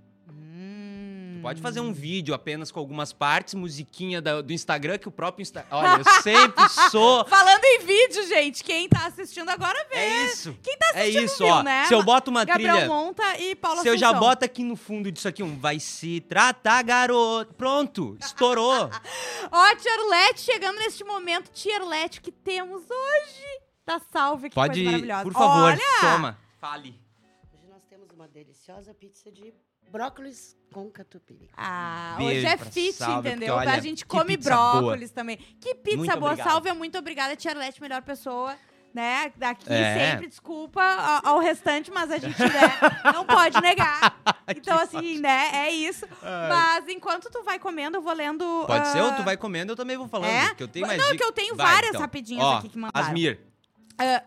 Hum. 1.39 1.41
Pode 1.41 1.62
fazer 1.62 1.80
um 1.80 1.91
vídeo 1.93 2.34
apenas 2.34 2.71
com 2.71 2.80
algumas 2.80 3.12
partes, 3.13 3.54
musiquinha 3.54 4.21
da- 4.21 4.41
do 4.41 4.52
Instagram, 4.54 4.97
que 4.97 5.08
o 5.08 5.12
próprio 5.12 5.41
Instagram. 5.41 5.69
Olha, 5.75 6.02
eu 6.02 6.21
sempre 6.21 6.63
sou. 6.91 7.25
Falando 7.25 7.63
em 7.63 7.80
vídeo, 7.80 8.28
gente, 8.28 8.63
quem 8.63 8.88
tá 8.89 9.08
assistindo 9.08 9.49
agora 9.49 9.86
vê. 9.89 9.95
É 9.97 10.25
isso. 10.25 10.58
Quem 10.62 10.78
tá 10.78 10.91
É 10.95 11.02
assistindo 11.02 11.23
isso, 11.25 11.43
viu, 11.43 11.54
ó. 11.54 11.63
né? 11.63 11.86
Se 11.86 11.93
eu 11.93 12.04
boto 12.04 12.30
uma 12.30 12.43
Gabriel 12.45 12.75
trilha. 12.75 12.88
Monta 12.89 13.38
e 13.38 13.56
Paula 13.56 13.82
Se 13.82 13.88
eu 13.88 13.97
já 13.97 14.13
boto 14.13 14.43
aqui 14.45 14.63
no 14.63 14.75
fundo 14.75 15.12
disso 15.12 15.28
aqui 15.28 15.41
um 15.41 15.58
vai 15.60 15.80
se 15.80 16.21
tratar, 16.21 16.84
garoto. 16.84 17.54
Pronto, 17.56 18.17
estourou. 18.19 18.89
Ó, 19.52 19.75
Tierlete 19.75 20.41
chegando 20.41 20.78
neste 20.78 21.04
momento. 21.04 21.49
Tierlete, 21.52 22.19
o 22.19 22.21
que 22.21 22.32
temos 22.32 22.82
hoje? 22.84 23.62
Tá 23.86 23.99
salve, 24.12 24.49
que 24.49 24.56
Pode, 24.56 24.73
coisa 24.84 24.91
maravilhosa. 24.91 25.23
por 25.23 25.34
favor, 25.34 25.63
Olha! 25.73 25.80
toma. 26.02 26.38
Fale. 26.60 26.99
Hoje 27.54 27.67
nós 27.69 27.84
temos 27.89 28.10
uma 28.12 28.28
deliciosa 28.28 28.93
pizza 28.93 29.32
de 29.32 29.54
brócolis 29.91 30.56
com 30.71 30.89
catupiry. 30.89 31.49
Ah, 31.58 32.15
Beijo 32.17 32.38
hoje 32.38 32.45
é 32.45 32.58
fit, 32.58 32.93
Salve, 32.93 33.30
entendeu? 33.30 33.56
olha, 33.56 33.71
a 33.73 33.80
gente 33.80 34.06
come 34.06 34.38
pizza 34.38 34.56
boa. 34.56 34.71
brócolis 34.82 35.12
também. 35.12 35.38
Que 35.60 35.75
pizza 35.75 35.97
Muito 35.97 36.19
boa. 36.19 36.32
obrigado. 36.32 36.47
Salve, 36.49 36.73
muito 36.73 36.97
obrigada, 36.97 37.36
Tierlete, 37.36 37.82
melhor 37.82 38.02
pessoa. 38.02 38.56
Né? 38.91 39.32
Daqui 39.38 39.71
É. 39.71 40.12
sempre, 40.12 40.28
desculpa 40.28 40.82
ao, 40.82 41.34
ao 41.36 41.39
restante, 41.39 41.91
mas 41.91 42.10
a 42.10 42.17
gente 42.17 42.39
né, 42.41 42.49
não 43.13 43.23
pode 43.25 43.60
negar. 43.62 44.17
Então, 44.49 44.80
assim, 44.80 45.19
né? 45.19 45.52
É 45.67 45.69
isso. 45.71 46.08
Mas 46.23 46.88
enquanto 46.88 47.30
tu 47.30 47.43
vai 47.43 47.60
comendo, 47.60 47.97
eu 47.97 48.02
vou 48.02 48.12
lendo. 48.13 48.43
Pode 48.65 48.88
ser, 48.88 48.99
ou 48.99 49.10
ah, 49.10 49.13
tu 49.13 49.21
vai 49.21 49.38
comendo, 49.38 49.73
eu 49.73 49.75
também 49.75 49.95
vou 49.95 50.08
falando. 50.08 50.32
É? 50.32 50.56
Que 50.56 50.63
eu 50.63 50.67
tenho 50.67 50.88
mais 50.88 50.99
Não, 50.99 51.12
dica. 51.12 51.17
que 51.19 51.23
eu 51.23 51.32
tenho 51.32 51.56
Vai, 51.56 51.67
várias 51.67 51.89
então. 51.91 52.02
rapidinhas 52.02 52.43
Ó, 52.43 52.58
aqui 52.58 52.69
que 52.69 52.78
mandaram. 52.80 53.08
Asmir. 53.08 53.39
ah, 53.99 54.23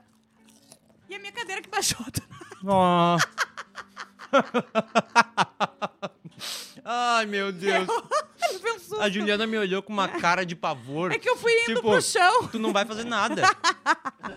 E 1.09 1.15
a 1.17 1.19
minha 1.19 1.33
cadeira 1.33 1.61
que 1.61 1.69
baixou. 1.69 2.07
Ó. 2.65 3.19
Ai, 6.85 7.27
meu 7.27 7.53
Deus. 7.53 7.89
Ele 8.51 8.79
susto. 8.81 9.01
A 9.01 9.09
Juliana 9.09 9.47
me 9.47 9.57
olhou 9.57 9.83
com 9.83 9.93
uma 9.93 10.09
cara 10.09 10.45
de 10.45 10.57
pavor. 10.57 11.13
É 11.13 11.19
que 11.19 11.29
eu 11.29 11.37
fui 11.37 11.53
indo 11.65 11.77
Tipo, 11.77 11.91
pro 11.93 12.03
chão. 12.03 12.49
Tu 12.49 12.59
não 12.59 12.73
vai 12.73 12.85
fazer 12.85 13.05
nada. 13.05 13.43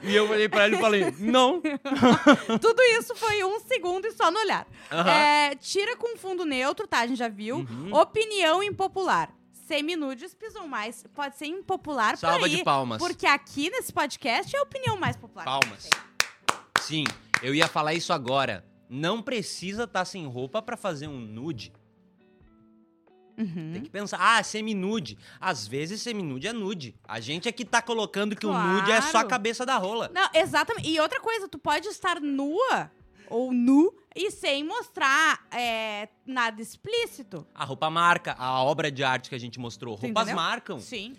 e 0.03 0.15
eu 0.15 0.29
olhei 0.29 0.47
pra 0.47 0.65
ela 0.65 0.75
e 0.75 0.79
falei, 0.79 1.11
não. 1.17 1.61
Tudo 2.61 2.81
isso 2.99 3.15
foi 3.15 3.43
um 3.43 3.59
segundo 3.61 4.05
e 4.05 4.11
só 4.11 4.29
no 4.29 4.39
olhar. 4.39 4.67
Aham. 4.91 5.09
É, 5.09 5.55
tira 5.55 5.95
com 5.97 6.15
fundo 6.17 6.45
neutro, 6.45 6.87
tá? 6.87 6.99
A 6.99 7.07
gente 7.07 7.17
já 7.17 7.27
viu. 7.29 7.57
Uhum. 7.57 7.93
Opinião 7.95 8.61
impopular. 8.61 9.31
Seminudes 9.67 10.35
pisam 10.35 10.67
mais. 10.67 11.03
Pode 11.15 11.35
ser 11.37 11.47
impopular 11.47 12.15
Salva 12.17 12.37
por 12.39 12.45
aí. 12.45 12.57
de 12.57 12.63
palmas. 12.63 12.99
Porque 12.99 13.25
aqui 13.25 13.71
nesse 13.71 13.91
podcast 13.91 14.55
é 14.55 14.59
a 14.59 14.61
opinião 14.61 14.97
mais 14.97 15.17
popular. 15.17 15.45
Palmas. 15.45 15.89
Sim, 16.79 17.03
eu 17.41 17.55
ia 17.55 17.67
falar 17.67 17.95
isso 17.95 18.13
agora. 18.13 18.63
Não 18.89 19.21
precisa 19.21 19.83
estar 19.85 20.05
sem 20.05 20.25
roupa 20.27 20.61
pra 20.61 20.77
fazer 20.77 21.07
um 21.07 21.19
nude. 21.19 21.73
Uhum. 23.37 23.71
Tem 23.73 23.81
que 23.81 23.89
pensar, 23.89 24.17
ah, 24.21 24.41
semi-nude. 24.41 25.17
Às 25.39 25.67
vezes 25.67 26.01
semi-nude 26.01 26.47
é 26.47 26.53
nude. 26.53 26.95
A 27.05 27.19
gente 27.19 27.49
é 27.49 27.51
que 27.51 27.65
tá 27.65 27.81
colocando 27.81 28.35
que 28.35 28.45
o 28.45 28.49
Claro. 28.49 28.67
nude 28.69 28.91
é 28.91 29.01
só 29.01 29.17
a 29.19 29.25
cabeça 29.25 29.65
da 29.65 29.77
rola. 29.77 30.09
Não, 30.13 30.29
exatamente. 30.33 30.89
E 30.89 30.99
outra 30.99 31.19
coisa, 31.19 31.47
tu 31.47 31.57
pode 31.59 31.87
estar 31.87 32.21
nua 32.21 32.91
ou 33.29 33.51
nu 33.51 33.93
e 34.15 34.31
sem 34.31 34.63
mostrar 34.63 35.45
é, 35.51 36.07
nada 36.25 36.61
explícito. 36.61 37.45
A 37.53 37.65
roupa 37.65 37.89
marca, 37.89 38.35
a 38.37 38.63
obra 38.63 38.89
de 38.89 39.03
arte 39.03 39.29
que 39.29 39.35
a 39.35 39.39
gente 39.39 39.59
mostrou. 39.59 39.95
Roupas 39.95 40.31
marcam. 40.31 40.79
Sim. 40.79 41.15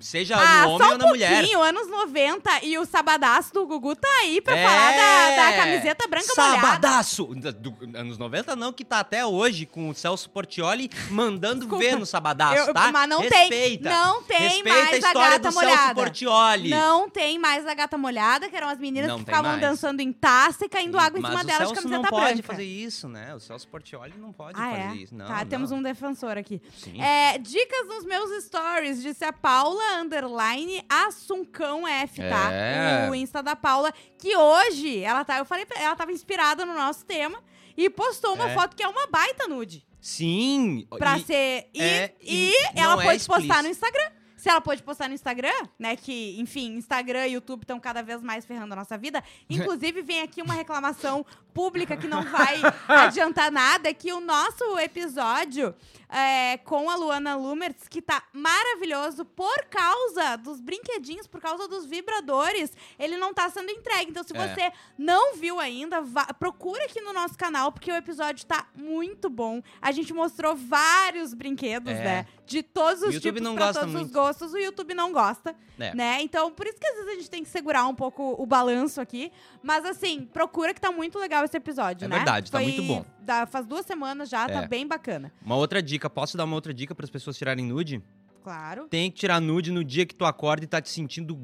Seja 0.00 0.36
Ah, 0.36 0.64
no 0.64 0.70
homem 0.72 0.78
só 0.78 0.88
ou 0.88 0.94
um 0.94 0.98
na 0.98 1.06
mulher. 1.06 1.38
pouquinho, 1.38 1.62
anos 1.62 1.88
90 1.88 2.64
e 2.64 2.76
o 2.76 2.84
sabadaço 2.84 3.54
do 3.54 3.64
Gugu 3.66 3.94
tá 3.94 4.08
aí 4.22 4.40
pra 4.40 4.56
É. 4.56 4.66
falar 4.66 4.90
da, 4.92 5.36
da 5.50 5.56
camiseta 5.56 6.08
branca 6.08 6.26
molhada. 6.36 6.60
Sabadaço! 6.60 7.34
Da- 7.36 7.50
do- 7.52 7.78
anos 7.96 8.18
90 8.18 8.56
não, 8.56 8.72
que 8.72 8.84
tá 8.84 8.98
até 8.98 9.24
hoje 9.24 9.64
com 9.64 9.88
o 9.90 9.94
Celso 9.94 10.28
Portioli 10.30 10.90
mandando 11.08 11.60
Desculpa. 11.60 11.84
ver 11.84 11.96
no 11.96 12.04
Sabadaço, 12.04 12.68
Eu- 12.68 12.74
tá? 12.74 12.90
mas 12.92 13.08
não 13.08 13.20
Respeita. 13.20 13.48
tem, 13.88 13.92
não 13.98 14.22
tem 14.24 14.38
Respeita 14.38 14.68
mais 14.70 14.86
a 14.88 14.90
a 14.90 14.96
história 14.98 15.30
gata 15.30 15.38
do 15.38 15.52
Celso 15.52 15.66
molhada. 15.68 15.94
Portioli. 15.94 16.68
Não 16.70 17.08
tem 17.08 17.38
mais 17.38 17.64
a 17.66 17.74
gata 17.74 17.96
molhada, 17.96 18.48
que 18.50 18.56
eram 18.56 18.68
as 18.68 18.78
meninas 18.78 19.08
Não 19.08 19.18
que 19.20 19.24
ficavam 19.24 19.50
mais. 19.52 19.60
dançando 19.62 20.00
em 20.00 20.12
taça 20.12 20.64
e 20.66 20.68
caindo 20.68 20.98
água 20.98 21.16
em 21.18 21.22
Mas 21.22 21.30
cima 21.30 21.44
delas 21.44 21.68
de 21.68 21.74
Celso 21.74 21.82
camiseta 21.82 22.02
não 22.02 22.10
pode 22.10 22.32
branca. 22.34 22.42
fazer 22.48 22.64
isso, 22.64 23.08
né? 23.08 23.34
O 23.36 23.40
Celso 23.40 23.68
Portioli 23.68 24.14
não 24.18 24.32
pode 24.32 24.60
Ah, 24.60 24.68
fazer 24.70 24.82
é? 24.82 24.94
isso. 24.96 25.14
Não, 25.14 25.26
tá, 25.28 25.38
não. 25.38 25.46
temos 25.46 25.70
um 25.70 25.80
defensor 25.80 26.36
aqui. 26.36 26.60
Sim. 26.76 27.00
É, 27.00 27.38
dicas 27.38 27.86
nos 27.86 28.04
meus 28.04 28.44
stories, 28.44 29.00
disse 29.00 29.27
a 29.28 29.32
Paula 29.32 30.00
Underline 30.00 30.84
Assuncão 30.88 31.86
F, 31.86 32.20
tá? 32.28 32.50
É. 32.52 33.08
O 33.10 33.14
Insta 33.14 33.42
da 33.42 33.54
Paula, 33.54 33.92
que 34.18 34.36
hoje 34.36 34.98
ela 35.00 35.24
tá, 35.24 35.38
eu 35.38 35.44
falei, 35.44 35.66
ela 35.76 35.94
tava 35.96 36.12
inspirada 36.12 36.64
no 36.66 36.74
nosso 36.74 37.04
tema 37.04 37.42
e 37.76 37.88
postou 37.88 38.34
uma 38.34 38.50
É. 38.50 38.54
foto 38.54 38.74
que 38.76 38.82
é 38.82 38.88
uma 38.88 39.06
baita 39.06 39.46
nude. 39.46 39.86
Sim. 40.00 40.86
Pra 40.98 41.18
e- 41.18 41.22
ser. 41.22 41.68
E, 41.74 41.80
é, 41.82 42.14
e 42.22 42.50
e 42.50 42.54
ela 42.80 43.02
é 43.02 43.06
pôde 43.06 43.24
postar 43.26 43.62
no 43.62 43.68
Instagram. 43.68 44.10
Se 44.36 44.48
ela 44.48 44.60
pôde 44.60 44.80
postar 44.84 45.08
no 45.08 45.14
Instagram, 45.14 45.52
né? 45.76 45.96
Que, 45.96 46.38
enfim, 46.40 46.76
Instagram 46.76 47.26
e 47.26 47.32
YouTube 47.32 47.62
estão 47.62 47.80
cada 47.80 48.02
vez 48.02 48.22
mais 48.22 48.46
ferrando 48.46 48.72
a 48.72 48.76
nossa 48.76 48.96
vida. 48.96 49.22
Inclusive, 49.50 50.00
vem 50.00 50.22
aqui 50.22 50.40
uma 50.40 50.54
reclamação 50.54 51.26
pública 51.58 51.96
que 51.96 52.06
não 52.06 52.22
vai 52.38 52.60
adiantar 52.86 53.50
nada: 53.50 53.88
é 53.88 53.92
que 53.94 54.12
o 54.12 54.20
nosso 54.20 54.78
episódio 54.78 55.74
é, 56.08 56.56
com 56.58 56.88
a 56.88 56.94
Luana 56.96 57.34
Lumertz, 57.36 57.86
que 57.88 58.00
tá 58.00 58.22
maravilhoso 58.32 59.24
por 59.26 59.64
causa 59.68 60.36
dos 60.36 60.58
brinquedinhos, 60.60 61.26
por 61.26 61.38
causa 61.40 61.68
dos 61.68 61.84
vibradores, 61.84 62.72
ele 62.98 63.16
não 63.18 63.34
tá 63.34 63.50
sendo 63.50 63.70
entregue. 63.70 64.10
Então, 64.10 64.22
se 64.22 64.34
É. 64.34 64.38
você 64.54 64.72
não 64.96 65.34
viu 65.36 65.58
ainda, 65.60 66.00
vá- 66.00 66.32
procura 66.32 66.84
aqui 66.84 67.00
no 67.02 67.12
nosso 67.12 67.36
canal, 67.36 67.70
porque 67.72 67.90
o 67.92 67.96
episódio 67.96 68.46
tá 68.46 68.66
muito 68.74 69.28
bom. 69.28 69.60
A 69.82 69.90
gente 69.92 70.14
mostrou 70.14 70.54
vários 70.56 71.34
brinquedos, 71.34 71.92
É. 71.92 72.04
né? 72.04 72.26
De 72.46 72.62
todos 72.62 73.02
os 73.02 73.12
YouTube 73.14 73.40
tipos, 73.40 73.52
pra 73.54 73.66
gosta 73.66 73.80
todos 73.80 73.94
os 73.94 74.00
muito. 74.00 74.14
gostos. 74.14 74.52
O 74.54 74.58
YouTube 74.58 74.94
não 74.94 75.12
gosta, 75.12 75.54
É. 75.78 75.94
né? 75.94 76.22
Então, 76.22 76.50
por 76.50 76.66
isso 76.66 76.78
que 76.80 76.86
às 76.86 76.94
vezes 76.94 77.10
a 77.10 77.14
gente 77.16 77.28
tem 77.30 77.42
que 77.42 77.50
segurar 77.50 77.86
um 77.86 77.94
pouco 77.94 78.34
o 78.42 78.46
balanço 78.46 78.98
aqui. 79.02 79.30
Mas, 79.62 79.84
assim, 79.84 80.24
procura 80.32 80.72
que 80.72 80.80
tá 80.80 80.90
muito 80.90 81.18
legal 81.18 81.44
esse 81.48 81.56
episódio, 81.56 82.04
É 82.04 82.08
né? 82.08 82.16
verdade, 82.16 82.50
tá 82.50 82.58
Foi 82.58 82.66
muito 82.66 82.82
bom. 82.84 83.04
da- 83.20 83.46
faz 83.46 83.66
duas 83.66 83.84
semanas 83.84 84.28
já, 84.28 84.46
tá 84.48 84.62
É. 84.62 84.68
bem 84.68 84.86
bacana. 84.86 85.32
Uma 85.44 85.56
outra 85.56 85.82
dica, 85.82 86.08
posso 86.08 86.36
dar 86.36 86.44
uma 86.44 86.54
outra 86.54 86.72
dica 86.72 86.94
para 86.94 87.04
as 87.04 87.10
pessoas 87.10 87.36
tirarem 87.36 87.64
nude? 87.64 88.02
Claro. 88.44 88.86
Tem 88.88 89.10
que 89.10 89.18
tirar 89.18 89.40
nude 89.40 89.70
no 89.72 89.82
dia 89.84 90.06
que 90.06 90.14
tu 90.14 90.24
acorda 90.24 90.64
e 90.64 90.66
tá 90.68 90.80
te 90.80 90.88
sentindo 90.88 91.34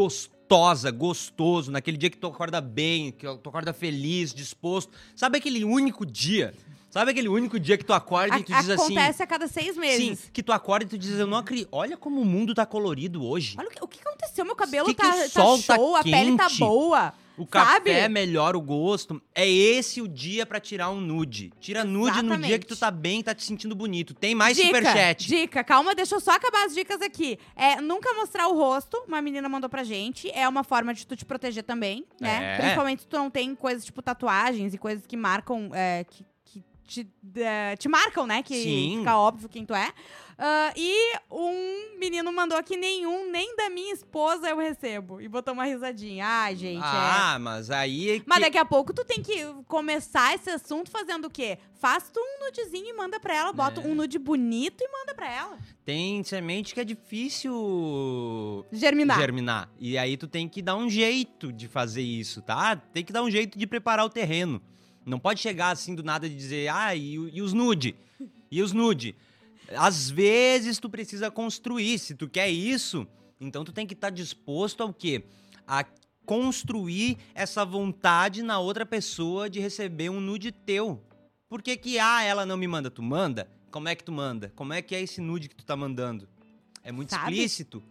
gostosa, 0.00 0.90
gostoso, 0.90 1.70
naquele 1.72 1.96
dia 1.96 2.08
que 2.10 2.16
tu 2.16 2.26
acorda 2.26 2.60
bem, 2.60 3.10
que 3.12 3.26
tu 3.38 3.48
acorda 3.48 3.72
feliz, 3.72 4.32
disposto. 4.32 4.92
Sabe 5.14 5.38
aquele 5.38 5.64
único 5.64 6.06
dia? 6.06 6.54
Sabe 6.88 7.10
aquele 7.10 7.28
único 7.28 7.58
dia 7.60 7.76
que 7.76 7.84
tu 7.84 7.92
acorda 7.92 8.36
A- 8.36 8.38
e 8.38 8.42
tu 8.44 8.52
diz 8.54 8.70
assim. 8.70 8.96
acontece 8.96 9.22
a 9.22 9.26
cada 9.26 9.48
seis 9.48 9.76
meses. 9.76 10.18
Sim, 10.20 10.30
que 10.32 10.42
tu 10.42 10.52
acorda 10.52 10.84
e 10.86 10.88
tu 10.88 10.96
diz, 10.96 11.18
eu 11.18 11.26
não 11.26 11.36
acredito. 11.36 11.68
Olha 11.72 11.96
como 11.96 12.20
o 12.22 12.24
mundo 12.24 12.54
tá 12.54 12.64
colorido 12.64 13.22
hoje. 13.24 13.56
Olha 13.58 13.68
o 13.68 13.70
que, 13.70 13.84
o 13.84 13.88
que 13.88 14.00
aconteceu, 14.00 14.44
meu 14.46 14.56
cabelo 14.56 14.86
Que 14.86 14.94
que 14.94 15.02
tá, 15.02 15.10
o 15.14 15.18
tá 15.18 15.28
sol 15.28 15.62
tá 15.62 15.74
show, 15.76 15.96
a 15.96 16.02
pele 16.02 16.36
tá 16.36 16.48
boa. 16.58 17.12
O 17.36 17.46
sabe? 17.50 17.90
café 17.90 18.08
melhora 18.08 18.56
o 18.56 18.60
gosto. 18.60 19.20
É 19.34 19.48
esse 19.48 20.00
o 20.00 20.08
dia 20.08 20.46
pra 20.46 20.58
tirar 20.58 20.90
um 20.90 21.00
nude. 21.00 21.52
Tira 21.60 21.84
nude 21.84 22.22
no 22.22 22.36
dia 22.38 22.58
que 22.58 22.66
tu 22.66 22.76
tá 22.76 22.90
bem, 22.90 23.22
tá 23.22 23.34
te 23.34 23.44
sentindo 23.44 23.74
bonito. 23.74 24.14
Tem 24.14 24.34
mais 24.34 24.56
dica, 24.56 24.68
superchat. 24.68 25.26
Dica, 25.26 25.64
calma, 25.64 25.94
deixa 25.94 26.14
eu 26.14 26.20
só 26.20 26.32
acabar 26.32 26.66
as 26.66 26.74
dicas 26.74 27.00
aqui. 27.02 27.38
É, 27.54 27.80
nunca 27.80 28.12
mostrar 28.14 28.48
o 28.48 28.54
rosto, 28.54 29.02
uma 29.06 29.20
menina 29.20 29.48
mandou 29.48 29.68
pra 29.68 29.84
gente. 29.84 30.30
É 30.30 30.48
uma 30.48 30.64
forma 30.64 30.94
de 30.94 31.06
tu 31.06 31.14
te 31.14 31.24
proteger 31.24 31.62
também, 31.62 32.04
né? 32.20 32.54
É. 32.54 32.58
Principalmente 32.58 33.02
se 33.02 33.08
tu 33.08 33.16
não 33.16 33.30
tem 33.30 33.54
coisas 33.54 33.84
tipo 33.84 34.00
tatuagens 34.00 34.74
e 34.74 34.78
coisas 34.78 35.06
que 35.06 35.16
marcam. 35.16 35.70
é, 35.74 36.04
que 36.04 36.24
te, 36.86 37.08
é, 37.36 37.76
te 37.76 37.88
marcam, 37.88 38.26
né? 38.26 38.42
Que 38.42 38.62
Sim. 38.62 38.96
fica 38.98 39.18
óbvio 39.18 39.48
quem 39.48 39.64
tu 39.66 39.74
é. 39.74 39.92
Ah, 40.38 40.70
e 40.76 41.14
um 41.30 41.98
menino 41.98 42.30
mandou 42.30 42.58
aqui 42.58 42.76
nenhum, 42.76 43.30
nem 43.30 43.56
da 43.56 43.70
minha 43.70 43.92
esposa 43.94 44.46
eu 44.50 44.58
recebo. 44.58 45.18
E 45.18 45.28
botou 45.28 45.54
uma 45.54 45.64
risadinha. 45.64 46.26
Ai, 46.26 46.54
gente, 46.54 46.82
é. 46.84 46.86
ah, 46.86 47.38
mas 47.40 47.70
aí. 47.70 48.18
é 48.18 48.22
Mas 48.26 48.38
que- 48.38 48.44
daqui 48.44 48.58
a 48.58 48.64
pouco 48.66 48.92
tu 48.92 49.02
tem 49.02 49.22
que 49.22 49.34
começar 49.66 50.34
esse 50.34 50.50
assunto 50.50 50.90
fazendo 50.90 51.24
o 51.24 51.30
quê? 51.30 51.58
Faz 51.80 52.10
tu 52.10 52.20
um 52.20 52.44
nudezinho 52.44 52.86
e 52.88 52.92
manda 52.92 53.18
pra 53.18 53.34
ela. 53.34 53.50
Bota 53.52 53.80
É. 53.80 53.84
um 53.86 53.94
nude 53.94 54.18
bonito 54.18 54.82
e 54.84 54.88
manda 54.92 55.14
pra 55.14 55.32
ela. 55.32 55.58
Tem 55.86 56.22
semente 56.22 56.74
que 56.74 56.80
é 56.80 56.84
difícil 56.84 58.64
Germinar. 58.72 59.18
germinar. 59.18 59.70
E 59.78 59.96
aí 59.96 60.16
tu 60.18 60.26
tem 60.28 60.48
que 60.48 60.60
dar 60.60 60.76
um 60.76 60.88
jeito 60.90 61.50
de 61.52 61.66
fazer 61.66 62.02
isso, 62.02 62.42
tá? 62.42 62.76
Tem 62.76 63.02
que 63.04 63.12
dar 63.12 63.22
um 63.22 63.30
jeito 63.30 63.58
de 63.58 63.66
preparar 63.66 64.04
o 64.04 64.10
terreno. 64.10 64.60
Não 65.06 65.20
pode 65.20 65.40
chegar 65.40 65.70
assim 65.70 65.94
do 65.94 66.02
nada 66.02 66.28
de 66.28 66.34
dizer, 66.34 66.68
ah, 66.68 66.94
e, 66.94 67.14
e 67.14 67.40
os 67.40 67.52
nude? 67.52 67.94
E 68.50 68.60
os 68.60 68.72
nude? 68.72 69.14
Às 69.76 70.10
vezes 70.10 70.78
tu 70.78 70.90
precisa 70.90 71.30
construir. 71.30 71.98
Se 72.00 72.14
tu 72.14 72.28
quer 72.28 72.48
isso, 72.50 73.06
então 73.40 73.64
tu 73.64 73.72
tem 73.72 73.86
que 73.86 73.94
estar 73.94 74.10
disposto 74.10 74.82
ao 74.82 74.92
quê? 74.92 75.24
A 75.66 75.84
construir 76.24 77.18
essa 77.34 77.64
vontade 77.64 78.42
na 78.42 78.58
outra 78.58 78.84
pessoa 78.84 79.48
de 79.48 79.60
receber 79.60 80.10
um 80.10 80.20
nude 80.20 80.50
teu. 80.50 81.00
Por 81.48 81.62
que 81.62 81.76
que, 81.76 82.00
ah, 82.00 82.24
ela 82.24 82.44
não 82.44 82.56
me 82.56 82.66
manda? 82.66 82.90
Tu 82.90 83.00
manda? 83.00 83.48
Como 83.70 83.88
é 83.88 83.94
que 83.94 84.02
tu 84.02 84.10
manda? 84.10 84.52
Como 84.56 84.72
é 84.72 84.82
que 84.82 84.94
é 84.94 85.00
esse 85.00 85.20
nude 85.20 85.48
que 85.48 85.54
tu 85.54 85.64
tá 85.64 85.76
mandando? 85.76 86.28
É 86.82 86.90
muito 86.90 87.10
Sabe? 87.10 87.32
explícito. 87.32 87.82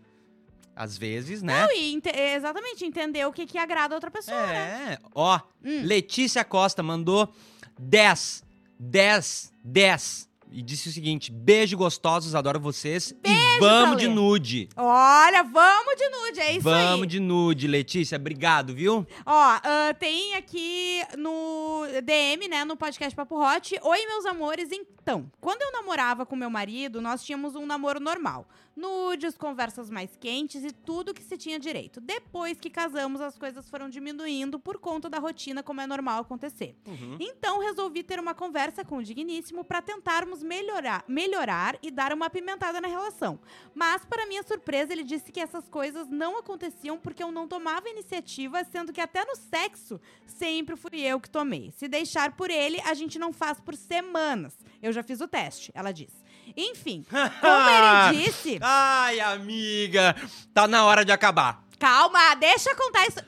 Às 0.75 0.97
vezes, 0.97 1.41
né? 1.41 1.61
Não, 1.63 1.71
e 1.71 1.93
ente- 1.93 2.09
exatamente, 2.09 2.83
entender 2.85 3.25
o 3.25 3.31
que, 3.31 3.45
que 3.45 3.57
agrada 3.57 3.95
a 3.95 3.97
outra 3.97 4.11
pessoa. 4.11 4.45
né? 4.45 4.93
É, 4.93 4.99
ó, 5.13 5.39
Hum. 5.63 5.81
Letícia 5.83 6.43
Costa 6.43 6.83
mandou 6.83 7.33
10, 7.79 8.43
10, 8.79 9.51
10. 9.63 10.29
E 10.51 10.61
disse 10.61 10.87
o 10.87 10.91
seguinte: 10.91 11.31
beijo 11.31 11.75
gostosos, 11.75 12.33
adoro 12.35 12.59
vocês. 12.59 13.13
e 13.25 13.59
vamos 13.59 13.97
de 13.97 14.07
nude. 14.07 14.69
Olha, 14.75 15.43
vamos 15.43 15.95
de 15.97 16.07
nude, 16.09 16.39
é 16.39 16.51
isso 16.51 16.61
vamos 16.61 17.01
aí. 17.01 17.07
de 17.07 17.19
nude, 17.19 17.67
Letícia. 17.67 18.15
Obrigado, 18.17 18.73
viu? 18.73 19.05
Ó, 19.25 19.33
ah, 19.33 19.93
tem 19.99 20.35
aqui 20.35 21.01
no 21.17 21.81
DM, 22.03 22.47
né, 22.47 22.63
no 22.63 22.77
podcast 22.77 23.13
Papo 23.15 23.35
Hot. 23.41 23.77
Oi, 23.81 24.05
meus 24.07 24.25
amores. 24.25 24.69
Então, 24.71 25.29
quando 25.41 25.61
eu 25.61 25.71
namorava 25.73 26.25
com 26.25 26.35
meu 26.37 26.49
marido, 26.49 27.01
nós 27.01 27.23
tínhamos 27.23 27.55
um 27.55 27.65
namoro 27.65 27.99
normal. 27.99 28.47
Nudes, 28.75 29.37
conversas 29.37 29.89
mais 29.89 30.15
quentes 30.17 30.63
e 30.63 30.71
tudo 30.71 31.13
que 31.13 31.23
se 31.23 31.37
tinha 31.37 31.57
direito. 31.57 32.01
Depois 32.01 32.59
que 32.59 32.69
casamos, 32.69 33.21
as 33.21 33.37
coisas 33.37 33.69
foram 33.69 33.89
diminuindo 33.89 34.59
por 34.59 34.77
conta 34.77 35.09
da 35.09 35.17
rotina, 35.17 35.63
como 35.63 35.79
é 35.79 35.87
normal 35.87 36.21
acontecer. 36.21 36.75
Uhum. 36.85 37.17
Então 37.19 37.59
resolvi 37.59 38.03
ter 38.03 38.19
uma 38.19 38.33
conversa 38.33 38.83
com 38.83 38.97
o 38.97 39.03
digníssimo 39.03 39.63
para 39.63 39.81
tentarmos 39.81 40.43
melhorar, 40.43 41.05
melhorar 41.07 41.77
e 41.81 41.89
dar 41.89 42.11
uma 42.11 42.25
apimentada 42.25 42.81
na 42.81 42.87
relação. 42.87 43.39
Mas 43.73 44.03
para 44.03 44.25
minha 44.25 44.43
surpresa, 44.43 44.91
ele 44.91 45.03
disse 45.03 45.31
que 45.31 45.39
essas 45.39 45.69
coisas 45.69 46.07
não 46.09 46.37
aconteciam 46.37 46.97
porque 46.97 47.23
eu 47.23 47.31
não 47.31 47.47
tomava 47.47 47.89
iniciativa, 47.89 48.63
sendo 48.65 48.91
que 48.91 49.01
até 49.01 49.23
no 49.23 49.35
sexo 49.35 49.99
sempre 50.25 50.75
fui 50.75 51.01
eu 51.01 51.19
que 51.19 51.29
tomei. 51.29 51.71
Se 51.71 51.87
deixar 51.87 52.33
por 52.33 52.49
ele, 52.49 52.81
a 52.81 52.93
gente 52.93 53.17
não 53.17 53.31
faz 53.31 53.59
por 53.59 53.75
semanas. 53.75 54.53
Eu 54.81 54.91
já 54.91 55.01
fiz 55.01 55.21
o 55.21 55.27
teste, 55.27 55.71
ela 55.73 55.91
disse. 55.91 56.25
Enfim, 56.55 57.05
como 57.09 57.69
ele 57.69 58.23
disse, 58.23 58.59
Ai, 58.67 59.19
amiga, 59.19 60.15
tá 60.53 60.67
na 60.67 60.85
hora 60.85 61.05
de 61.05 61.11
acabar. 61.11 61.63
calma, 61.79 62.33
deixa 62.35 62.71
eu 62.71 62.75
contar 62.75 63.05
isso. 63.07 63.19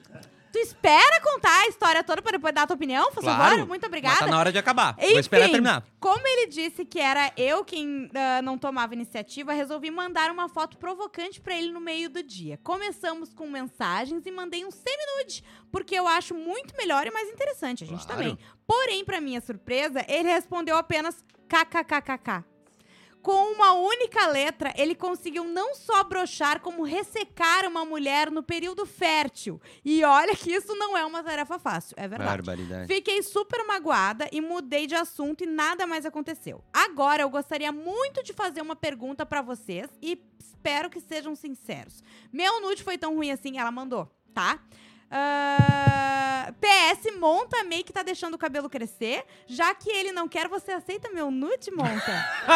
Tu 0.51 0.59
espera 0.59 1.21
contar 1.21 1.65
a 1.65 1.67
história 1.67 2.03
toda 2.03 2.21
para 2.21 2.37
depois 2.37 2.55
dar 2.55 2.63
a 2.63 2.67
tua 2.67 2.75
opinião, 2.75 3.11
por 3.11 3.21
Claro. 3.21 3.37
favor? 3.57 3.67
Muito 3.67 3.85
obrigada. 3.85 4.15
Mas 4.15 4.25
tá 4.25 4.31
na 4.31 4.39
hora 4.39 4.51
de 4.51 4.57
acabar. 4.57 4.95
Vou 4.95 5.05
Enfim, 5.05 5.19
esperar 5.19 5.49
terminar. 5.49 5.83
Como 5.99 6.25
ele 6.25 6.47
disse 6.47 6.83
que 6.83 6.99
era 6.99 7.31
eu 7.37 7.63
quem 7.63 8.09
ah, 8.15 8.41
não 8.41 8.57
tomava 8.57 8.93
iniciativa, 8.95 9.53
resolvi 9.53 9.91
mandar 9.91 10.31
uma 10.31 10.49
foto 10.49 10.77
provocante 10.77 11.39
pra 11.39 11.55
ele 11.55 11.71
no 11.71 11.79
meio 11.81 12.09
do 12.09 12.23
dia. 12.23 12.57
Começamos 12.63 13.31
com 13.33 13.47
mensagens 13.47 14.25
e 14.25 14.31
mandei 14.31 14.65
um 14.65 14.71
semi-nude, 14.71 15.43
porque 15.71 15.93
eu 15.93 16.07
acho 16.07 16.33
muito 16.33 16.75
melhor 16.75 17.05
e 17.05 17.11
mais 17.11 17.29
interessante, 17.29 17.83
a 17.83 17.87
gente 17.87 18.05
Claro. 18.07 18.21
também. 18.23 18.39
Porém, 18.65 19.05
pra 19.05 19.21
minha 19.21 19.41
surpresa, 19.41 20.03
ele 20.07 20.29
respondeu 20.29 20.75
apenas 20.77 21.23
kkkk. 21.47 22.43
Com 23.27 23.51
uma 23.51 23.73
única 23.73 24.25
letra, 24.27 24.73
ele 24.77 24.95
conseguiu 24.95 25.43
não 25.43 25.75
só 25.75 26.01
brochar, 26.01 26.61
como 26.61 26.81
ressecar 26.83 27.67
uma 27.67 27.83
mulher 27.83 28.31
no 28.31 28.41
período 28.41 28.85
fértil. 28.85 29.59
E 29.83 30.01
olha 30.05 30.33
que 30.33 30.49
isso 30.49 30.73
não 30.75 30.97
é 30.97 31.03
uma 31.03 31.21
tarefa 31.21 31.59
fácil, 31.59 31.93
é 31.99 32.07
verdade. 32.07 32.37
Barbaridade. 32.37 32.87
Fiquei 32.87 33.21
super 33.21 33.67
magoada 33.67 34.29
e 34.31 34.39
mudei 34.39 34.87
de 34.87 34.95
assunto 34.95 35.43
e 35.43 35.45
nada 35.45 35.85
mais 35.85 36.05
aconteceu. 36.05 36.63
Agora 36.71 37.21
eu 37.21 37.29
gostaria 37.29 37.69
muito 37.69 38.23
de 38.23 38.31
fazer 38.31 38.61
uma 38.61 38.77
pergunta 38.77 39.25
pra 39.25 39.41
vocês 39.41 39.89
e 40.01 40.17
espero 40.39 40.89
que 40.89 41.01
sejam 41.01 41.35
sinceros. 41.35 42.01
Meu 42.31 42.61
nude 42.61 42.81
foi 42.81 42.97
tão 42.97 43.13
ruim 43.13 43.31
assim, 43.31 43.57
ela 43.57 43.73
mandou, 43.73 44.09
tá? 44.33 44.57
Ah, 45.09 46.51
PS, 46.59 47.17
Monta 47.17 47.63
meio 47.63 47.83
que 47.83 47.93
tá 47.93 48.03
deixando 48.03 48.33
o 48.33 48.37
cabelo 48.37 48.69
crescer. 48.69 49.23
Já 49.47 49.73
que 49.73 49.89
ele 49.89 50.11
não 50.11 50.27
quer, 50.27 50.47
você 50.47 50.71
aceita 50.71 51.09
meu 51.11 51.31
nude, 51.31 51.71
Monta? 51.71 52.11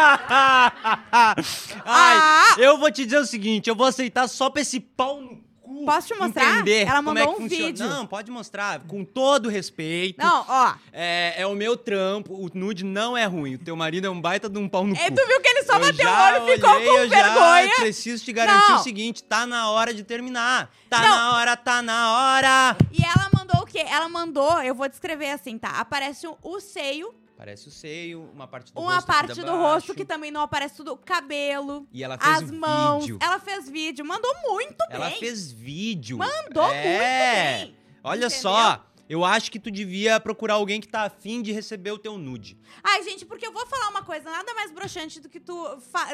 Ai, 1.86 2.18
Ah! 2.18 2.56
eu 2.58 2.78
vou 2.78 2.92
te 2.92 3.06
dizer 3.06 3.20
o 3.20 3.26
seguinte, 3.26 3.70
eu 3.70 3.76
vou 3.76 3.88
aceitar 3.88 4.28
só 4.28 4.50
pra 4.50 4.62
esse 4.62 4.80
pau 4.80 5.22
no 5.22 5.42
cu. 5.80 5.86
Posso 5.86 6.08
te 6.08 6.16
mostrar? 6.16 6.52
Entender 6.60 6.82
Ela 6.88 7.04
como 7.04 7.18
é 7.18 7.22
mandou 7.22 7.36
que 7.36 7.42
um 7.44 7.50
funciona. 7.50 7.66
vídeo. 7.68 7.88
Não, 7.88 8.06
pode 8.08 8.32
mostrar, 8.32 8.80
com 8.82 9.04
todo 9.06 9.50
respeito. 9.50 10.18
Não, 10.24 10.46
ó. 10.48 10.74
É, 10.92 11.36
é 11.42 11.48
o 11.48 11.56
meu 11.56 11.78
trampo, 11.78 12.34
o 12.34 12.50
nude 12.54 12.84
não 12.84 13.18
é 13.18 13.26
ruim. 13.26 13.56
O 13.56 13.58
teu 13.60 13.76
marido 13.76 14.08
é 14.08 14.10
um 14.10 14.20
baita 14.22 14.50
de 14.50 14.58
um 14.60 14.68
pau 14.68 14.86
no 14.86 14.94
E 14.96 14.98
cu. 14.98 15.16
tu 15.16 15.28
viu 15.28 15.42
que 15.42 15.48
ele 15.48 15.64
só 15.64 15.74
Eu 15.76 15.80
bateu 15.80 16.10
o 16.10 16.14
olho 16.14 16.50
e 16.50 16.54
ficou 16.56 16.70
com 16.74 16.80
eu 16.80 17.10
vergonha? 17.10 17.68
Já 17.68 17.76
preciso 17.76 18.24
te 18.26 18.34
garantir 18.34 18.70
Não. 18.72 18.80
o 18.80 18.84
seguinte, 18.84 19.24
tá 19.24 19.46
na 19.48 19.70
hora 19.72 19.94
de 19.94 20.04
terminar. 20.04 20.70
Tá 20.90 21.00
Não. 21.02 21.10
na 21.10 21.34
hora, 21.38 21.56
tá 21.58 21.82
na 21.82 22.12
hora. 22.14 22.78
E 22.92 23.04
ela 23.04 23.30
mandou 23.38 23.62
o 23.62 23.66
quê? 23.66 23.80
Ela 23.88 24.10
mandou, 24.10 24.62
eu 24.62 24.76
vou 24.76 24.88
descrever 24.90 25.30
assim, 25.32 25.58
tá? 25.58 25.70
Aparece 25.80 26.28
o 26.44 26.60
seio, 26.60 27.14
Aparece 27.42 27.70
o 27.70 27.72
seio, 27.72 28.30
uma 28.36 28.48
parte 28.48 28.72
do 28.72 28.80
Uma 28.80 28.94
rosto 28.98 29.10
aqui 29.10 29.20
parte 29.28 29.42
do 29.42 29.52
rosto 29.52 29.64
baixo, 29.88 29.96
que 29.96 30.06
também 30.06 30.30
não 30.30 30.42
aparece 30.42 30.76
tudo. 30.76 30.96
Cabelo, 30.96 31.88
E 31.92 32.04
ela 32.04 32.16
fez 32.16 32.36
as 32.36 32.52
mãos. 32.52 33.00
vídeo. 33.02 33.18
Ela 33.20 33.40
fez 33.40 33.68
vídeo. 33.68 34.06
Mandou 34.06 34.32
muito 34.44 34.76
Ela 34.92 35.10
bem. 35.10 35.20
fez 35.20 35.52
vídeo. 35.52 36.20
Mandou 36.20 36.70
é. 36.72 36.84
muito 36.86 37.66
bem. 37.66 37.78
Olha 38.04 38.28
Entendeu? 38.28 38.42
só, 38.42 38.86
eu 39.12 39.26
acho 39.26 39.52
que 39.52 39.60
tu 39.60 39.70
devia 39.70 40.20
procurar 40.20 40.54
alguém 40.54 40.80
que 40.80 40.88
tá 40.88 41.02
afim 41.04 41.42
de 41.42 41.52
receber 41.52 41.92
o 41.92 41.98
teu 41.98 42.18
nude. 42.18 42.58
Ai, 42.84 43.04
gente, 43.04 43.26
porque 43.26 43.46
eu 43.46 43.52
vou 43.52 43.66
falar 43.66 43.90
uma 43.90 44.04
coisa, 44.04 44.30
nada 44.30 44.54
mais 44.54 44.72
broxante 44.72 45.20
do 45.20 45.28
que 45.28 45.40
tu, 45.40 45.54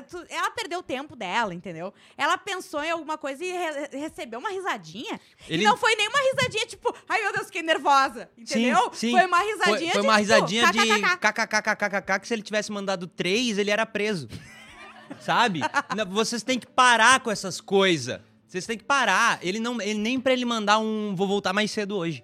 tu- 0.09 0.25
Ela 0.29 0.49
perdeu 0.51 0.79
o 0.79 0.83
tempo 0.83 1.15
dela, 1.15 1.53
entendeu? 1.53 1.93
Ela 2.17 2.37
pensou 2.37 2.83
em 2.83 2.89
alguma 2.89 3.17
coisa 3.17 3.43
e 3.45 3.51
re- 3.51 3.89
recebeu 3.99 4.39
uma 4.39 4.49
risadinha. 4.49 5.19
Ele- 5.47 5.63
E 5.63 5.65
não 5.67 5.77
foi 5.77 5.95
nem 5.95 6.07
uma 6.09 6.19
risadinha, 6.19 6.65
tipo, 6.65 6.95
ai 7.07 7.21
meu 7.21 7.31
Deus, 7.33 7.45
fiquei 7.45 7.61
nervosa. 7.61 8.29
Entendeu? 8.37 8.89
Sim, 8.93 9.07
sim. 9.07 9.11
Foi 9.11 9.25
uma 9.27 9.37
Foi, 9.37 9.51
risadinha 9.53 9.91
foi 9.91 10.01
de. 10.01 10.07
uma 10.07 10.17
tipo, 10.19 10.33
risadinha 10.33 10.71
de 10.71 10.77
kkkk. 10.79 11.17
kkkkkk 11.33 12.19
que 12.21 12.27
se 12.27 12.33
ele 12.33 12.41
tivesse 12.41 12.71
mandado 12.71 13.05
três, 13.05 13.57
ele 13.57 13.69
era 13.69 13.85
preso. 13.85 14.27
Sabe? 15.21 15.61
Vocês 16.09 16.43
têm 16.43 16.59
que 16.59 16.67
parar 16.67 17.19
com 17.21 17.31
essas 17.31 17.61
coisas. 17.61 18.19
Vocês 18.47 18.65
têm 18.65 18.77
que 18.77 18.83
parar. 18.83 19.39
Ele 19.41 19.59
não, 19.59 19.79
ele 19.81 19.99
nem 19.99 20.19
pra 20.19 20.33
ele 20.33 20.45
mandar 20.45 20.79
um 20.79 21.15
vou 21.15 21.27
voltar 21.27 21.53
mais 21.53 21.69
cedo 21.71 21.95
hoje. 21.95 22.23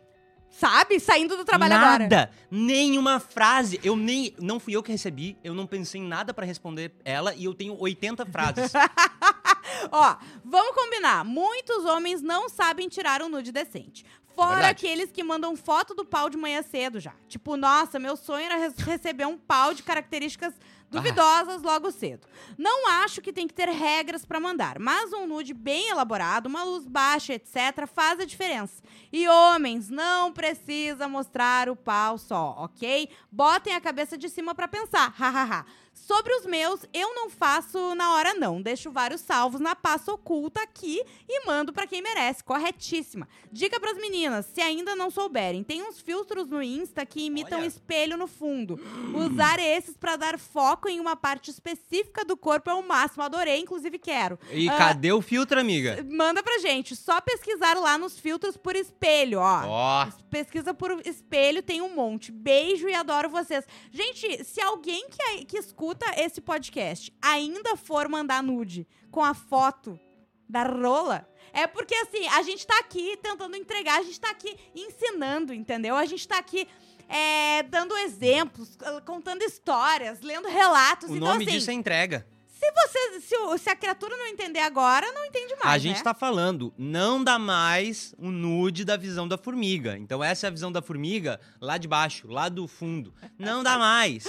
Sabe? 0.55 0.99
Saindo 0.99 1.35
do 1.35 1.43
trabalho 1.43 1.73
nada, 1.73 2.05
agora. 2.05 2.31
nenhuma 2.49 3.19
frase. 3.19 3.79
Eu 3.83 3.95
nem 3.95 4.35
não 4.39 4.59
fui 4.59 4.75
eu 4.75 4.83
que 4.83 4.91
recebi, 4.91 5.35
eu 5.43 5.53
não 5.55 5.65
pensei 5.65 5.99
em 5.99 6.03
nada 6.07 6.31
pra 6.33 6.45
responder 6.45 6.93
ela 7.03 7.33
e 7.33 7.45
eu 7.45 7.53
tenho 7.55 7.75
80 7.79 8.23
frases. 8.27 8.71
Ó, 9.91 10.15
vamos 10.45 10.75
combinar. 10.75 11.23
Muitos 11.25 11.83
homens 11.85 12.21
não 12.21 12.47
sabem 12.49 12.87
tirar 12.87 13.21
um 13.23 13.29
nude 13.29 13.51
decente. 13.51 14.05
Fora 14.35 14.55
verdade. 14.55 14.71
aqueles 14.71 15.11
que 15.11 15.23
mandam 15.23 15.55
foto 15.55 15.93
do 15.93 16.03
pau 16.05 16.29
de 16.29 16.37
manhã 16.37 16.61
cedo 16.63 16.99
já. 16.99 17.13
Tipo, 17.27 17.55
nossa, 17.55 17.99
meu 17.99 18.15
sonho 18.15 18.45
era 18.45 18.57
re- 18.57 18.73
receber 18.79 19.25
um 19.27 19.37
pau 19.37 19.73
de 19.73 19.83
características 19.83 20.53
duvidosas 20.93 21.61
logo 21.61 21.91
cedo. 21.91 22.27
Não 22.57 22.87
acho 23.03 23.21
que 23.21 23.33
tem 23.33 23.47
que 23.47 23.53
ter 23.53 23.67
regras 23.69 24.25
pra 24.25 24.39
mandar, 24.39 24.79
mas 24.79 25.11
um 25.11 25.27
nude 25.27 25.53
bem 25.53 25.89
elaborado, 25.89 26.47
uma 26.47 26.63
luz 26.63 26.87
baixa, 26.87 27.33
etc, 27.33 27.87
faz 27.93 28.19
a 28.19 28.25
diferença. 28.25 28.81
E 29.11 29.27
homens, 29.27 29.89
não 29.89 30.31
precisa 30.31 31.07
mostrar 31.07 31.69
o 31.69 31.75
pau 31.75 32.17
só, 32.17 32.55
ok? 32.57 33.09
Botem 33.31 33.75
a 33.75 33.81
cabeça 33.81 34.17
de 34.17 34.29
cima 34.29 34.53
pra 34.55 34.67
pensar, 34.67 35.11
hahaha. 35.17 35.65
Sobre 35.93 36.33
os 36.35 36.45
meus, 36.45 36.81
eu 36.91 37.13
não 37.15 37.29
faço 37.29 37.93
na 37.95 38.13
hora 38.15 38.33
não. 38.33 38.61
Deixo 38.61 38.91
vários 38.91 39.21
salvos 39.21 39.61
na 39.61 39.75
pasta 39.75 40.11
oculta 40.11 40.61
aqui 40.61 41.01
e 41.29 41.45
mando 41.45 41.71
pra 41.71 41.87
quem 41.87 42.01
merece. 42.01 42.43
Corretíssima. 42.43 43.27
Dica 43.51 43.79
pras 43.79 43.95
meninas, 43.97 44.47
se 44.47 44.59
ainda 44.59 44.95
não 44.95 45.11
souberem, 45.11 45.63
tem 45.63 45.81
uns 45.83 46.01
filtros 46.01 46.49
no 46.49 46.61
Insta 46.63 47.05
que 47.05 47.25
imitam 47.27 47.59
Olha. 47.59 47.67
espelho 47.67 48.17
no 48.17 48.27
fundo. 48.27 48.79
Usar 49.15 49.59
esses 49.59 49.95
pra 49.95 50.15
dar 50.15 50.39
foco 50.39 50.89
em 50.89 50.99
uma 50.99 51.15
parte 51.15 51.51
específica 51.51 52.25
do 52.25 52.35
corpo 52.35 52.69
é 52.69 52.73
o 52.73 52.85
máximo. 52.85 53.23
Adorei, 53.23 53.59
inclusive 53.59 53.97
quero. 53.99 54.37
E 54.51 54.67
Ah, 54.67 54.77
cadê 54.77 55.11
o 55.13 55.21
filtro, 55.21 55.59
amiga? 55.59 56.03
Manda 56.09 56.41
pra 56.41 56.57
gente. 56.57 56.95
Só 56.95 57.21
pesquisar 57.21 57.75
lá 57.75 57.97
nos 57.97 58.19
filtros 58.19 58.57
por 58.57 58.75
espelho, 58.75 59.39
ó. 59.39 59.61
Ó, 59.67 60.07
Pesquisa 60.29 60.73
por 60.73 60.99
espelho, 61.05 61.61
tem 61.61 61.81
um 61.81 61.93
monte. 61.93 62.31
Beijo 62.31 62.89
e 62.89 62.95
adoro 62.95 63.29
vocês. 63.29 63.63
Gente, 63.91 64.43
se 64.43 64.59
alguém 64.59 65.07
que, 65.07 65.45
que 65.45 65.57
escuta 65.57 65.82
esse 66.17 66.41
podcast 66.41 67.13
ainda 67.21 67.75
for 67.75 68.07
mandar 68.07 68.41
nude 68.43 68.87
com 69.11 69.23
a 69.23 69.33
foto 69.33 69.99
da 70.47 70.63
rola, 70.63 71.27
é 71.51 71.65
porque 71.65 71.95
assim, 71.95 72.27
a 72.27 72.41
gente 72.43 72.65
tá 72.65 72.77
aqui 72.79 73.17
tentando 73.17 73.55
entregar, 73.55 73.99
a 73.99 74.03
gente 74.03 74.19
tá 74.19 74.29
aqui 74.29 74.57
ensinando, 74.75 75.53
entendeu? 75.53 75.95
A 75.95 76.05
gente 76.05 76.27
tá 76.27 76.37
aqui 76.37 76.67
é, 77.07 77.63
dando 77.63 77.95
exemplos, 77.97 78.77
contando 79.05 79.41
histórias, 79.43 80.21
lendo 80.21 80.47
relatos. 80.47 81.09
o 81.09 81.15
então, 81.15 81.29
nome 81.29 81.43
assim, 81.43 81.53
disso 81.53 81.71
é 81.71 81.73
entrega. 81.73 82.25
Se, 82.63 82.71
você, 82.71 83.21
se, 83.21 83.37
o- 83.37 83.57
se 83.57 83.69
a 83.69 83.75
criatura 83.75 84.15
não 84.15 84.27
entender 84.27 84.59
agora, 84.59 85.11
não 85.11 85.25
entende 85.25 85.53
mais. 85.55 85.65
a 85.65 85.77
gente 85.77 85.97
né? 85.97 86.03
tá 86.03 86.13
falando, 86.13 86.73
não 86.77 87.21
dá 87.23 87.37
mais 87.37 88.13
o 88.17 88.31
nude 88.31 88.85
da 88.85 88.95
visão 88.95 89.27
da 89.27 89.37
formiga. 89.37 89.97
Então 89.97 90.23
essa 90.23 90.47
é 90.47 90.49
a 90.49 90.51
visão 90.51 90.71
da 90.71 90.81
formiga 90.81 91.39
lá 91.59 91.77
de 91.77 91.87
baixo, 91.87 92.27
lá 92.27 92.47
do 92.47 92.67
fundo. 92.67 93.13
Não 93.37 93.63
dá 93.63 93.77
mais. 93.77 94.25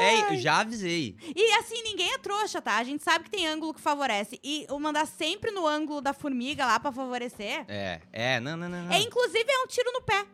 É, 0.00 0.36
já 0.36 0.60
avisei. 0.60 1.16
E 1.34 1.52
assim, 1.54 1.82
ninguém 1.82 2.12
é 2.12 2.18
trouxa, 2.18 2.60
tá? 2.60 2.76
A 2.78 2.84
gente 2.84 3.02
sabe 3.02 3.24
que 3.24 3.30
tem 3.30 3.46
ângulo 3.46 3.74
que 3.74 3.80
favorece. 3.80 4.40
E 4.42 4.66
o 4.70 4.78
mandar 4.78 5.06
sempre 5.06 5.50
no 5.50 5.66
ângulo 5.66 6.00
da 6.00 6.12
formiga 6.12 6.66
lá 6.66 6.80
pra 6.80 6.90
favorecer. 6.92 7.64
É, 7.68 8.00
é, 8.12 8.40
não, 8.40 8.56
não, 8.56 8.68
não. 8.68 8.84
não. 8.84 8.92
É, 8.92 8.98
inclusive, 9.00 9.44
é 9.48 9.58
um 9.62 9.66
tiro 9.66 9.92
no 9.92 10.02
pé. 10.02 10.24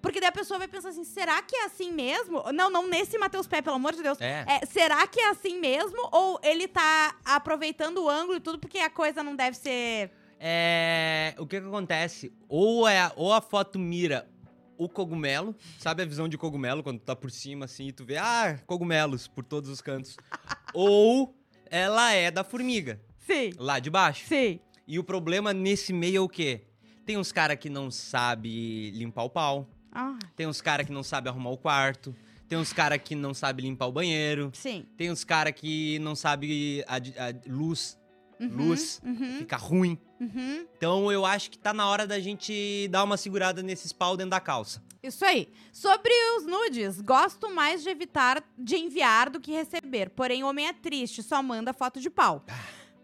Porque 0.00 0.20
daí 0.20 0.28
a 0.28 0.32
pessoa 0.32 0.58
vai 0.58 0.68
pensar 0.68 0.90
assim: 0.90 1.04
será 1.04 1.40
que 1.42 1.54
é 1.56 1.64
assim 1.64 1.92
mesmo? 1.92 2.42
Não, 2.52 2.70
não 2.70 2.86
nesse 2.88 3.18
Matheus 3.18 3.46
Pé, 3.46 3.60
pelo 3.62 3.76
amor 3.76 3.92
de 3.94 4.02
Deus. 4.02 4.20
É. 4.20 4.44
É, 4.48 4.66
será 4.66 5.06
que 5.06 5.20
é 5.20 5.30
assim 5.30 5.58
mesmo? 5.60 6.08
Ou 6.12 6.38
ele 6.42 6.68
tá 6.68 7.16
aproveitando 7.24 7.98
o 8.04 8.08
ângulo 8.08 8.36
e 8.36 8.40
tudo 8.40 8.58
porque 8.58 8.78
a 8.78 8.90
coisa 8.90 9.22
não 9.22 9.34
deve 9.34 9.56
ser. 9.56 10.10
É, 10.40 11.34
o 11.38 11.46
que 11.46 11.60
que 11.60 11.66
acontece? 11.66 12.32
Ou, 12.48 12.86
é, 12.86 13.00
a- 13.00 13.12
ou 13.16 13.32
a 13.32 13.40
foto 13.40 13.78
mira 13.78 14.28
o 14.76 14.88
cogumelo, 14.88 15.56
sabe 15.80 16.04
a 16.04 16.06
visão 16.06 16.28
de 16.28 16.38
cogumelo 16.38 16.82
quando 16.84 17.00
tu 17.00 17.04
tá 17.04 17.16
por 17.16 17.30
cima 17.32 17.64
assim 17.64 17.88
e 17.88 17.92
tu 17.92 18.04
vê, 18.04 18.16
ah, 18.16 18.56
cogumelos 18.64 19.26
por 19.26 19.42
todos 19.44 19.68
os 19.68 19.80
cantos. 19.80 20.16
ou 20.72 21.34
ela 21.68 22.12
é 22.12 22.30
da 22.30 22.44
formiga, 22.44 23.00
Sim. 23.18 23.50
lá 23.58 23.80
de 23.80 23.90
baixo. 23.90 24.26
Sim. 24.28 24.60
E 24.86 24.96
o 24.98 25.02
problema 25.04 25.52
nesse 25.52 25.92
meio 25.92 26.18
é 26.18 26.20
o 26.20 26.28
quê? 26.28 26.62
Tem 27.04 27.16
uns 27.18 27.32
cara 27.32 27.56
que 27.56 27.68
não 27.68 27.90
sabe 27.90 28.90
limpar 28.92 29.24
o 29.24 29.30
pau, 29.30 29.68
Ah, 30.00 30.16
tem 30.36 30.46
uns 30.46 30.60
cara 30.60 30.84
que 30.84 30.92
não 30.92 31.02
sabe 31.02 31.28
arrumar 31.28 31.50
o 31.50 31.56
quarto, 31.58 32.14
tem 32.48 32.56
uns 32.56 32.72
cara 32.72 32.96
que 32.98 33.14
não 33.16 33.34
sabe 33.34 33.62
limpar 33.62 33.86
o 33.86 33.92
banheiro, 33.92 34.50
sim. 34.54 34.86
tem 34.96 35.10
uns 35.10 35.24
cara 35.24 35.50
que 35.50 35.98
não 35.98 36.14
sabe 36.14 36.84
a, 36.86 36.96
a 36.96 37.34
luz, 37.52 37.98
Uhum, 38.40 38.48
luz, 38.68 39.00
Uhum, 39.04 39.38
fica 39.38 39.56
ruim. 39.56 39.98
uhum. 40.20 40.64
Então 40.76 41.10
eu 41.10 41.26
acho 41.26 41.50
que 41.50 41.58
tá 41.58 41.72
na 41.74 41.88
hora 41.88 42.06
da 42.06 42.20
gente 42.20 42.86
dar 42.88 43.02
uma 43.02 43.16
segurada 43.16 43.64
nesses 43.64 43.92
pau 43.92 44.16
dentro 44.16 44.30
da 44.30 44.38
calça. 44.38 44.80
Isso 45.02 45.24
aí. 45.24 45.48
Sobre 45.72 46.12
os 46.36 46.46
nudes, 46.46 47.00
gosto 47.00 47.52
mais 47.52 47.82
de 47.82 47.88
evitar 47.88 48.40
de 48.56 48.76
enviar 48.76 49.28
do 49.30 49.40
que 49.40 49.50
receber. 49.50 50.10
Porém, 50.10 50.44
homem 50.44 50.68
é 50.68 50.72
triste, 50.72 51.20
só 51.22 51.42
manda 51.42 51.72
foto 51.72 52.00
de 52.00 52.08
pau. 52.08 52.44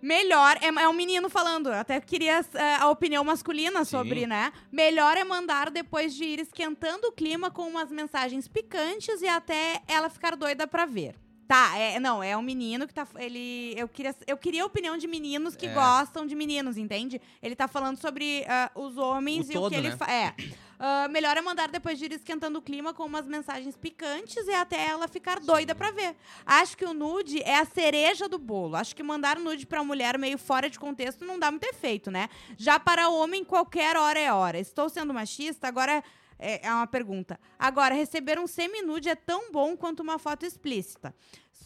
Melhor, 0.05 0.59
é, 0.61 0.67
é 0.67 0.87
um 0.87 0.93
menino 0.93 1.31
falando, 1.31 1.69
até 1.69 1.99
queria 1.99 2.45
é, 2.53 2.75
a 2.75 2.91
opinião 2.91 3.25
masculina 3.25 3.87
Sim. 3.87 3.91
sobre, 3.93 4.27
né? 4.27 4.53
Melhor 4.71 5.17
é 5.17 5.25
mandar 5.25 5.71
depois 5.71 6.15
de 6.15 6.25
ir 6.25 6.41
esquentando 6.41 7.09
o 7.09 7.13
clima 7.13 7.51
com 7.51 7.63
umas 7.63 7.91
mensagens 7.91 8.47
picantes 8.47 9.23
e 9.23 9.27
até 9.27 9.81
ela 9.89 10.11
ficar 10.11 10.37
doida 10.37 10.67
pra 10.67 10.85
ver. 10.85 11.15
Tá, 11.55 11.79
é, 11.79 12.01
não, 12.01 12.21
é 12.21 12.37
um 12.37 12.43
menino 12.43 12.85
que 12.85 12.93
tá. 12.93 13.07
Ele. 13.17 13.75
Eu 13.77 13.87
queria, 13.87 14.13
eu 14.27 14.37
queria 14.37 14.65
a 14.65 14.67
opinião 14.67 14.97
de 14.99 15.07
meninos 15.07 15.55
que 15.55 15.67
É. 15.67 15.73
gostam 15.73 16.27
de 16.27 16.35
meninos, 16.35 16.77
entende? 16.77 17.21
Ele 17.41 17.55
tá 17.55 17.69
falando 17.69 17.97
sobre 17.97 18.45
ah, 18.49 18.73
os 18.75 18.97
homens 18.99 19.49
O 19.49 19.53
e 19.53 19.57
o 19.57 19.61
todo, 19.61 19.71
que 19.71 19.77
ele 19.79 19.91
né? 19.91 19.97
fa- 19.97 20.11
É. 20.11 20.35
Ah, 20.81 21.07
melhor 21.09 21.37
é 21.37 21.41
mandar 21.41 21.69
depois 21.69 21.97
de 21.97 22.07
ir 22.07 22.13
esquentando 22.13 22.59
o 22.59 22.63
clima 22.63 22.93
com 22.93 23.05
umas 23.05 23.25
mensagens 23.29 23.77
picantes 23.77 24.49
e 24.49 24.53
até 24.53 24.85
ela 24.89 25.07
ficar 25.07 25.39
doida 25.39 25.77
pra 25.77 25.93
ver. 25.93 26.17
Acho 26.45 26.77
que 26.77 26.85
o 26.85 26.93
nude 26.93 27.41
é 27.43 27.57
a 27.61 27.65
cereja 27.65 28.29
do 28.29 28.37
bolo. 28.37 28.75
Acho 28.75 28.97
que 28.97 29.03
mandar 29.05 29.39
nude 29.39 29.65
pra 29.65 29.85
mulher 29.85 30.19
meio 30.19 30.37
fora 30.39 30.69
de 30.69 30.77
contexto 30.77 31.25
não 31.25 31.39
dá 31.39 31.53
muito 31.53 31.63
efeito, 31.65 32.11
né? 32.11 32.29
Já 32.59 32.81
para 32.81 33.09
o 33.09 33.15
homem, 33.17 33.45
qualquer 33.45 33.97
hora 33.97 34.19
é 34.19 34.33
hora. 34.33 34.59
Estou 34.59 34.89
sendo 34.89 35.15
machista, 35.15 35.69
agora 35.69 36.03
é, 36.37 36.67
é 36.67 36.73
uma 36.73 36.87
pergunta. 36.89 37.39
Agora, 37.57 37.95
receber 37.95 38.41
um 38.41 38.47
semi-nude 38.49 39.09
é 39.09 39.15
tão 39.15 39.53
bom 39.53 39.77
quanto 39.77 40.01
uma 40.01 40.19
foto 40.19 40.45
explícita. 40.45 41.15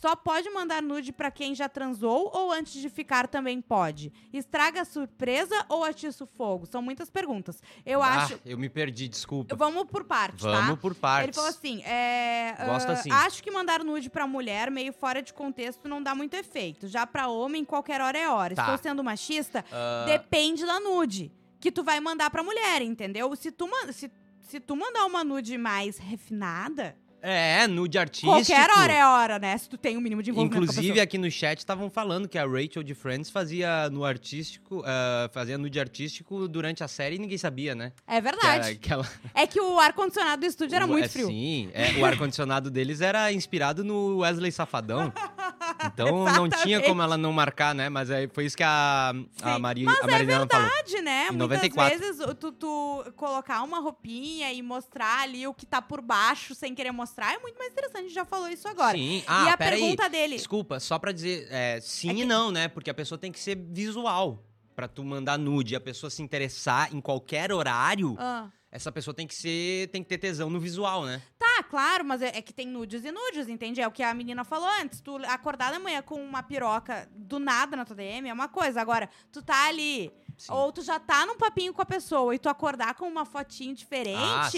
Só 0.01 0.15
pode 0.15 0.49
mandar 0.51 0.81
nude 0.81 1.13
pra 1.13 1.29
quem 1.29 1.57
já 1.57 1.69
transou 1.69 2.31
ou 2.33 2.53
antes 2.53 2.81
de 2.81 2.89
ficar 2.89 3.27
também 3.27 3.61
pode? 3.61 4.13
Estraga 4.33 4.83
a 4.83 4.85
surpresa 4.85 5.67
ou 5.69 5.83
atiça 5.83 6.23
o 6.23 6.27
fogo? 6.27 6.67
São 6.67 6.81
muitas 6.81 7.11
perguntas. 7.11 7.61
Eu 7.85 8.01
ah, 8.01 8.23
acho. 8.23 8.39
eu 8.47 8.57
me 8.57 8.69
perdi, 8.69 9.09
desculpa. 9.09 9.57
Vamos 9.57 9.85
por 9.85 10.05
partes, 10.05 10.45
tá? 10.45 10.61
Vamos 10.61 10.79
por 10.79 10.95
partes. 10.95 11.25
Ele 11.25 11.33
falou 11.33 11.51
assim: 11.51 11.83
é, 11.83 12.55
Gosto 12.65 12.91
ah, 12.91 12.93
assim. 12.93 13.11
Acho 13.11 13.43
que 13.43 13.51
mandar 13.51 13.83
nude 13.83 14.09
pra 14.09 14.25
mulher, 14.25 14.71
meio 14.71 14.93
fora 14.93 15.21
de 15.21 15.35
contexto, 15.35 15.89
não 15.89 16.01
dá 16.01 16.15
muito 16.15 16.35
efeito. 16.35 16.87
Já 16.87 17.05
pra 17.05 17.27
homem, 17.27 17.65
qualquer 17.65 18.01
hora 18.01 18.17
é 18.17 18.29
hora. 18.29 18.55
Tá. 18.55 18.63
Estou 18.63 18.79
sendo 18.79 19.03
machista? 19.03 19.65
Ah, 19.73 20.05
Depende 20.07 20.65
da 20.65 20.79
nude 20.79 21.33
que 21.59 21.73
tu 21.73 21.83
vai 21.83 21.99
mandar 21.99 22.31
pra 22.31 22.45
mulher, 22.45 22.83
entendeu? 22.83 23.35
Se 23.35 23.51
tu, 23.51 23.69
se, 23.93 24.09
se 24.43 24.61
tu 24.61 24.77
mandar 24.77 25.07
uma 25.07 25.25
nude 25.25 25.59
mais 25.59 25.99
refinada, 25.99 26.97
É, 27.21 27.67
nude 27.67 27.99
artístico. 27.99 28.31
qualquer 28.33 28.71
hora 28.71 28.93
é 28.93 29.05
hora, 29.05 29.39
né? 29.39 29.57
Se 29.59 29.69
tu 29.69 29.77
tem 29.77 29.97
um 29.97 30.01
mínimo 30.01 30.23
de 30.23 30.31
envolvimento 30.31 30.63
Inclusive, 30.71 31.01
aqui 31.01 31.19
no 31.19 31.31
chat 31.31 31.59
estavam 31.59 31.91
falando 31.91 32.29
que 32.29 32.39
a 32.39 32.47
Rachel 32.47 32.83
de 32.83 32.95
Friends 32.95 33.29
fazia 33.31 33.91
no 33.91 34.05
artístico, 34.05 34.83
ah, 34.87 35.29
fazia 35.33 35.59
nude 35.59 35.81
artístico 35.81 36.47
durante 36.47 36.85
a 36.85 36.89
série 36.89 37.17
e 37.17 37.19
ninguém 37.19 37.37
sabia, 37.39 37.75
né? 37.75 37.93
É 38.07 38.17
Que 38.17 38.21
verdade. 38.23 38.67
era- 38.69 38.75
que 38.77 38.93
ela- 38.93 39.09
É 39.35 39.47
que 39.47 39.61
o 39.61 39.79
ar-condicionado 39.81 40.41
do 40.41 40.47
estúdio 40.47 40.77
era 40.77 40.85
o- 40.85 40.89
muito 40.89 41.07
é, 41.07 41.09
frio. 41.09 41.27
Sim, 41.27 41.71
é, 41.75 41.93
o 41.99 42.05
ar-condicionado 42.05 42.71
deles 42.71 43.01
era 43.01 43.33
inspirado 43.33 43.83
no 43.83 44.19
Wesley 44.19 44.53
Safadão. 44.53 45.13
Então 45.93 46.25
não 46.25 46.49
tinha 46.49 46.81
como 46.83 47.03
ela 47.03 47.17
não 47.17 47.33
marcar, 47.33 47.75
né? 47.75 47.89
Mas 47.89 48.11
aí 48.11 48.29
foi 48.29 48.45
isso 48.47 48.57
que 48.57 48.63
a, 48.63 49.13
a 49.43 49.55
Sim. 49.55 49.61
Maria, 49.61 49.85
Mas 49.87 50.01
a 50.01 50.07
é 50.07 50.11
Marilena 50.11 50.47
falou. 50.47 50.67
verdade, 50.69 51.03
né? 51.03 51.23
Em 51.29 51.33
Muitas 51.37 51.49
94. 51.49 51.99
vezes 51.99 52.27
tu, 52.39 52.53
tu 52.53 53.13
colocar 53.17 53.63
uma 53.63 53.81
roupinha 53.81 54.53
e 54.53 54.63
mostrar 54.63 55.23
ali 55.23 55.47
o 55.47 55.55
que 55.55 55.67
tá 55.67 55.81
por 55.83 56.01
baixo 56.01 56.55
sem 56.55 56.75
querer 56.75 56.93
mostrar 56.93 57.35
é 57.35 57.39
muito 57.39 57.57
mais 57.59 57.71
interessante. 57.73 57.99
A 57.99 58.03
gente 58.03 58.15
já 58.15 58.25
falou 58.25 58.49
isso 58.49 58.67
agora. 58.69 58.97
Sim. 58.97 59.23
Ah, 59.27 59.47
e 59.47 59.49
a 59.51 59.57
pergunta 59.57 60.09
dele. 60.09 60.37
Desculpa, 60.37 60.79
só 60.81 60.99
pra 60.99 61.13
dizer 61.13 61.47
é, 61.51 61.81
sim 61.81 62.11
É 62.11 62.15
que- 62.15 62.21
e 62.23 62.25
não, 62.25 62.51
né? 62.51 62.69
Porque 62.69 62.91
a 62.91 62.95
pessoa 62.95 63.19
tem 63.19 63.33
que 63.33 63.41
ser 63.41 63.57
visual 63.57 64.45
pra 64.77 64.87
tu 64.87 65.03
mandar 65.05 65.37
nude. 65.39 65.75
A 65.75 65.81
pessoa 65.81 66.09
se 66.11 66.23
interessar 66.23 66.95
em 66.95 67.01
qualquer 67.01 67.53
horário, 67.53 68.17
Ah. 68.19 68.49
Essa 68.71 68.93
pessoa 68.93 69.15
tem 69.15 69.27
que 69.27 69.35
ser, 69.35 69.89
tem 69.89 70.03
que 70.03 70.09
ter 70.09 70.19
tesão 70.19 70.51
no 70.51 70.61
visual, 70.61 71.05
né? 71.07 71.23
Tá, 71.39 71.63
claro, 71.63 72.05
mas 72.05 72.21
é, 72.21 72.29
é 72.29 72.43
que 72.43 72.53
tem 72.53 72.67
nudes 72.67 73.05
e 73.05 73.11
nudes, 73.11 73.49
entende? 73.49 73.81
É 73.81 73.87
o 73.87 73.91
que 73.91 74.03
a 74.03 74.13
menina 74.13 74.45
falou 74.45 74.69
antes. 74.81 75.01
Tu 75.01 75.17
acordar 75.27 75.73
da 75.73 75.79
manhã 75.79 76.03
com 76.03 76.23
uma 76.23 76.43
piroca 76.43 77.09
do 77.15 77.39
nada 77.39 77.77
na 77.77 77.85
tua 77.85 77.97
DM 77.97 78.29
é 78.29 78.33
uma 78.33 78.49
coisa. 78.49 78.81
Agora, 78.81 79.09
tu 79.33 79.43
tá 79.43 79.69
ali, 79.69 80.13
Sim. 80.39 80.53
ou 80.53 80.71
tu 80.73 80.83
já 80.83 80.99
tá 81.01 81.27
num 81.27 81.37
papinho 81.37 81.75
com 81.75 81.83
a 81.83 81.85
pessoa 81.85 82.33
e 82.35 82.39
tu 82.39 82.49
acordar 82.49 82.95
com 82.95 83.07
uma 83.09 83.25
fotinho 83.25 83.75
diferente, 83.75 84.17
Ah, 84.17 84.51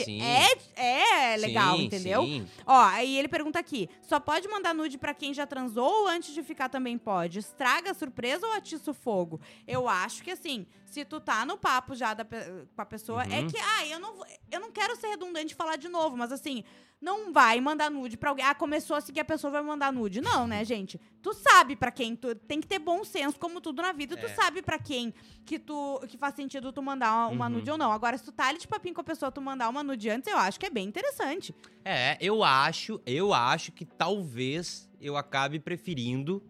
é, 0.77 1.33
é 1.33 1.37
legal, 1.39 1.77
Sim, 1.79 1.85
entendeu? 1.85 2.23
sim. 2.23 2.47
Ó, 2.67 2.79
aí 2.83 3.17
ele 3.17 3.29
pergunta 3.29 3.59
aqui: 3.59 3.89
só 4.03 4.21
pode 4.21 4.47
mandar 4.47 4.75
nude 4.75 4.99
pra 4.99 5.15
quem 5.15 5.33
já 5.33 5.47
transou 5.47 5.89
ou 6.03 6.09
antes 6.09 6.35
de 6.35 6.43
ficar 6.43 6.69
também 6.69 6.99
pode? 6.99 7.39
Estraga 7.39 7.91
a 7.93 7.95
surpresa 7.95 8.47
ou 8.47 8.53
atiça 8.53 8.91
o 8.91 8.95
fogo? 8.95 9.41
Eu 9.67 9.89
acho 9.89 10.23
que 10.23 10.31
assim, 10.31 10.67
se 10.85 11.05
tu 11.05 11.19
tá 11.19 11.47
no 11.47 11.57
papo 11.57 11.95
já 11.95 12.13
da 12.13 12.25
com 12.25 12.83
a 12.83 12.85
pessoa, 12.87 13.23
é 13.25 13.41
Uhum. 13.41 13.47
que, 13.49 13.57
ah, 13.57 13.87
eu 13.87 13.99
não, 13.99 14.15
eu 14.51 14.61
não 14.61 14.71
quero 14.71 14.95
ser 14.97 15.09
redundante 15.09 15.55
e 15.55 15.57
falar 15.57 15.77
de 15.77 15.89
novo, 15.89 16.15
mas 16.17 16.31
assim, 16.31 16.63
não 17.01 17.33
vai 17.33 17.61
mandar 17.61 17.91
nude 17.91 18.17
pra 18.17 18.31
alguém. 18.31 18.45
Ah, 18.45 18.55
começou 18.55 18.97
a 18.97 19.01
seguir 19.01 19.21
a 19.21 19.25
pessoa, 19.25 19.51
vai 19.51 19.63
mandar 19.63 19.93
nude. 19.93 20.21
Não, 20.21 20.47
né, 20.47 20.65
gente? 20.65 21.01
Tu 21.23 21.33
sabe 21.35 21.75
pra 21.77 21.91
quem, 21.91 22.15
tu 22.15 22.35
tem 22.35 22.61
que 22.61 22.67
ter 22.67 22.79
bom 22.79 23.03
senso, 23.05 23.39
como 23.39 23.61
tudo 23.61 23.81
na 23.83 23.93
vida, 23.93 24.17
tu 24.17 24.27
É. 24.27 24.29
sabe 24.35 24.61
pra 24.63 24.79
quem 24.79 25.15
que 25.47 25.59
tu 25.59 25.99
que 26.09 26.19
faz 26.19 26.35
sentido 26.35 26.73
tu 26.73 26.83
mandar 26.83 27.13
uma, 27.13 27.29
uma 27.29 27.47
Uhum. 27.47 27.53
nude 27.53 27.71
ou 27.71 27.79
não. 27.79 27.91
Agora, 27.93 28.17
se 28.19 28.25
tu 28.25 28.33
tá 28.33 28.49
ali 28.49 28.59
de 28.59 28.69
papinho 28.69 28.95
com 28.95 29.01
a 29.01 29.05
pessoa, 29.05 29.33
tu 29.33 29.41
mandar 29.41 29.69
uma 29.69 29.83
nude 29.83 30.09
antes, 30.11 30.31
eu 30.31 30.37
acho 30.39 30.61
que 30.61 30.67
é 30.67 30.71
bem 30.71 30.87
interessante. 30.87 31.55
É, 31.85 32.17
eu 32.21 32.45
acho, 32.45 33.01
eu 33.07 33.33
acho 33.33 33.73
que 33.73 33.85
talvez 33.85 34.89
eu 35.01 35.17
acabe 35.17 35.59
preferindo, 35.59 36.43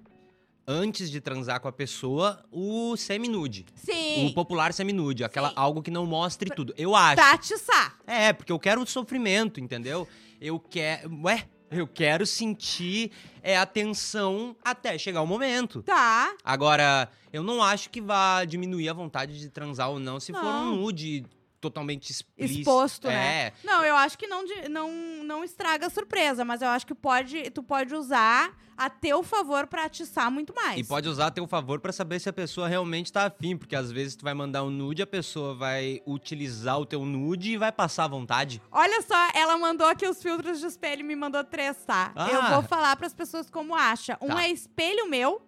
antes 0.71 1.11
de 1.11 1.21
transar 1.21 1.61
com 1.61 1.67
a 1.67 1.73
pessoa, 1.73 2.45
o 2.53 2.97
semi-nude. 2.97 3.67
Sim. 3.75 4.29
O 4.29 4.35
popular 4.35 4.73
semi-nude, 4.73 5.25
aquela 5.25 5.49
Sim. 5.49 5.55
algo 5.57 5.83
que 5.83 5.91
não 5.91 6.07
mostre 6.07 6.49
tudo. 6.55 6.73
Eu 6.77 6.95
acho. 6.95 7.17
Pra 7.17 7.33
atiçar. 7.33 7.99
É, 8.07 8.33
porque 8.33 8.53
eu 8.53 8.59
quero 8.59 8.81
o 8.81 8.87
sofrimento, 8.87 9.59
entendeu? 9.61 10.07
Eu 10.41 10.61
quero. 10.61 11.11
Ué, 11.25 11.49
eu 11.73 11.89
quero 11.89 12.25
sentir 12.25 13.11
é, 13.43 13.59
a 13.59 13.67
tensão 13.67 14.57
até 14.65 14.97
chegar 14.97 15.23
o 15.23 15.27
momento. 15.27 15.83
Tá. 15.83 16.35
Agora, 16.45 17.11
eu 17.33 17.43
não 17.43 17.63
acho 17.63 17.91
que 17.91 18.01
vá 18.01 18.45
diminuir 18.45 18.89
a 18.89 18.93
vontade 18.93 19.39
de 19.41 19.49
transar 19.49 19.91
ou 19.91 19.99
não 19.99 20.21
se 20.21 20.33
for 20.33 20.43
Não. 20.43 20.73
um 20.73 20.77
nude 20.77 21.25
totalmente 21.61 22.11
explícito. 22.11 22.61
Exposto, 22.61 23.09
é. 23.09 23.11
né? 23.13 23.53
Não, 23.63 23.85
eu 23.85 23.95
acho 23.97 24.17
que 24.19 24.27
não, 24.27 24.45
de- 24.45 24.69
não, 24.69 24.91
não 25.25 25.45
estraga 25.45 25.87
a 25.87 25.91
surpresa, 25.91 26.45
mas 26.45 26.63
eu 26.63 26.69
acho 26.69 26.87
que 26.87 26.95
pode, 26.95 27.51
tu 27.51 27.63
pode 27.63 27.95
usar 27.95 28.53
a 28.77 28.89
teu 28.89 29.23
favor 29.23 29.67
pra 29.67 29.85
atiçar 29.85 30.31
muito 30.31 30.55
mais. 30.55 30.79
E 30.79 30.85
pode 30.85 31.07
usar 31.07 31.27
a 31.27 31.31
teu 31.31 31.47
favor 31.47 31.81
pra 31.81 31.93
saber 31.93 32.19
se 32.19 32.31
a 32.31 32.33
pessoa 32.33 32.67
realmente 32.67 33.13
tá 33.13 33.27
afim, 33.27 33.55
porque 33.55 33.77
às 33.77 33.93
vezes 33.93 34.17
tu 34.17 34.25
vai 34.25 34.33
mandar 34.33 34.65
um 34.65 34.71
nude, 34.71 35.03
a 35.03 35.07
pessoa 35.07 35.55
vai 35.55 36.01
utilizar 36.07 36.81
o 36.81 36.87
teu 36.87 37.05
nude 37.05 37.53
e 37.53 37.57
vai 37.59 37.71
passar 37.71 38.05
à 38.05 38.09
vontade. 38.09 38.63
Olha 38.73 39.03
só, 39.03 39.29
ela 39.35 39.59
mandou 39.59 39.87
aqui 39.87 40.09
os 40.09 40.23
filtros 40.23 40.61
de 40.61 40.67
espelho 40.67 41.01
e 41.01 41.03
me 41.03 41.15
mandou 41.15 41.45
três, 41.45 41.77
tá? 41.85 42.11
Ah. 42.17 42.31
Eu 42.31 42.43
vou 42.55 42.63
falar 42.63 42.97
pras 42.97 43.13
pessoas 43.13 43.51
como 43.51 43.75
acha. 43.75 44.17
Um 44.19 44.29
Tá. 44.29 44.45
é 44.45 44.49
espelho 44.51 45.11
meu, 45.11 45.43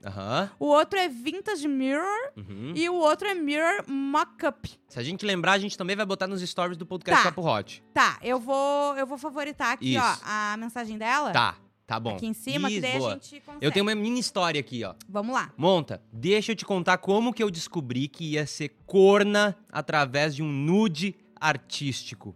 o 0.59 0.67
outro 0.67 0.99
é 0.99 1.09
vintage 1.09 1.67
mirror 1.67 2.33
uhum. 2.37 2.73
e 2.77 2.87
o 2.91 2.95
outro 2.97 3.27
é 3.29 3.35
mirror 3.35 3.83
mock-up. 3.89 4.79
Se 4.89 4.99
a 4.99 5.03
gente 5.03 5.25
lembrar, 5.25 5.53
a 5.53 5.59
gente 5.59 5.79
também 5.79 5.97
vai 5.97 6.02
botar 6.07 6.27
nos 6.27 6.41
stories 6.43 6.77
do 6.77 6.85
podcast 6.87 7.23
Tá. 7.25 7.31
Papo 7.33 7.47
Hot. 7.49 7.83
Tá, 7.95 8.19
eu 8.23 8.39
vou, 8.41 8.97
eu 8.97 9.07
vou 9.07 9.19
favoritar 9.19 9.73
aqui, 9.73 9.97
ó, 9.97 10.13
Isso. 10.13 10.23
a 10.25 10.57
mensagem 10.59 10.97
dela. 10.99 11.31
Tá, 11.33 11.57
tá 11.87 11.99
bom. 12.01 12.17
Aqui 12.17 12.27
em 12.27 12.33
cima, 12.35 12.71
Isso, 12.71 12.81
daí 12.81 12.99
boa. 12.99 13.11
a 13.11 13.15
gente 13.15 13.41
consegue. 13.41 13.65
Eu 13.67 13.71
tenho 13.73 13.85
uma 13.85 13.95
mini 13.95 14.19
história 14.21 14.61
aqui, 14.61 14.85
ó. 14.85 14.95
Vamos 15.09 15.35
lá. 15.35 15.53
Monta, 15.57 16.03
deixa 16.13 16.53
eu 16.53 16.57
te 16.57 16.65
contar 16.65 16.99
como 16.99 17.33
que 17.33 17.43
eu 17.43 17.51
descobri 17.51 18.09
que 18.09 18.33
ia 18.33 18.47
ser 18.47 18.71
corna 18.87 19.57
através 19.71 20.35
de 20.35 20.43
um 20.43 20.51
nude 20.51 21.15
artístico. 21.41 22.35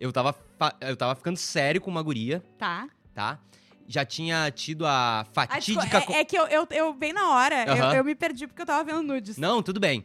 Eu 0.00 0.12
tava, 0.12 0.34
eu 0.80 0.96
tava 0.96 1.14
ficando 1.14 1.36
sério 1.36 1.80
com 1.80 1.90
uma 1.90 2.02
guria, 2.02 2.42
Tá. 2.58 2.88
tá? 3.14 3.38
Já 3.86 4.04
tinha 4.04 4.50
tido 4.50 4.86
a 4.86 5.20
Ah, 5.20 5.24
fatídica... 5.32 6.00
co- 6.00 6.12
é, 6.12 6.20
é 6.20 6.24
que 6.24 6.36
eu, 6.38 6.46
eu, 6.46 6.66
eu, 6.70 6.94
bem 6.94 7.12
na 7.12 7.30
hora, 7.30 7.64
eu, 7.66 7.76
eu 7.96 8.04
me 8.04 8.14
perdi 8.14 8.46
porque 8.46 8.62
eu 8.62 8.66
tava 8.66 8.82
vendo 8.84 9.02
nudes. 9.02 9.36
Não, 9.36 9.62
tudo 9.62 9.78
bem. 9.78 10.02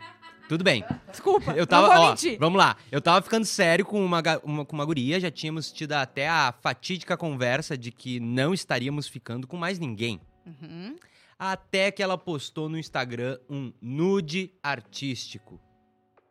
Tudo 0.48 0.64
bem. 0.64 0.84
Desculpa, 1.12 1.52
Eu 1.52 1.68
tava, 1.68 1.88
ó, 2.00 2.16
vamos 2.40 2.58
lá. 2.58 2.78
Eu 2.92 3.02
tava 3.02 3.22
ficando 3.22 3.46
sério 3.46 3.86
com 3.86 4.04
uma, 4.04 4.22
uma- 4.44 4.66
com 4.66 4.76
uma 4.76 4.86
guria, 4.86 5.20
já 5.20 5.30
tínhamos 5.30 5.72
tido 5.72 5.92
até 5.94 6.30
a 6.30 6.54
fatídica 6.62 7.18
conversa 7.18 7.78
de 7.78 7.92
que 7.92 8.20
não 8.20 8.54
estaríamos 8.54 9.08
ficando 9.08 9.46
com 9.46 9.58
mais 9.58 9.78
ninguém. 9.78 10.22
Uhum. 10.46 10.96
Até 11.38 11.92
que 11.92 12.02
ela 12.02 12.18
postou 12.18 12.70
no 12.70 12.78
Instagram 12.80 13.38
um 13.50 13.74
nude 13.82 14.52
artístico. 14.64 15.60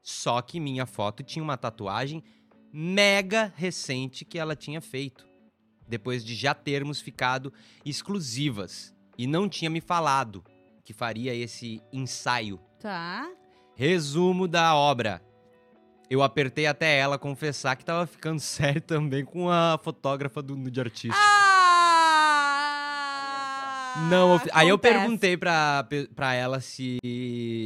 Só 0.02 0.40
que 0.40 0.58
minha 0.58 0.86
foto 0.86 1.22
tinha 1.22 1.42
uma 1.42 1.56
tatuagem 1.56 2.24
mega 2.72 3.52
recente 3.56 4.24
que 4.24 4.38
ela 4.38 4.56
tinha 4.56 4.80
feito. 4.80 5.26
Depois 5.86 6.24
de 6.24 6.34
já 6.34 6.54
termos 6.54 7.00
ficado 7.00 7.52
exclusivas. 7.84 8.94
E 9.18 9.26
não 9.26 9.48
tinha 9.48 9.70
me 9.70 9.80
falado 9.80 10.44
que 10.84 10.92
faria 10.92 11.34
esse 11.34 11.82
ensaio. 11.92 12.58
Tá. 12.80 13.28
Resumo 13.76 14.48
da 14.48 14.74
obra. 14.74 15.22
Eu 16.08 16.22
apertei 16.22 16.66
até 16.66 16.96
ela 16.98 17.18
confessar 17.18 17.76
que 17.76 17.84
tava 17.84 18.06
ficando 18.06 18.40
sério 18.40 18.80
também 18.80 19.24
com 19.24 19.50
a 19.50 19.78
fotógrafa 19.82 20.40
do 20.42 20.56
nude 20.56 20.80
artístico. 20.80 21.14
Ah! 21.16 21.42
Não, 24.10 24.34
ofi- 24.36 24.50
aí 24.52 24.68
eu 24.68 24.78
perguntei 24.78 25.36
pra, 25.36 25.86
pra 26.14 26.34
ela 26.34 26.60
se 26.60 26.98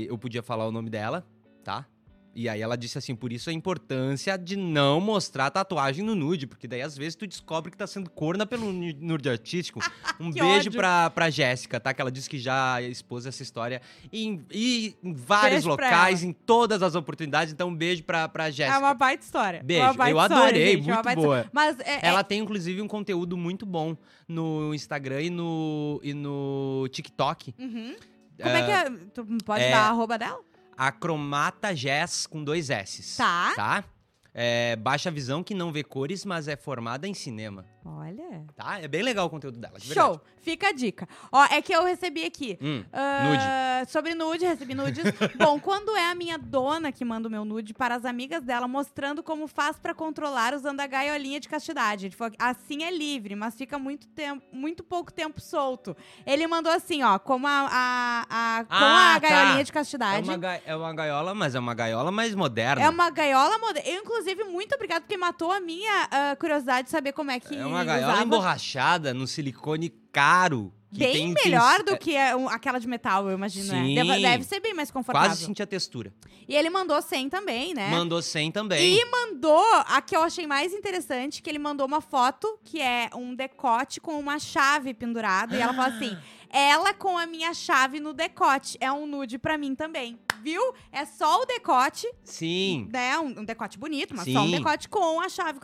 eu 0.08 0.16
podia 0.16 0.42
falar 0.42 0.66
o 0.66 0.72
nome 0.72 0.88
dela, 0.88 1.26
tá? 1.64 1.84
E 2.32 2.48
aí 2.48 2.62
ela 2.62 2.76
disse 2.76 2.96
assim, 2.96 3.14
por 3.14 3.32
isso 3.32 3.50
a 3.50 3.52
importância 3.52 4.38
de 4.38 4.54
não 4.56 5.00
mostrar 5.00 5.50
tatuagem 5.50 6.04
no 6.04 6.14
nude, 6.14 6.46
porque 6.46 6.68
daí 6.68 6.80
às 6.80 6.96
vezes 6.96 7.16
tu 7.16 7.26
descobre 7.26 7.72
que 7.72 7.76
tá 7.76 7.86
sendo 7.88 8.08
corna 8.08 8.46
pelo 8.46 8.72
nu- 8.72 8.94
nude 9.00 9.28
artístico. 9.28 9.80
Um 10.20 10.30
Que 10.30 10.38
beijo 10.40 10.68
ódio. 10.68 10.72
pra, 10.72 11.08
pra 11.10 11.30
Jéssica, 11.30 11.80
tá? 11.80 11.94
Que 11.94 12.00
ela 12.00 12.10
disse 12.12 12.28
que 12.28 12.38
já 12.38 12.80
expôs 12.82 13.24
essa 13.24 13.42
história 13.42 13.80
em, 14.12 14.44
e 14.50 14.94
em 15.02 15.14
vários 15.14 15.64
Beijo 15.64 15.68
locais, 15.70 16.22
em 16.22 16.30
todas 16.32 16.82
as 16.82 16.94
oportunidades. 16.94 17.52
Então 17.54 17.68
um 17.68 17.74
beijo 17.74 18.04
pra, 18.04 18.28
pra 18.28 18.50
Jéssica. 18.50 18.76
É 18.76 18.78
uma 18.78 18.92
baita 18.94 19.24
história. 19.24 19.62
Beijo, 19.64 19.82
Uma 19.84 19.94
baita 19.94 20.12
eu 20.18 20.20
história, 20.22 20.44
adorei, 20.44 20.76
gente, 20.76 20.84
uma 20.90 21.02
muito 21.02 21.14
boa. 21.16 21.36
história. 21.40 21.50
Mas 21.54 21.80
é, 21.80 21.98
Ela 22.06 22.20
é- 22.20 22.22
tem, 22.22 22.40
inclusive, 22.40 22.82
um 22.82 22.86
conteúdo 22.88 23.34
muito 23.36 23.64
bom 23.64 23.96
no 24.28 24.74
Instagram 24.74 25.22
e 25.22 25.30
no, 25.30 25.98
e 26.04 26.12
no 26.14 26.86
TikTok. 26.92 27.54
Uhum. 27.58 27.96
Como 28.40 28.54
é 28.56 28.62
que 28.64 28.70
é? 28.70 28.90
Tu 29.14 29.24
pode 29.44 29.62
é- 29.64 29.70
dar 29.70 29.80
a 29.86 29.88
arroba 29.88 30.18
dela? 30.18 30.40
A 30.80 30.90
Cromata 30.90 31.74
Jazz 31.74 32.26
com 32.26 32.42
dois 32.42 32.70
S. 32.70 33.18
Tá. 33.18 33.52
Tá? 33.54 33.84
É 34.32 34.76
baixa 34.76 35.10
visão 35.10 35.44
que 35.44 35.52
não 35.52 35.70
vê 35.70 35.84
cores, 35.84 36.24
mas 36.24 36.48
é 36.48 36.56
formada 36.56 37.06
em 37.06 37.12
cinema. 37.12 37.66
Olha. 37.84 38.44
Tá? 38.54 38.78
É 38.80 38.86
bem 38.88 39.02
legal 39.02 39.26
o 39.26 39.30
conteúdo 39.30 39.58
dela, 39.58 39.78
de 39.78 39.86
Show. 39.86 39.94
verdade. 40.10 40.20
Fica 40.42 40.68
a 40.68 40.72
dica. 40.72 41.08
Ó, 41.32 41.44
é 41.44 41.60
que 41.62 41.72
eu 41.74 41.84
recebi 41.84 42.24
aqui. 42.24 42.58
Hum, 42.60 42.82
Ah, 42.92 43.82
Sobre 43.88 44.14
nude, 44.14 44.44
recebi 44.46 44.74
nudes. 44.74 45.04
Bom, 45.36 45.58
quando 45.58 45.96
é 45.96 46.10
a 46.10 46.14
minha 46.14 46.36
dona 46.38 46.92
que 46.92 47.04
manda 47.04 47.28
o 47.28 47.30
meu 47.30 47.44
nude 47.44 47.72
para 47.74 47.94
as 47.94 48.04
amigas 48.04 48.42
dela, 48.42 48.68
mostrando 48.68 49.22
como 49.22 49.46
faz 49.46 49.78
pra 49.78 49.94
controlar 49.94 50.54
usando 50.54 50.80
a 50.80 50.86
gaiolinha 50.86 51.40
de 51.40 51.48
castidade. 51.48 52.06
Ele 52.06 52.14
falou, 52.14 52.34
assim 52.38 52.84
é 52.84 52.90
livre, 52.90 53.34
mas 53.34 53.54
fica 53.54 53.78
muito 53.78 54.06
tempo, 54.08 54.42
muito 54.52 54.82
pouco 54.84 55.12
tempo 55.12 55.40
solto. 55.40 55.96
Ele 56.26 56.46
mandou 56.46 56.72
assim, 56.72 57.02
ó, 57.02 57.18
como 57.18 57.46
a, 57.46 57.68
a- 57.70 58.26
a- 58.58 58.64
com 58.64 58.74
Ah, 58.74 59.14
a 59.16 59.20
tá. 59.20 59.28
gaiolinha 59.28 59.64
de 59.64 59.70
é, 59.70 59.74
castidade. 59.74 60.28
uma 60.28 60.36
ga- 60.38 60.60
é 60.64 60.76
uma 60.76 60.92
gaiola, 60.94 61.34
mas 61.34 61.54
é 61.54 61.58
uma 61.58 61.74
gaiola 61.74 62.10
mais 62.10 62.34
moderna. 62.34 62.82
É 62.84 62.88
uma 62.88 63.10
gaiola 63.10 63.58
moderna. 63.58 63.88
Eu, 63.88 64.00
inclusive, 64.02 64.44
muito 64.44 64.74
obrigada, 64.74 65.00
porque 65.02 65.16
matou 65.16 65.50
a 65.52 65.60
minha 65.60 66.08
ah, 66.10 66.36
curiosidade 66.36 66.84
de 66.86 66.90
saber 66.90 67.12
como 67.12 67.30
é 67.30 67.40
que 67.40 67.56
É 67.56 67.66
uma 67.70 67.84
gaiola 67.84 68.12
usava. 68.12 68.26
emborrachada 68.26 69.14
no 69.14 69.26
silicone 69.26 69.90
caro. 70.12 70.72
Que 70.92 70.98
Bem 70.98 71.32
melhor 71.44 71.84
do 71.84 71.92
é, 71.92 71.96
que 71.96 72.16
aquela 72.16 72.80
de 72.80 72.88
metal, 72.88 73.28
eu 73.28 73.36
imagino. 73.36 73.72
né? 73.72 73.84
Sim. 73.84 73.94
Deve, 73.94 74.20
deve 74.20 74.44
ser 74.44 74.58
bem 74.58 74.74
mais 74.74 74.90
confortável. 74.90 75.28
Quase 75.30 75.44
senti 75.44 75.62
a 75.62 75.66
textura. 75.66 76.12
E 76.48 76.56
ele 76.56 76.68
mandou 76.68 77.00
100 77.00 77.28
também, 77.28 77.72
né? 77.72 77.90
Mandou 77.90 78.20
100 78.20 78.50
também. 78.50 78.96
E 78.96 79.04
mandou 79.08 79.64
a 79.86 80.02
que 80.02 80.16
eu 80.16 80.22
achei 80.22 80.48
mais 80.48 80.72
interessante, 80.72 81.42
que 81.42 81.48
ele 81.48 81.60
mandou 81.60 81.86
uma 81.86 82.00
foto 82.00 82.58
que 82.64 82.80
é 82.80 83.08
um 83.14 83.36
decote 83.36 84.00
com 84.00 84.18
uma 84.18 84.40
chave 84.40 84.92
pendurada. 84.92 85.56
E 85.56 85.60
ela 85.60 85.72
fala 85.72 85.94
assim: 85.94 86.18
ela 86.50 86.92
com 86.92 87.16
a 87.16 87.24
minha 87.24 87.54
chave 87.54 88.00
no 88.00 88.12
decote. 88.12 88.76
É 88.80 88.90
um 88.90 89.06
nude 89.06 89.38
pra 89.38 89.56
mim 89.56 89.76
também. 89.76 90.18
Viu? 90.42 90.74
É 90.90 91.04
só 91.04 91.42
o 91.42 91.46
decote, 91.46 92.06
Sim. 92.24 92.88
né? 92.92 93.18
Um, 93.18 93.40
um 93.40 93.44
decote 93.44 93.78
bonito, 93.78 94.14
mas 94.16 94.24
Sim. 94.24 94.32
só 94.34 94.40
um 94.40 94.50
decote 94.50 94.88
com 94.88 95.20
a 95.20 95.28
chave. 95.28 95.58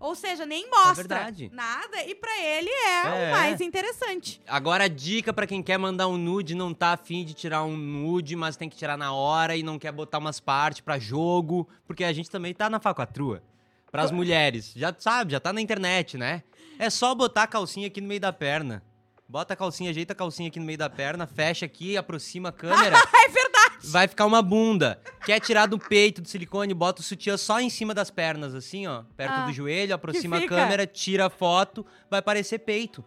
Ou 0.00 0.14
seja, 0.14 0.44
nem 0.46 0.68
mostra 0.70 0.94
verdade. 0.94 1.50
nada 1.52 2.02
e 2.04 2.14
pra 2.14 2.30
ele 2.40 2.68
é, 2.70 3.02
É. 3.06 3.28
o 3.28 3.32
mais 3.32 3.60
interessante. 3.60 4.40
Agora 4.46 4.88
dica 4.88 5.32
pra 5.32 5.46
quem 5.46 5.62
quer 5.62 5.78
mandar 5.78 6.08
um 6.08 6.16
nude, 6.16 6.54
não 6.54 6.72
tá 6.74 6.92
afim 6.92 7.24
de 7.24 7.34
tirar 7.34 7.64
um 7.64 7.76
nude, 7.76 8.36
mas 8.36 8.56
tem 8.56 8.68
que 8.68 8.76
tirar 8.76 8.96
na 8.96 9.12
hora 9.12 9.56
e 9.56 9.62
não 9.62 9.78
quer 9.78 9.92
botar 9.92 10.18
umas 10.18 10.40
partes 10.40 10.80
pra 10.80 10.98
jogo, 10.98 11.68
porque 11.86 12.04
a 12.04 12.12
gente 12.12 12.30
também 12.30 12.54
tá 12.54 12.68
na 12.70 12.78
facatrua. 12.80 13.42
Pras 13.90 14.10
mulheres, 14.10 14.72
já 14.76 14.94
sabe, 14.98 15.32
já 15.32 15.40
tá 15.40 15.50
na 15.52 15.60
internet, 15.62 16.18
né? 16.18 16.42
É 16.78 16.90
só 16.90 17.14
botar 17.14 17.44
a 17.44 17.46
calcinha 17.46 17.86
aqui 17.86 18.00
no 18.00 18.06
meio 18.06 18.20
da 18.20 18.32
perna. 18.32 18.82
Bota 19.26 19.52
a 19.54 19.56
calcinha, 19.56 19.90
ajeita 19.90 20.12
a 20.12 20.16
calcinha 20.16 20.48
aqui 20.48 20.58
no 20.60 20.64
meio 20.66 20.78
da 20.78 20.88
perna, 20.88 21.26
fecha 21.26 21.66
aqui, 21.66 21.96
aproxima 21.96 22.48
a 22.50 22.52
câmera. 22.52 22.96
É 23.14 23.28
verdade. 23.30 23.47
Vai 23.82 24.08
ficar 24.08 24.26
uma 24.26 24.42
bunda. 24.42 25.00
Quer 25.24 25.40
tirar 25.40 25.66
do 25.66 25.78
peito 25.78 26.20
do 26.22 26.28
silicone, 26.28 26.72
bota 26.74 27.00
o 27.00 27.04
sutiã 27.04 27.36
só 27.36 27.60
em 27.60 27.70
cima 27.70 27.92
das 27.94 28.10
pernas, 28.10 28.54
assim, 28.54 28.86
ó, 28.86 29.02
perto 29.16 29.32
Ah, 29.32 29.46
do 29.46 29.52
joelho, 29.52 29.94
aproxima 29.94 30.38
a 30.38 30.46
câmera, 30.46 30.86
tira 30.86 31.26
a 31.26 31.30
foto, 31.30 31.84
vai 32.10 32.20
parecer 32.22 32.58
peito. 32.60 33.04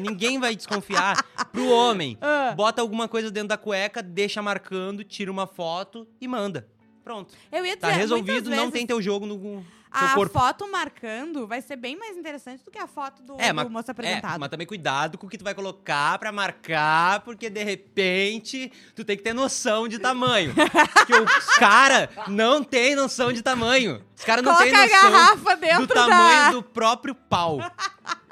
Ninguém 0.00 0.38
vai 0.38 0.54
desconfiar. 0.54 1.16
Pro 1.52 1.68
homem, 1.70 2.18
Ah. 2.22 2.52
bota 2.56 2.80
alguma 2.82 3.08
coisa 3.08 3.30
dentro 3.30 3.48
da 3.48 3.56
cueca, 3.56 4.02
deixa 4.02 4.42
marcando, 4.42 5.02
tira 5.04 5.30
uma 5.30 5.46
foto 5.46 6.06
e 6.20 6.28
manda. 6.28 6.66
Pronto. 7.02 7.34
Eu 7.50 7.64
ia 7.64 7.74
dizer, 7.76 7.88
Tá 7.88 7.92
resolvido, 7.92 8.50
não 8.50 8.56
vezes 8.56 8.72
tem 8.72 8.86
teu 8.86 9.00
jogo 9.00 9.26
no 9.26 9.64
A 9.90 10.14
corpo. 10.14 10.38
foto 10.38 10.70
marcando 10.70 11.46
vai 11.46 11.60
ser 11.60 11.76
bem 11.76 11.96
mais 11.96 12.16
interessante 12.16 12.64
do 12.64 12.70
que 12.70 12.78
a 12.78 12.86
foto 12.86 13.22
do, 13.22 13.40
É, 13.40 13.48
do 13.48 13.54
mas, 13.56 13.68
moço 13.68 13.90
é, 13.90 13.92
apresentado. 13.92 14.38
mas 14.38 14.48
também 14.48 14.66
cuidado 14.66 15.18
com 15.18 15.26
o 15.26 15.30
que 15.30 15.36
tu 15.36 15.42
vai 15.44 15.54
colocar 15.54 16.18
pra 16.18 16.30
marcar, 16.30 17.20
porque 17.20 17.50
de 17.50 17.62
repente 17.64 18.70
tu 18.94 19.04
tem 19.04 19.16
que 19.16 19.22
ter 19.22 19.32
noção 19.34 19.88
de 19.88 19.98
tamanho. 19.98 20.54
porque 20.54 21.14
os 21.14 21.54
cara 21.56 22.08
não 22.28 22.62
tem 22.62 22.94
noção 22.94 23.32
de 23.32 23.42
tamanho. 23.42 24.04
Os 24.16 24.24
caras 24.24 24.44
não 24.44 24.54
Coloca 24.54 24.70
têm 24.70 24.78
a 24.78 24.86
noção 24.86 25.12
garrafa 25.12 25.56
dentro 25.56 25.86
do 25.86 25.94
tamanho 25.94 26.42
da... 26.44 26.50
do 26.50 26.62
próprio 26.62 27.14
pau. 27.14 27.58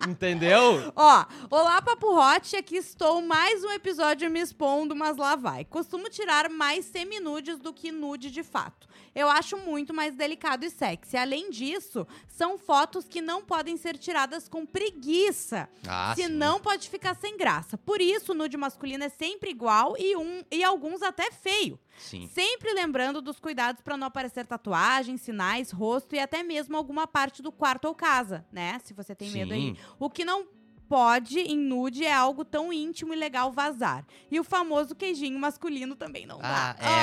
Entendeu? 0.06 0.92
Ó, 0.94 1.24
olá 1.50 1.82
Papo 1.82 2.14
Hot, 2.14 2.54
aqui 2.56 2.76
estou 2.76 3.20
mais 3.20 3.64
um 3.64 3.70
episódio 3.72 4.30
me 4.30 4.40
expondo, 4.40 4.94
mas 4.94 5.16
lá 5.16 5.34
vai. 5.34 5.64
Costumo 5.64 6.08
tirar 6.08 6.48
mais 6.48 6.84
seminudes 6.84 7.58
do 7.58 7.72
que 7.72 7.90
nude 7.90 8.30
de 8.30 8.42
fato. 8.44 8.86
Eu 9.18 9.28
acho 9.28 9.56
muito 9.56 9.92
mais 9.92 10.14
delicado 10.14 10.64
e 10.64 10.70
sexy. 10.70 11.16
Além 11.16 11.50
disso, 11.50 12.06
são 12.28 12.56
fotos 12.56 13.08
que 13.08 13.20
não 13.20 13.42
podem 13.42 13.76
ser 13.76 13.98
tiradas 13.98 14.48
com 14.48 14.64
preguiça. 14.64 15.68
Ah, 15.88 16.12
Senão 16.14 16.60
pode 16.60 16.88
ficar 16.88 17.16
sem 17.16 17.36
graça. 17.36 17.76
Por 17.76 18.00
isso, 18.00 18.30
o 18.30 18.34
nude 18.36 18.56
masculino 18.56 19.02
é 19.02 19.08
sempre 19.08 19.50
igual 19.50 19.96
e, 19.98 20.16
um, 20.16 20.44
e 20.52 20.62
alguns 20.62 21.02
até 21.02 21.32
feio. 21.32 21.80
Sim. 21.98 22.28
Sempre 22.28 22.72
lembrando 22.72 23.20
dos 23.20 23.40
cuidados 23.40 23.82
para 23.82 23.96
não 23.96 24.06
aparecer 24.06 24.46
tatuagens, 24.46 25.20
sinais, 25.22 25.72
rosto 25.72 26.14
e 26.14 26.20
até 26.20 26.44
mesmo 26.44 26.76
alguma 26.76 27.04
parte 27.04 27.42
do 27.42 27.50
quarto 27.50 27.86
ou 27.86 27.96
casa, 27.96 28.46
né? 28.52 28.78
Se 28.84 28.94
você 28.94 29.16
tem 29.16 29.30
medo 29.30 29.52
aí. 29.52 29.74
Sim. 29.74 29.76
O 29.98 30.08
que 30.08 30.24
não 30.24 30.46
pode 30.88 31.38
em 31.40 31.56
nude 31.58 32.04
é 32.04 32.12
algo 32.12 32.44
tão 32.44 32.72
íntimo 32.72 33.12
e 33.12 33.16
legal 33.16 33.52
vazar. 33.52 34.04
E 34.30 34.40
o 34.40 34.44
famoso 34.44 34.94
queijinho 34.94 35.38
masculino 35.38 35.94
também 35.94 36.26
não 36.26 36.38
dá. 36.38 36.76
Ah, 36.80 36.84
é. 36.84 37.02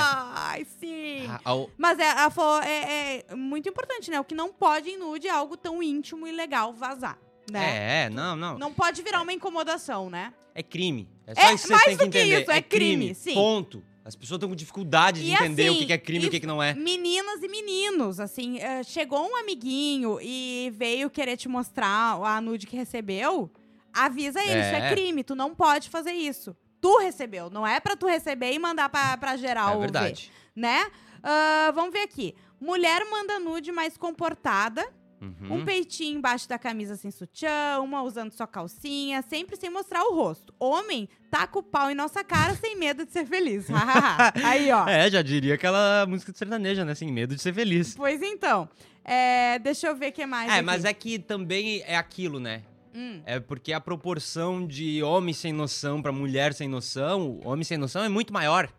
Ai, 0.60 0.66
sim. 0.80 1.28
Ah, 1.30 1.40
ao- 1.44 1.70
Mas 1.78 2.00
é, 2.00 2.10
a 2.10 2.32
é- 2.66 3.26
é 3.30 3.36
muito 3.36 3.70
importante, 3.70 4.10
né? 4.10 4.20
O 4.20 4.24
que 4.24 4.36
não 4.36 4.52
pode 4.52 4.90
em 4.90 4.98
nude 4.98 5.28
é 5.28 5.32
algo 5.32 5.56
tão 5.56 5.82
íntimo 5.84 6.28
e 6.28 6.32
legal 6.32 6.74
vazar. 6.74 7.18
Né? 7.52 8.06
É, 8.06 8.10
não, 8.10 8.36
não. 8.36 8.58
Não 8.58 8.74
pode 8.74 9.04
virar 9.04 9.22
uma 9.22 9.32
incomodação, 9.32 10.10
né? 10.10 10.34
É 10.56 10.64
crime. 10.64 11.08
É 11.28 11.36
só 11.36 11.42
É, 11.42 11.54
isso 11.54 11.64
que 11.68 11.70
mais 11.74 11.84
vocês 11.84 11.98
têm 11.98 12.08
do 12.08 12.12
que 12.12 12.18
entender. 12.18 12.42
isso, 12.42 12.52
é 12.52 12.62
crime, 12.62 13.14
sim. 13.16 13.34
Ponto. 13.36 13.84
As 14.04 14.16
pessoas 14.16 14.38
estão 14.38 14.50
com 14.50 14.56
dificuldade 14.56 15.24
de 15.24 15.32
E 15.32 15.34
entender 15.34 15.68
o 15.70 15.72
assim, 15.72 15.80
que 15.80 15.86
que 15.88 15.94
é 15.94 15.98
crime 15.98 16.26
e 16.26 16.28
o 16.28 16.32
que 16.32 16.40
que 16.40 16.46
não 16.46 16.62
é. 16.62 16.76
Meninas 16.76 17.42
e 17.42 17.48
meninos, 17.48 18.20
assim, 18.20 18.60
eh, 18.60 18.84
chegou 18.84 19.28
um 19.28 19.36
amiguinho 19.36 20.20
e 20.22 20.72
veio 20.76 21.10
querer 21.10 21.36
te 21.38 21.48
mostrar 21.48 22.20
a 22.24 22.40
nude 22.40 22.68
que 22.68 22.76
recebeu, 22.76 23.50
avisa 23.96 24.39
ele, 24.41 24.62
isso 24.62 24.76
é 24.76 24.88
É. 24.88 24.89
crime, 24.91 25.24
tu 25.24 25.36
não 25.36 25.56
pode 25.56 25.89
fazer 25.89 26.12
isso. 26.14 26.56
Tu 26.82 26.98
recebeu, 27.00 27.50
não 27.50 27.66
é 27.66 27.80
pra 27.80 27.96
tu 27.96 28.06
receber 28.06 28.52
e 28.54 28.60
mandar 28.60 28.89
pra, 28.89 29.18
pra 29.18 29.38
geral 29.38 29.70
É 29.70 29.74
ver, 29.74 29.80
verdade. 29.80 30.32
né? 30.56 30.86
Ah, 31.24 31.72
vamos 31.74 31.91
ver 31.91 32.02
aqui. 32.04 32.36
Mulher 32.62 33.04
manda 33.10 33.39
nude 33.39 33.72
mais 33.72 33.98
comportada, 33.98 34.86
Uhum. 35.22 35.56
um 35.62 35.66
peitinho 35.66 36.18
embaixo 36.20 36.48
da 36.48 36.60
camisa 36.60 36.96
sem 36.96 37.10
sutiã, 37.10 37.80
uma 37.82 38.04
usando 38.04 38.32
só 38.34 38.46
calcinha, 38.46 39.24
sempre 39.28 39.56
sem 39.56 39.70
mostrar 39.72 40.04
o 40.04 40.14
rosto. 40.14 40.54
Homem, 40.60 41.10
taca 41.32 41.58
o 41.58 41.64
pau 41.64 41.89
em 41.89 41.96
nossa 41.96 42.24
cara 42.24 42.54
sem 42.54 42.76
medo 42.78 43.06
de 43.06 43.12
ser 43.12 43.26
feliz. 43.26 43.66
Aí, 44.46 44.72
ó. 44.72 44.88
É, 44.88 45.10
já 45.10 45.22
diria 45.22 45.56
aquela 45.56 46.06
música 46.06 46.32
de 46.32 46.38
sertaneja, 46.38 46.84
né? 46.86 46.93
Sem 46.93 47.12
medo 47.12 47.34
de 47.36 47.41
ser 47.41 47.54
feliz. 47.54 47.96
Pois 47.96 48.22
então. 48.22 48.70
É, 49.04 49.58
deixa 49.60 49.88
eu 49.88 49.96
ver 49.96 50.10
o 50.10 50.12
que 50.12 50.26
mais. 50.26 50.50
É, 50.50 50.56
aqui. 50.56 50.62
mas 50.64 50.84
é 50.86 50.93
que 50.93 51.18
também 51.18 51.82
é 51.88 51.96
aquilo, 51.96 52.39
né? 52.39 52.62
Hum, 52.96 53.22
É 53.26 53.39
porque 53.39 53.74
a 53.74 53.82
proporção 53.82 54.66
de 54.66 55.04
homem 55.04 55.34
sem 55.34 55.52
noção 55.52 56.02
pra 56.02 56.12
mulher 56.12 56.54
sem 56.54 56.68
noção, 56.68 57.39
homem 57.43 57.64
sem 57.64 57.78
noção 57.78 58.04
é 58.04 58.10
muito 58.10 58.32
maior. 58.32 58.72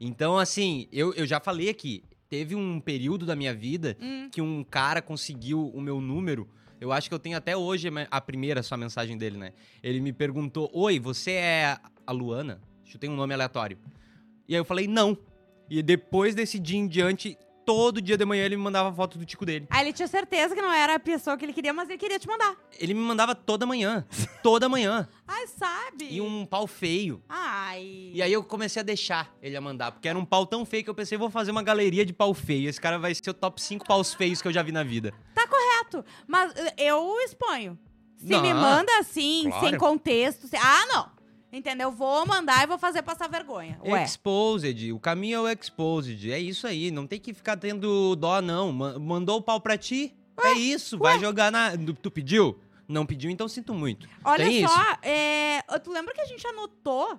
Então, 0.00 0.36
assim, 0.38 0.88
eu, 0.90 1.12
eu 1.14 1.26
já 1.26 1.38
falei 1.38 1.68
aqui, 1.68 2.02
teve 2.28 2.54
um 2.56 2.80
período 2.80 3.24
da 3.24 3.36
minha 3.36 3.54
vida 3.54 3.96
hum. 4.00 4.28
que 4.32 4.40
um 4.40 4.64
cara 4.64 5.00
conseguiu 5.00 5.68
o 5.68 5.80
meu 5.80 6.00
número. 6.00 6.48
Eu 6.80 6.90
acho 6.92 7.08
que 7.08 7.14
eu 7.14 7.18
tenho 7.18 7.36
até 7.36 7.56
hoje 7.56 7.88
a 7.88 7.90
me- 7.90 8.08
a 8.10 8.20
primeira 8.20 8.62
só 8.62 8.76
mensagem 8.76 9.16
dele, 9.18 9.36
né? 9.36 9.52
Ele 9.82 10.00
me 10.00 10.12
perguntou: 10.12 10.70
Oi, 10.72 10.98
você 10.98 11.32
é 11.32 11.76
a 12.06 12.10
Luana? 12.12 12.60
Chutei 12.84 13.08
um 13.10 13.14
nome 13.14 13.34
aleatório. 13.34 13.78
E 14.48 14.54
aí 14.54 14.60
eu 14.60 14.64
falei: 14.64 14.88
Não. 14.88 15.16
E 15.68 15.82
depois 15.82 16.34
desse 16.34 16.58
dia 16.58 16.78
em 16.78 16.88
diante, 16.88 17.36
todo 17.70 18.02
dia 18.02 18.16
de 18.16 18.24
manhã 18.24 18.44
ele 18.44 18.56
me 18.56 18.62
mandava 18.64 18.92
foto 18.92 19.16
do 19.16 19.24
tico 19.24 19.46
dele. 19.46 19.64
Aí 19.70 19.84
ele 19.86 19.92
tinha 19.92 20.08
certeza 20.08 20.56
que 20.56 20.60
não 20.60 20.72
era 20.72 20.96
a 20.96 20.98
pessoa 20.98 21.36
que 21.36 21.44
ele 21.44 21.52
queria, 21.52 21.72
mas 21.72 21.88
ele 21.88 21.98
queria 21.98 22.18
te 22.18 22.26
mandar. 22.26 22.56
Ele 22.80 22.92
me 22.92 23.00
mandava 23.00 23.32
toda 23.32 23.64
manhã. 23.64 24.04
toda 24.42 24.68
manhã. 24.68 25.08
Ai, 25.26 25.46
sabe? 25.46 26.08
E 26.10 26.20
um 26.20 26.44
pau 26.44 26.66
feio. 26.66 27.22
Ai. 27.28 28.10
E 28.12 28.20
aí 28.20 28.32
eu 28.32 28.42
comecei 28.42 28.80
a 28.80 28.82
deixar 28.82 29.32
ele 29.40 29.56
a 29.56 29.60
mandar, 29.60 29.92
porque 29.92 30.08
era 30.08 30.18
um 30.18 30.24
pau 30.24 30.44
tão 30.44 30.64
feio 30.66 30.82
que 30.82 30.90
eu 30.90 30.94
pensei, 30.96 31.16
vou 31.16 31.30
fazer 31.30 31.52
uma 31.52 31.62
galeria 31.62 32.04
de 32.04 32.12
pau 32.12 32.34
feio. 32.34 32.68
Esse 32.68 32.80
cara 32.80 32.98
vai 32.98 33.14
ser 33.14 33.30
o 33.30 33.34
top 33.34 33.62
5 33.62 33.86
paus 33.86 34.12
feios 34.12 34.42
que 34.42 34.48
eu 34.48 34.52
já 34.52 34.62
vi 34.64 34.72
na 34.72 34.82
vida. 34.82 35.14
Tá 35.32 35.46
correto. 35.46 36.04
Mas 36.26 36.52
eu 36.76 37.16
exponho. 37.20 37.78
Se 38.16 38.26
Não, 38.32 38.42
me 38.42 38.52
manda 38.52 38.90
assim, 38.98 39.44
claro. 39.48 39.66
sem 39.68 39.78
contexto. 39.78 40.48
Ah, 40.60 40.86
não. 40.92 41.19
Entendeu? 41.52 41.90
Vou 41.90 42.24
mandar 42.26 42.62
e 42.62 42.66
vou 42.66 42.78
fazer 42.78 43.02
passar 43.02 43.28
vergonha. 43.28 43.78
Ué. 43.84 44.04
Exposed, 44.04 44.92
o 44.92 44.98
caminho 45.00 45.38
é 45.38 45.40
o 45.40 45.48
exposed. 45.58 46.30
É 46.30 46.38
isso 46.38 46.66
aí, 46.66 46.90
não 46.90 47.06
tem 47.06 47.18
que 47.18 47.34
ficar 47.34 47.56
tendo 47.56 48.14
dó, 48.16 48.40
não. 48.40 48.72
Ma- 48.72 48.98
Mandou 48.98 49.38
o 49.38 49.42
pau 49.42 49.60
pra 49.60 49.76
ti? 49.76 50.14
é 50.42 50.52
isso, 50.54 50.96
vai 50.96 51.18
jogar 51.18 51.50
na. 51.52 51.72
Tu 52.00 52.10
pediu? 52.10 52.58
Não 52.88 53.04
pediu, 53.04 53.30
então 53.30 53.46
sinto 53.46 53.74
muito. 53.74 54.08
Olha 54.24 54.44
tem 54.46 54.66
só, 54.66 54.96
é, 55.02 55.60
tu 55.84 55.92
lembra 55.92 56.12
que 56.14 56.20
a 56.20 56.24
gente 56.26 56.44
anotou 56.46 57.18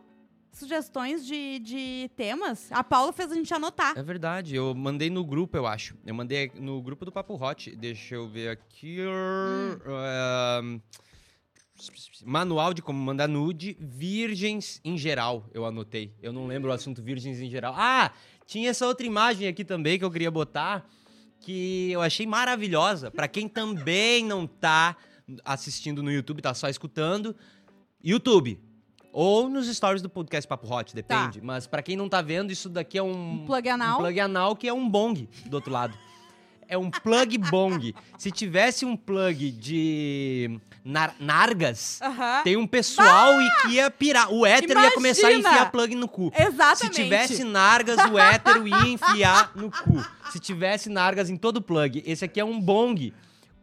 sugestões 0.52 1.26
de, 1.26 1.60
de 1.60 2.10
temas? 2.16 2.70
A 2.72 2.84
Paula 2.84 3.14
fez 3.14 3.32
a 3.32 3.36
gente 3.36 3.54
anotar. 3.54 3.98
É 3.98 4.04
verdade, 4.04 4.56
eu 4.56 4.74
mandei 4.76 5.10
no 5.10 5.24
grupo, 5.24 5.56
eu 5.56 5.66
acho. 5.66 5.96
Eu 6.06 6.14
mandei 6.14 6.52
no 6.56 6.82
grupo 6.82 7.06
do 7.06 7.12
Papo 7.12 7.36
Hot. 7.42 7.74
Deixa 7.76 8.16
eu 8.16 8.28
ver 8.28 8.50
aqui. 8.50 8.98
Hum. 9.02 9.78
Ahn, 9.86 10.80
manual 12.26 12.74
de 12.74 12.82
como 12.82 13.00
mandar 13.00 13.28
nude, 13.28 13.76
virgens 13.80 14.80
em 14.84 14.98
geral, 14.98 15.46
eu 15.54 15.66
anotei. 15.66 16.14
Eu 16.22 16.32
não 16.34 16.48
lembro 16.48 16.70
o 16.70 16.74
assunto 16.74 17.02
virgens 17.02 17.40
em 17.40 17.50
geral. 17.50 17.74
Ah, 17.78 18.12
tinha 18.46 18.70
essa 18.70 18.86
outra 18.86 19.06
imagem 19.06 19.48
aqui 19.48 19.64
também 19.64 19.98
que 19.98 20.06
eu 20.06 20.12
queria 20.12 20.32
botar, 20.32 20.86
que 21.40 21.92
eu 21.92 22.02
achei 22.02 22.26
maravilhosa. 22.28 23.10
Pra 23.10 23.28
quem 23.28 23.48
também 23.48 24.26
não 24.26 24.46
tá 24.46 24.96
assistindo 25.46 26.04
no 26.04 26.12
YouTube, 26.12 26.42
tá 26.42 26.54
só 26.54 26.68
escutando. 26.70 27.36
YouTube. 28.04 28.60
Ou 29.14 29.50
nos 29.50 29.68
stories 29.68 30.02
do 30.02 30.10
podcast 30.10 30.48
Papo 30.48 30.74
Hot, 30.74 30.96
depende. 30.96 31.42
Mas 31.42 31.68
pra 31.68 31.82
quem 31.82 31.98
não 31.98 32.08
tá 32.08 32.22
vendo, 32.22 32.52
isso 32.52 32.70
daqui 32.70 32.98
é 32.98 33.04
um, 33.04 33.42
Um 33.42 33.46
plug 33.46 33.68
anal. 33.68 33.96
um 33.98 34.02
plug 34.02 34.20
anal 34.20 34.56
que 34.56 34.68
é 34.68 34.74
um 34.74 34.88
bong 34.90 35.28
do 35.46 35.56
outro 35.56 35.72
lado. 35.72 35.98
É 36.72 36.78
um 36.78 36.90
plug 36.90 37.38
bong. 37.38 37.94
Se 38.18 38.32
tivesse 38.32 38.86
um 38.86 38.96
plug 38.96 39.52
de 39.52 40.58
nar- 40.86 41.14
nargas, 41.20 42.00
Aham. 42.02 42.42
tem 42.46 42.56
um 42.56 42.66
pessoal 42.66 43.42
e 43.42 43.52
que 43.62 43.68
ia 43.74 43.92
pirar. 43.92 44.32
O 44.34 44.46
hétero 44.46 44.80
ia 44.80 44.92
começar 44.94 45.28
a 45.28 45.32
Imagina! 45.32 45.50
enfiar 45.50 45.70
plug 45.72 45.96
no 45.96 46.08
cu. 46.08 46.32
Exatamente. 46.34 46.78
Se 46.78 46.90
tivesse 47.04 47.44
nargas, 47.44 47.98
o 48.10 48.18
hétero 48.18 48.66
ia 48.66 48.88
enfiar 48.88 49.52
no 49.54 49.70
cu. 49.70 50.02
Se 50.32 50.40
tivesse 50.40 50.90
nargas 50.90 51.30
em 51.30 51.36
todo 51.36 51.62
plug, 51.62 52.02
esse 52.06 52.24
aqui 52.24 52.40
é 52.40 52.46
um 52.46 52.58
bong 52.58 53.14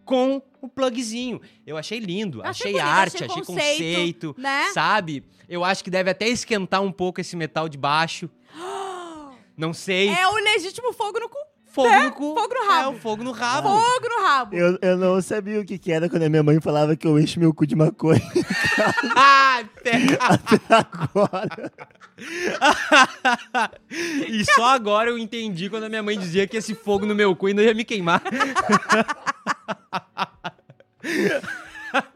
com 0.04 0.42
o 0.60 0.68
plugzinho. 0.68 1.40
Eu 1.66 1.78
achei 1.78 2.00
lindo, 2.00 2.42
Achei 2.42 2.50
achei, 2.50 2.72
bonito, 2.72 2.86
arte, 2.86 3.16
achei 3.16 3.26
achei 3.26 3.42
conceito, 3.42 4.34
conceito, 4.34 4.34
né? 4.36 4.70
sabe? 4.74 5.24
Eu 5.48 5.64
acho 5.64 5.82
que 5.82 5.88
deve 5.90 6.10
até 6.10 6.28
esquentar 6.28 6.82
um 6.82 6.92
pouco 6.92 7.22
esse 7.22 7.34
metal 7.36 7.70
de 7.70 7.78
baixo. 7.78 8.28
Não 9.56 9.72
sei. 9.72 10.08
É 10.10 10.28
o 10.28 10.34
legítimo 10.34 10.92
fogo 10.92 11.18
no 11.18 11.28
cu. 11.30 11.38
Fogo 11.70 11.88
no 12.02 12.12
cu. 12.12 12.34
fogo 12.34 12.54
no 12.54 12.66
rabo. 12.66 12.82
É, 12.82 12.88
o 12.88 12.98
fogo 13.00 13.24
no 13.24 13.32
rabo. 13.32 13.68
Fogo 13.68 14.08
no 14.08 14.22
rabo. 14.22 14.56
Eu, 14.56 14.78
eu 14.80 14.96
não 14.96 15.20
sabia 15.22 15.60
o 15.60 15.64
que, 15.64 15.78
que 15.78 15.92
era 15.92 16.08
quando 16.08 16.22
a 16.22 16.28
minha 16.28 16.42
mãe 16.42 16.60
falava 16.60 16.96
que 16.96 17.06
eu 17.06 17.18
encho 17.18 17.38
meu 17.38 17.52
cu 17.54 17.66
de 17.66 17.76
maconha 17.76 18.20
Ah, 19.14 19.62
pega. 19.82 20.18
agora. 20.70 21.72
e 24.28 24.44
só 24.44 24.64
agora 24.70 25.10
eu 25.10 25.18
entendi 25.18 25.68
quando 25.70 25.84
a 25.84 25.88
minha 25.88 26.02
mãe 26.02 26.18
dizia 26.18 26.46
que 26.46 26.56
esse 26.56 26.74
fogo 26.74 27.06
no 27.06 27.14
meu 27.14 27.36
cu 27.36 27.46
ainda 27.46 27.62
ia 27.62 27.74
me 27.74 27.84
queimar. 27.84 28.22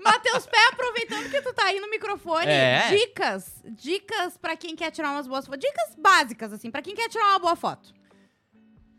Matheus 0.05 0.47
Pé, 0.47 0.59
aproveitando 0.71 1.31
que 1.31 1.41
tu 1.41 1.53
tá 1.55 1.65
aí 1.65 1.81
no 1.81 1.89
microfone, 1.89 2.47
É. 2.47 2.91
dicas. 2.91 3.63
Dicas 3.65 4.37
pra 4.37 4.57
quem 4.57 4.77
quer 4.77 4.91
tirar 4.91 5.11
umas 5.13 5.27
boas 5.27 5.47
fotos. 5.47 5.61
Dicas 5.61 5.95
básicas, 5.99 6.53
assim, 6.53 6.71
pra 6.71 6.83
quem 6.83 6.95
quer 6.95 7.09
tirar 7.09 7.29
uma 7.31 7.39
boa 7.39 7.57
foto. 7.57 7.93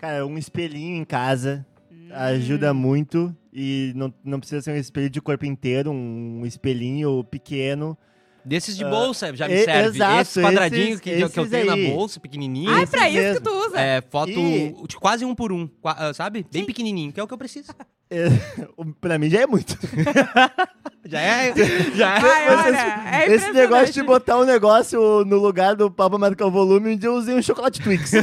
Cara, 0.04 0.26
um 0.28 0.38
espelhinho 0.38 0.97
em 0.97 1.06
casa 1.06 1.66
Hum. 1.89 2.10
ajuda 2.12 2.74
muito. 2.74 3.34
E 3.54 3.93
não, 3.95 4.14
não 4.22 4.38
precisa 4.38 4.62
ser 4.62 4.72
um 4.72 4.76
espelho 4.76 5.10
de 5.10 5.22
corpo 5.22 5.45
inteiro, 5.45 5.91
um 5.91 6.45
espelhinho 6.45 7.24
pequeno. 7.24 7.97
Desses 8.45 8.75
de 8.77 8.83
bolsa 8.83 9.33
já 9.35 9.47
me 9.47 9.53
e- 9.53 9.63
serve. 9.63 9.95
exato, 9.97 10.21
Esse 10.21 10.41
quadradinho 10.41 10.87
esses- 10.89 10.99
que, 10.99 11.15
que 11.29 11.39
eu 11.39 11.49
tenho 11.49 11.71
aí. 11.71 11.85
na 11.85 11.89
bolsa, 11.95 12.19
pequenininho. 12.19 12.69
Ah, 12.69 12.81
é 12.81 12.85
pra 12.85 13.09
isso 13.09 13.17
mesmo. 13.19 13.37
que 13.37 13.43
tu 13.43 13.67
usa. 13.67 13.79
É, 13.79 14.01
foto 14.01 14.29
E- 14.31 14.75
de 14.87 14.95
quase 14.97 15.23
um 15.25 15.33
por 15.33 15.51
um, 15.51 15.69
ah, 15.83 16.13
sabe? 16.13 16.45
Bem 16.51 16.65
pequenininho, 16.65 17.11
que 17.13 17.19
é 17.19 17.23
o 17.23 17.27
que 17.27 17.33
eu 17.33 17.37
preciso. 17.37 17.71
O- 18.77 18.85
pra 18.93 19.17
mim 19.17 19.27
já 19.29 19.41
é 19.41 19.47
muito. 19.47 19.75
Já 21.05 21.19
é, 21.19 21.53
já 21.95 22.13
Ai, 22.15 22.47
é. 22.47 22.51
olha, 22.55 23.09
é 23.27 23.33
Esse 23.33 23.51
negócio 23.51 23.93
de 23.93 24.01
botar 24.01 24.37
um 24.37 24.45
negócio 24.45 25.25
no 25.25 25.35
lugar 25.37 25.75
do 25.75 25.91
papo 25.91 26.17
marcar 26.17 26.45
o 26.45 26.51
volume, 26.51 26.93
um 26.93 26.97
dia 26.97 27.09
eu 27.09 27.15
usei 27.15 27.35
um 27.35 27.41
chocolate 27.41 27.81
Twix. 27.81 28.13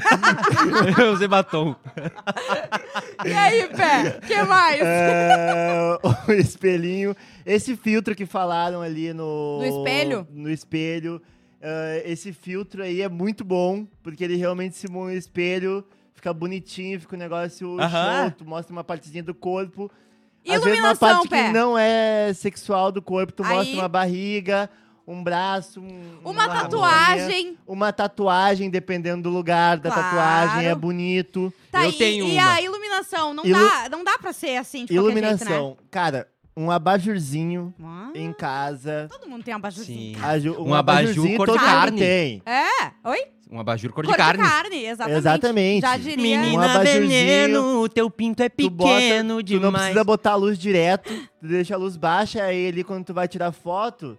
eu 0.99 1.13
usei 1.13 1.29
batom. 1.29 1.77
E 3.23 3.33
aí, 3.33 3.69
Pé? 3.69 4.19
O 4.23 4.27
que 4.27 4.43
mais? 4.45 4.81
É, 4.83 5.99
o 6.27 6.33
espelhinho. 6.33 7.15
Esse 7.45 7.77
filtro 7.77 8.15
que 8.15 8.27
falaram 8.27 8.81
ali 8.83 9.13
no... 9.13 9.59
Do 9.59 9.65
espelho? 9.67 10.27
No 10.31 10.51
espelho. 10.51 11.23
é, 11.61 12.03
esse 12.07 12.33
filtro 12.33 12.83
aí 12.83 13.03
é 13.03 13.09
muito 13.09 13.45
bom, 13.45 13.87
porque 14.03 14.25
ele 14.25 14.37
realmente 14.37 14.77
simula 14.77 15.07
um 15.11 15.15
espelho, 15.15 15.85
fica 16.15 16.33
bonitinho, 16.33 17.01
fica 17.01 17.17
um 17.17 17.19
negócio 17.19 17.77
show, 17.79 18.31
tu 18.37 18.45
mostra 18.45 18.73
uma 18.73 18.85
partezinha 18.85 19.23
do 19.23 19.35
corpo. 19.35 19.91
Às 20.47 20.53
vezes 20.53 20.63
uma 20.65 20.69
Iluminação, 20.71 21.09
parte 21.17 21.29
Pé. 21.29 21.47
que 21.49 21.53
não 21.53 21.77
é 21.77 22.33
sexual 22.35 22.91
do 22.91 23.03
corpo, 23.03 23.33
tu 23.33 23.45
Aí- 23.45 23.55
mostra 23.57 23.75
uma 23.77 23.89
barriga, 23.89 24.71
um 25.07 25.23
braço, 25.23 25.81
um, 25.81 26.19
Uma 26.25 26.45
rabinha, 26.45 26.63
tatuagem. 26.63 27.59
Uma 27.67 27.93
tatuagem, 27.93 28.71
dependendo 28.71 29.25
do 29.25 29.29
lugar 29.29 29.77
da 29.79 29.91
Claro. 29.91 30.03
tatuagem, 30.05 30.67
é 30.69 30.75
bonito. 30.75 31.53
Tá, 31.71 31.85
Eu 31.85 31.91
e, 31.91 31.93
tenho 31.93 32.27
e 32.29 32.33
uma. 32.39 32.55
a 32.55 32.63
iluminação? 32.63 33.35
Não, 33.35 33.45
Ilu- 33.45 33.59
dá, 33.59 33.89
não 33.91 34.03
dá 34.05 34.17
pra 34.19 34.33
ser 34.33 34.57
assim 34.57 34.87
de 34.87 34.95
qualquer 34.95 35.11
Iluminação. 35.11 35.77
Cara, 35.91 36.27
um 36.61 36.71
abajurzinho? 36.71 37.75
Ah, 37.83 38.11
em 38.15 38.33
casa. 38.33 39.09
Todo 39.11 39.29
mundo 39.29 39.43
tem 39.45 39.55
um 39.55 39.57
abajurzinho. 39.57 40.19
Sim. 40.19 40.25
Aju- 40.25 40.57
Um 40.63 40.75
abajur 40.75 41.37
cor 41.37 41.51
de 41.51 41.59
carne. 41.59 41.99
tem. 41.99 42.43
É, 42.47 43.09
oi? 43.09 43.19
Um 43.51 43.59
abajur 43.59 43.93
cor, 43.93 44.05
Cor 44.05 44.13
de 44.13 44.17
carne. 44.17 44.43
exatamente. 44.85 45.19
Exatamente. 45.19 45.81
Já 45.81 45.97
diria. 45.97 46.17
Um 46.39 46.41
Menina 46.43 46.65
abajurzinho, 46.71 47.09
veneno, 47.09 47.81
o 47.83 47.89
teu 47.89 48.09
pinto 48.09 48.43
é 48.43 48.49
Tu 48.49 48.71
bota- 48.71 48.95
pequeno 48.95 49.37
Tu 49.39 49.43
demais. 49.43 49.63
não 49.73 49.81
precisa 49.81 50.05
botar 50.05 50.31
a 50.33 50.37
luz 50.37 50.57
direto, 50.59 51.11
tu 51.41 51.49
deixa 51.49 51.75
a 51.75 51.79
luz 51.79 51.97
baixa, 51.97 52.45
aí 52.45 52.69
ali 52.69 52.85
quando 52.85 53.05
tu 53.07 53.13
vai 53.15 53.27
tirar 53.27 53.51
foto, 53.51 54.17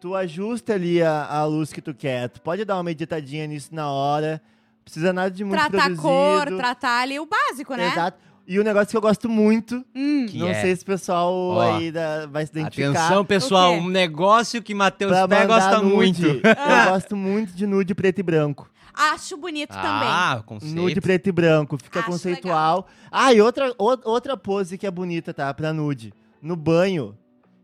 tu 0.00 0.14
ajusta 0.14 0.72
ali 0.74 1.02
a, 1.02 1.26
a 1.26 1.44
luz 1.44 1.72
que 1.74 1.82
tu 1.82 1.92
quer. 1.92 2.30
Tu 2.30 2.40
pode 2.40 2.64
dar 2.64 2.76
uma 2.76 2.82
meditadinha 2.82 3.46
nisso 3.46 3.68
na 3.74 3.90
hora. 3.90 4.40
Precisa 4.82 5.12
nada 5.12 5.30
de 5.30 5.44
muito 5.44 5.58
Tratar 5.60 5.70
produzido. 5.84 6.00
cor, 6.02 6.46
tratar 6.56 7.02
ali 7.02 7.20
o 7.20 7.26
básico, 7.26 7.74
né? 7.74 7.86
Exato. 7.88 8.18
E 8.52 8.58
o 8.58 8.64
negócio 8.64 8.88
que 8.88 8.96
eu 8.96 9.00
gosto 9.00 9.28
muito, 9.28 9.76
Hum. 9.94 10.26
Que 10.28 10.36
não 10.36 10.48
é- 10.48 10.60
sei 10.60 10.74
se 10.74 10.82
o 10.82 10.86
pessoal 10.86 11.32
Ó, 11.32 11.60
aí 11.60 11.92
da- 11.92 12.26
vai 12.26 12.44
se 12.44 12.50
identificar. 12.50 12.88
Atenção, 13.06 13.24
pessoal, 13.24 13.74
um 13.74 13.88
negócio 13.88 14.60
que 14.60 14.74
Matheus 14.74 15.12
Pé 15.28 15.46
gosta 15.46 15.78
nude. 15.80 15.94
muito. 15.94 16.26
Eu 16.26 16.42
gosto 16.92 17.16
muito 17.16 17.52
de 17.54 17.64
nude 17.64 17.94
preto 17.94 18.18
e 18.18 18.22
branco. 18.24 18.68
Acho 18.92 19.36
bonito 19.36 19.70
também. 19.70 20.08
Ah, 20.08 20.42
conceito. 20.44 20.74
Nude 20.74 21.00
preto 21.00 21.28
e 21.28 21.32
branco, 21.32 21.78
fica 21.80 22.00
Acho 22.00 22.10
conceitual. 22.10 22.88
Ah, 23.08 23.32
e 23.32 23.40
outra, 23.40 23.72
o- 23.78 24.10
outra 24.10 24.36
pose 24.36 24.76
que 24.76 24.84
é 24.84 24.90
bonita, 24.90 25.32
tá? 25.32 25.54
Pra 25.54 25.72
nude. 25.72 26.12
No 26.42 26.56
banho, 26.56 27.16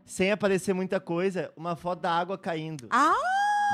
sem 0.05 0.31
aparecer 0.31 0.73
muita 0.73 1.01
coisa, 1.01 1.51
uma 1.57 1.75
foto 1.75 1.99
da 1.99 2.11
água 2.11 2.37
caindo. 2.37 2.87
Ah, 2.89 3.13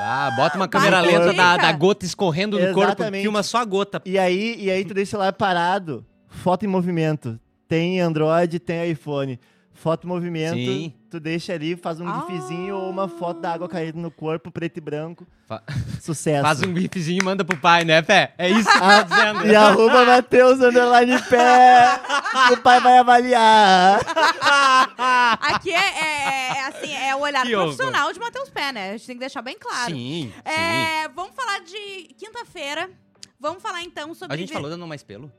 Ah, 0.02 0.32
bota 0.36 0.56
uma 0.56 0.66
câmera 0.66 1.00
lenta 1.00 1.32
da, 1.32 1.56
da 1.56 1.70
gota 1.70 2.04
escorrendo 2.04 2.58
no 2.58 2.66
corpo, 2.74 2.90
Exatamente. 2.90 3.22
filma 3.22 3.44
só 3.44 3.58
a 3.58 3.64
gota. 3.64 4.02
E 4.04 4.18
aí, 4.18 4.56
e 4.58 4.68
aí 4.68 4.84
tu 4.84 4.92
deixa 4.92 5.16
lá 5.16 5.32
parado, 5.32 6.04
foto 6.42 6.64
em 6.64 6.68
movimento. 6.68 7.38
Tem 7.68 8.00
Android, 8.00 8.58
tem 8.58 8.90
iPhone. 8.90 9.38
Foto 9.76 10.04
em 10.04 10.08
movimento, 10.08 10.54
Sim. 10.54 10.94
tu 11.10 11.18
deixa 11.18 11.52
ali, 11.52 11.74
faz 11.74 11.98
um 12.00 12.06
Ah. 12.08 12.24
gifzinho 12.30 12.76
ou 12.76 12.88
uma 12.88 13.08
foto 13.08 13.40
da 13.40 13.52
água 13.52 13.68
caindo 13.68 13.96
no 13.98 14.08
corpo, 14.08 14.48
preto 14.48 14.76
e 14.78 14.80
branco. 14.80 15.26
Fa- 15.48 15.64
Sucesso. 16.00 16.42
Faz 16.42 16.62
um 16.62 16.76
gifzinho 16.76 17.20
e 17.20 17.24
manda 17.24 17.44
pro 17.44 17.56
pai, 17.56 17.84
né, 17.84 18.00
Pé? 18.00 18.34
É 18.38 18.48
isso 18.48 18.70
que 18.70 18.78
tá 18.78 19.02
dizendo. 19.02 19.44
E 19.46 19.54
arroba 19.56 20.04
Matheus 20.06 20.60
Underline 20.60 21.20
Pé. 21.28 22.00
o 22.52 22.56
pai 22.58 22.78
vai 22.80 22.98
avaliar. 22.98 23.98
aqui 25.40 25.70
é, 25.72 25.76
é- 25.76 26.56
é, 26.58 26.66
assim, 26.68 26.92
é 26.94 27.16
o 27.16 27.20
olhar 27.20 27.44
Que 27.44 27.50
profissional 27.50 28.12
de 28.12 28.20
Matheus 28.20 28.48
Pé, 28.50 28.70
né? 28.72 28.90
A 28.90 28.92
gente 28.96 29.06
tem 29.08 29.16
que 29.16 29.20
deixar 29.20 29.42
bem 29.42 29.56
claro. 29.58 29.90
Sim, 29.92 30.32
sim. 30.32 30.48
É, 30.50 31.08
vamos 31.08 31.34
falar 31.34 31.58
de 31.64 32.14
quinta-feira. 32.16 32.88
Vamos 33.40 33.60
falar 33.60 33.82
então 33.82 34.14
sobre. 34.14 34.34
A 34.34 34.38
gente 34.38 34.52
falou 34.52 34.70
dando 34.70 34.86
mais 34.86 35.02
pelo? 35.02 35.32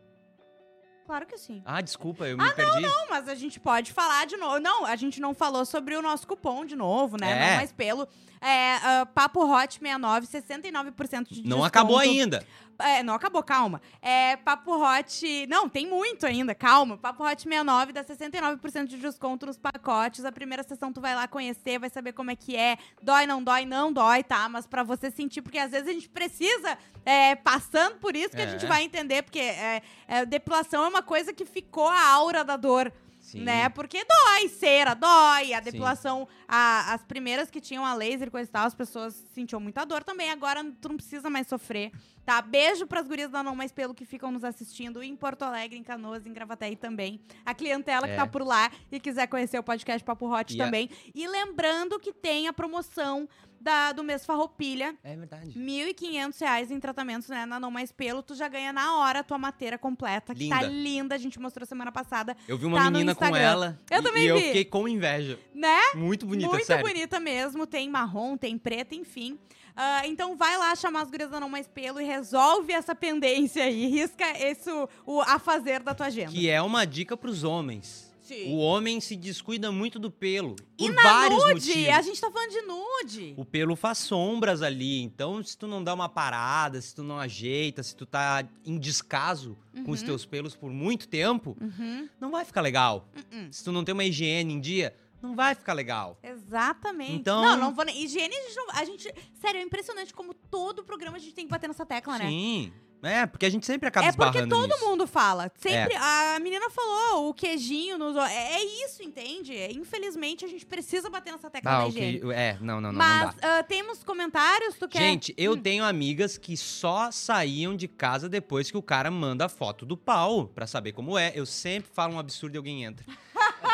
Claro 1.05 1.25
que 1.27 1.37
sim. 1.37 1.61
Ah, 1.63 1.81
desculpa, 1.81 2.27
eu 2.27 2.35
me 2.35 2.51
perdi. 2.53 2.81
Não, 2.81 3.09
mas 3.09 3.29
a 3.29 3.35
gente 3.35 3.59
pode 3.59 3.93
falar 3.93 4.25
de 4.25 4.37
novo. 4.37 4.59
Não, 4.59 4.85
a 4.85 4.95
gente 4.95 5.21
não 5.21 5.35
falou 5.35 5.63
sobre 5.63 5.95
o 5.95 6.01
nosso 6.01 6.25
cupom 6.27 6.65
de 6.65 6.75
novo, 6.75 7.15
né? 7.19 7.31
É. 7.31 7.49
Não 7.51 7.55
mais 7.57 7.71
pelo. 7.71 8.07
É, 8.41 8.75
ah, 8.77 9.07
Papo 9.13 9.41
Hot 9.45 9.75
69, 9.79 10.25
69% 10.27 11.27
de 11.29 11.41
Não 11.41 11.43
desconto. 11.43 11.63
acabou 11.65 11.99
ainda. 11.99 12.43
É, 12.79 13.01
não 13.03 13.13
acabou, 13.13 13.41
calma. 13.43 13.81
É, 14.01 14.35
Papo 14.37 14.71
Hot. 14.83 15.47
Não, 15.47 15.67
tem 15.69 15.87
muito 15.87 16.25
ainda, 16.25 16.53
calma. 16.53 16.97
Papo 16.97 17.23
Hot 17.23 17.41
69 17.41 17.91
dá 17.93 18.03
69% 18.03 18.85
de 18.85 18.97
desconto 18.97 19.45
nos 19.45 19.57
pacotes. 19.57 20.25
A 20.25 20.31
primeira 20.31 20.63
sessão 20.63 20.91
tu 20.91 20.99
vai 21.01 21.15
lá 21.15 21.27
conhecer, 21.27 21.79
vai 21.79 21.89
saber 21.89 22.13
como 22.13 22.31
é 22.31 22.35
que 22.35 22.55
é. 22.55 22.77
Dói, 23.01 23.25
não 23.25 23.43
dói, 23.43 23.65
não 23.65 23.91
dói, 23.93 24.23
tá? 24.23 24.47
Mas 24.49 24.65
pra 24.67 24.83
você 24.83 25.09
sentir, 25.11 25.41
porque 25.41 25.57
às 25.57 25.71
vezes 25.71 25.87
a 25.87 25.93
gente 25.93 26.09
precisa, 26.09 26.77
é, 27.05 27.35
passando 27.35 27.95
por 27.97 28.15
isso, 28.15 28.31
que 28.31 28.41
a 28.41 28.45
É. 28.45 28.49
gente 28.49 28.65
vai 28.65 28.83
entender, 28.83 29.23
porque 29.23 29.39
é, 29.39 29.81
é, 30.07 30.25
depilação 30.25 30.83
é 30.83 30.87
uma 30.87 31.01
coisa 31.03 31.33
que 31.33 31.45
ficou 31.45 31.87
a 31.87 32.07
aura 32.09 32.43
da 32.43 32.57
dor. 32.57 32.91
Sim. 33.35 33.43
Né? 33.43 33.67
Porque 33.69 34.03
dói, 34.05 34.47
cera, 34.49 34.93
dói. 34.93 35.53
A 35.53 35.59
depilação, 35.59 36.27
a- 36.47 36.93
as 36.93 37.03
primeiras 37.03 37.49
que 37.51 37.59
tinham 37.59 37.85
a 37.85 37.93
laser 37.93 38.27
e 38.27 38.31
coisa 38.31 38.49
e 38.49 38.51
tal, 38.51 38.65
as 38.65 38.73
pessoas 38.75 39.13
sentiam 39.33 39.59
muita 39.59 39.83
dor 39.85 40.03
também. 40.03 40.29
Agora 40.31 40.63
tu 40.81 40.89
não 40.89 40.95
precisa 40.95 41.29
mais 41.29 41.47
sofrer, 41.47 41.91
tá? 42.25 42.41
Beijo 42.41 42.87
pras 42.87 43.07
gurias 43.07 43.29
da 43.31 43.43
Não 43.43 43.55
Mais 43.55 43.71
Pelo 43.71 43.93
que 43.93 44.05
ficam 44.05 44.31
nos 44.31 44.43
assistindo 44.43 45.03
em 45.03 45.15
Porto 45.15 45.43
Alegre, 45.43 45.77
em 45.77 45.83
Canoas, 45.83 46.25
em 46.25 46.31
Gravataí 46.33 46.75
também. 46.75 47.19
A 47.45 47.53
clientela 47.53 48.07
que 48.07 48.13
É. 48.13 48.17
tá 48.17 48.25
por 48.25 48.41
lá 48.41 48.71
e 48.91 48.99
quiser 48.99 49.27
conhecer 49.27 49.59
o 49.59 49.63
podcast 49.63 50.03
Papo 50.03 50.33
Hot 50.33 50.55
E 50.55 50.61
a- 50.61 50.65
também. 50.65 50.89
E 51.13 51.27
lembrando 51.27 51.99
que 51.99 52.13
tem 52.13 52.47
a 52.47 52.53
promoção 52.53 53.27
da, 53.65 53.91
do 53.91 54.03
mês 54.03 54.23
Farroupilha. 54.25 54.95
É 55.03 55.15
verdade. 55.15 55.51
1.500 55.59 56.39
reais 56.39 56.69
em 56.71 56.79
tratamentos, 56.79 57.27
né? 57.27 57.45
Na 57.47 57.59
Não 57.59 57.71
Mais 57.71 57.91
Pelo. 57.91 58.21
Tu 58.21 58.35
já 58.35 58.47
ganha 58.47 58.71
na 58.71 58.97
hora 58.97 59.19
a 59.19 59.23
tua 59.23 59.39
matéria 59.39 59.77
completa, 59.77 60.35
que 60.35 60.47
tá 60.47 60.61
Linda. 60.61 60.71
linda. 60.73 61.15
A 61.15 61.17
gente 61.17 61.39
mostrou 61.39 61.65
semana 61.65 61.91
passada, 61.91 62.37
Eu 62.47 62.57
vi 62.57 62.65
uma 62.67 62.77
Tá 62.77 62.91
menina 62.91 63.15
com 63.15 63.35
ela 63.35 63.79
Eu 63.89 63.99
e, 63.99 64.03
também 64.03 64.23
e 64.23 64.27
eu 64.27 64.35
vi. 64.37 64.43
fiquei 64.43 64.65
com 64.65 64.87
inveja. 64.87 65.39
né? 65.53 65.79
Muito 65.95 66.25
bonita, 66.27 66.47
Muito 66.49 66.65
sério. 66.65 66.85
bonita 66.85 67.19
mesmo. 67.19 67.65
Tem 67.65 67.89
marrom, 67.89 68.37
tem 68.37 68.55
preta, 68.57 68.93
enfim. 68.93 69.39
Ah, 69.75 70.07
então 70.07 70.37
vai 70.37 70.57
lá 70.57 70.73
chamar 70.75 71.01
as 71.01 71.09
gurias 71.09 71.29
da 71.31 71.39
Não 71.39 71.49
Mais 71.49 71.67
Pelo 71.67 71.99
e 71.99 72.05
resolve 72.05 72.71
essa 72.71 72.93
pendência 72.95 73.63
aí. 73.63 73.87
Risca 73.87 74.25
esse, 74.39 74.69
o, 75.05 75.21
a 75.21 75.39
fazer 75.39 75.81
da 75.81 75.93
tua 75.95 76.05
agenda. 76.05 76.31
Que 76.31 76.47
é 76.49 76.61
uma 76.61 76.85
dica 76.85 77.17
pros 77.17 77.43
homens. 77.43 78.04
Sim. 78.25 78.51
O 78.53 78.57
homem 78.57 78.99
se 78.99 79.15
descuida 79.15 79.71
muito 79.71 79.99
do 79.99 80.09
pelo. 80.11 80.55
E 80.79 80.87
por 80.87 80.93
na 80.95 81.01
vários 81.03 81.43
nude, 81.43 81.53
motivos. 81.69 81.89
a 81.89 82.01
gente 82.01 82.19
tá 82.21 82.31
falando 82.31 82.49
de 82.51 82.61
nude. 82.61 83.33
O 83.37 83.45
pelo 83.45 83.75
faz 83.75 83.99
sombras 83.99 84.61
ali. 84.61 85.01
Então, 85.01 85.43
se 85.43 85.57
tu 85.57 85.67
não 85.67 85.83
dá 85.83 85.93
uma 85.93 86.09
parada, 86.09 86.81
se 86.81 86.93
tu 86.95 87.03
não 87.03 87.19
ajeita, 87.19 87.83
se 87.83 87.95
tu 87.95 88.05
tá 88.05 88.43
em 88.65 88.77
descaso 88.79 89.57
com 89.85 89.91
os 89.91 90.01
teus 90.01 90.25
pelos 90.25 90.55
por 90.55 90.71
muito 90.71 91.07
tempo, 91.07 91.55
Uhum. 91.61 92.09
não 92.19 92.31
vai 92.31 92.43
ficar 92.45 92.61
legal. 92.61 93.07
Uh-uh. 93.15 93.47
Se 93.51 93.63
tu 93.63 93.71
não 93.71 93.83
tem 93.83 93.93
uma 93.93 94.03
higiene 94.03 94.53
em 94.53 94.59
dia, 94.59 94.95
não 95.21 95.35
vai 95.35 95.53
ficar 95.55 95.73
legal. 95.73 96.17
Exatamente. 96.23 97.13
Então- 97.13 97.41
Não, 97.41 97.57
não 97.57 97.73
vou. 97.73 97.85
Higiene, 97.87 98.35
a 98.35 98.41
gente, 98.41 98.55
não, 98.55 98.65
a 98.71 98.85
gente. 98.85 99.13
Sério, 99.39 99.59
é 99.59 99.63
impressionante 99.63 100.13
como 100.13 100.33
todo 100.33 100.83
programa 100.83 101.17
a 101.17 101.19
gente 101.19 101.33
tem 101.33 101.45
que 101.45 101.51
bater 101.51 101.67
nessa 101.67 101.85
tecla, 101.85 102.17
né? 102.17 102.27
Sim. 102.27 102.71
É, 103.07 103.25
porque 103.25 103.45
a 103.45 103.49
gente 103.49 103.65
sempre 103.65 103.87
acaba 103.87 104.07
É 104.07 104.11
porque 104.11 104.45
todo 104.47 104.67
nisso. 104.73 104.85
mundo 104.85 105.05
fala. 105.07 105.51
Sempre. 105.57 105.95
A 105.95 106.39
menina 106.41 106.69
falou, 106.69 107.29
o 107.29 107.33
queijinho 107.33 107.97
nos. 107.97 108.15
É, 108.17 108.55
é 108.55 108.63
isso, 108.85 109.03
entende? 109.03 109.55
É, 109.55 109.71
Infelizmente, 109.71 110.43
a 110.43 110.47
gente 110.47 110.65
precisa 110.65 111.09
bater 111.09 111.31
nessa 111.31 111.49
tecla 111.49 111.71
Ah, 111.71 111.77
da 111.79 111.85
ok. 111.87 112.01
higiene. 112.09 112.33
É, 112.33 112.57
não, 112.59 112.81
não, 112.81 112.91
não, 112.91 112.91
não 112.91 112.97
Mas 112.97 113.35
dá. 113.35 113.59
ah, 113.59 113.63
temos 113.63 114.03
comentários? 114.03 114.75
Tu 114.75 114.87
quer. 114.87 114.99
Gente, 114.99 115.33
eu 115.37 115.53
Hum. 115.53 115.61
tenho 115.61 115.83
amigas 115.83 116.37
que 116.37 116.55
só 116.57 117.11
saíam 117.11 117.75
de 117.75 117.87
casa 117.87 118.27
depois 118.27 118.69
que 118.71 118.77
o 118.77 118.81
cara 118.81 119.09
manda 119.11 119.45
a 119.45 119.49
foto 119.49 119.85
do 119.85 119.95
pau 119.95 120.47
pra 120.47 120.65
saber 120.67 120.91
como 120.93 121.17
é. 121.17 121.31
Eu 121.35 121.45
sempre 121.45 121.89
falo 121.93 122.15
um 122.15 122.19
absurdo 122.19 122.55
e 122.55 122.57
alguém 122.57 122.83
entra. 122.83 123.05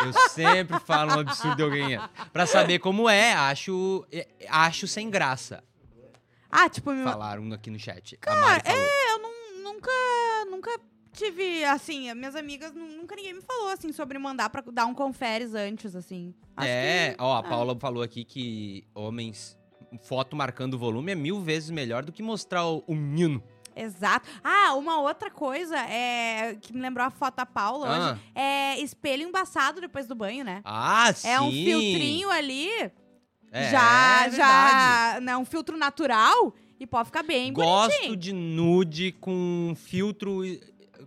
Eu 0.06 0.14
sempre 0.30 0.80
falo 0.80 1.16
um 1.16 1.20
absurdo 1.20 1.60
e 1.62 1.64
alguém 1.64 1.94
entra. 1.94 2.10
Pra 2.34 2.46
saber 2.46 2.80
como 2.80 3.08
é, 3.10 3.34
acho, 3.34 4.06
é, 4.12 4.28
acho 4.50 4.88
sem 4.88 5.10
graça. 5.10 5.64
Ah, 6.50 6.68
tipo, 6.68 6.92
meu- 6.92 7.04
Falaram 7.06 7.52
aqui 7.54 7.70
no 7.70 7.80
chat. 7.80 8.18
a 8.26 8.36
Mari 8.36 8.62
falou. 8.64 8.80
eu 8.80 8.86
não- 9.11 9.11
nunca. 9.82 10.50
Nunca 10.50 10.80
tive, 11.14 11.64
assim, 11.66 12.14
minhas 12.14 12.36
amigas, 12.36 12.74
nu- 12.74 12.88
nunca 12.98 13.16
ninguém 13.16 13.34
me 13.34 13.42
falou, 13.42 13.70
assim, 13.70 13.92
sobre 13.92 14.18
mandar 14.18 14.50
pra 14.50 14.64
dar 14.72 14.86
um 14.86 14.94
conferes 14.94 15.54
antes, 15.54 15.96
assim. 15.96 16.34
Acho 16.56 16.68
É, 16.70 17.10
que- 17.12 17.22
ó, 17.22 17.38
a 17.38 17.44
Paula 17.44 17.78
falou 17.80 18.02
aqui 18.04 18.24
que 18.24 18.86
homens, 18.96 19.58
foto 20.04 20.36
marcando 20.36 20.76
o 20.76 20.78
volume 20.78 21.12
é 21.12 21.16
mil 21.16 21.42
vezes 21.42 21.70
melhor 21.70 22.04
do 22.04 22.12
que 22.12 22.24
mostrar 22.24 22.66
o, 22.66 22.84
o 22.88 22.96
menino. 22.96 23.44
Exato. 23.76 24.28
Ah, 24.44 24.74
uma 24.76 25.00
outra 25.02 25.30
coisa 25.32 25.78
é 25.78 26.56
que 26.62 26.74
me 26.74 26.82
lembrou 26.82 27.06
a 27.06 27.10
foto 27.10 27.36
da 27.38 27.46
Paula 27.46 27.88
Ah. 27.88 28.12
hoje. 28.12 28.22
É 28.36 28.80
espelho 28.80 29.24
embaçado 29.24 29.80
depois 29.80 30.08
do 30.08 30.16
banho, 30.16 30.44
né? 30.44 30.62
Ah, 30.66 31.12
sim. 31.14 31.28
É 31.30 31.40
um 31.42 31.50
filtrinho 31.52 32.30
ali, 32.30 32.70
É, 33.52 33.70
já, 33.72 34.26
é 34.28 34.32
já, 34.32 35.20
né, 35.22 35.36
um 35.38 35.46
filtro 35.46 35.78
natural 35.78 36.54
e 36.82 36.88
pode 36.88 37.06
ficar 37.06 37.22
bem 37.24 37.54
Gosto 37.54 37.90
bonitinho. 37.92 38.16
de 38.16 38.34
nude 38.34 39.12
com 39.14 39.74
filtro 39.76 40.42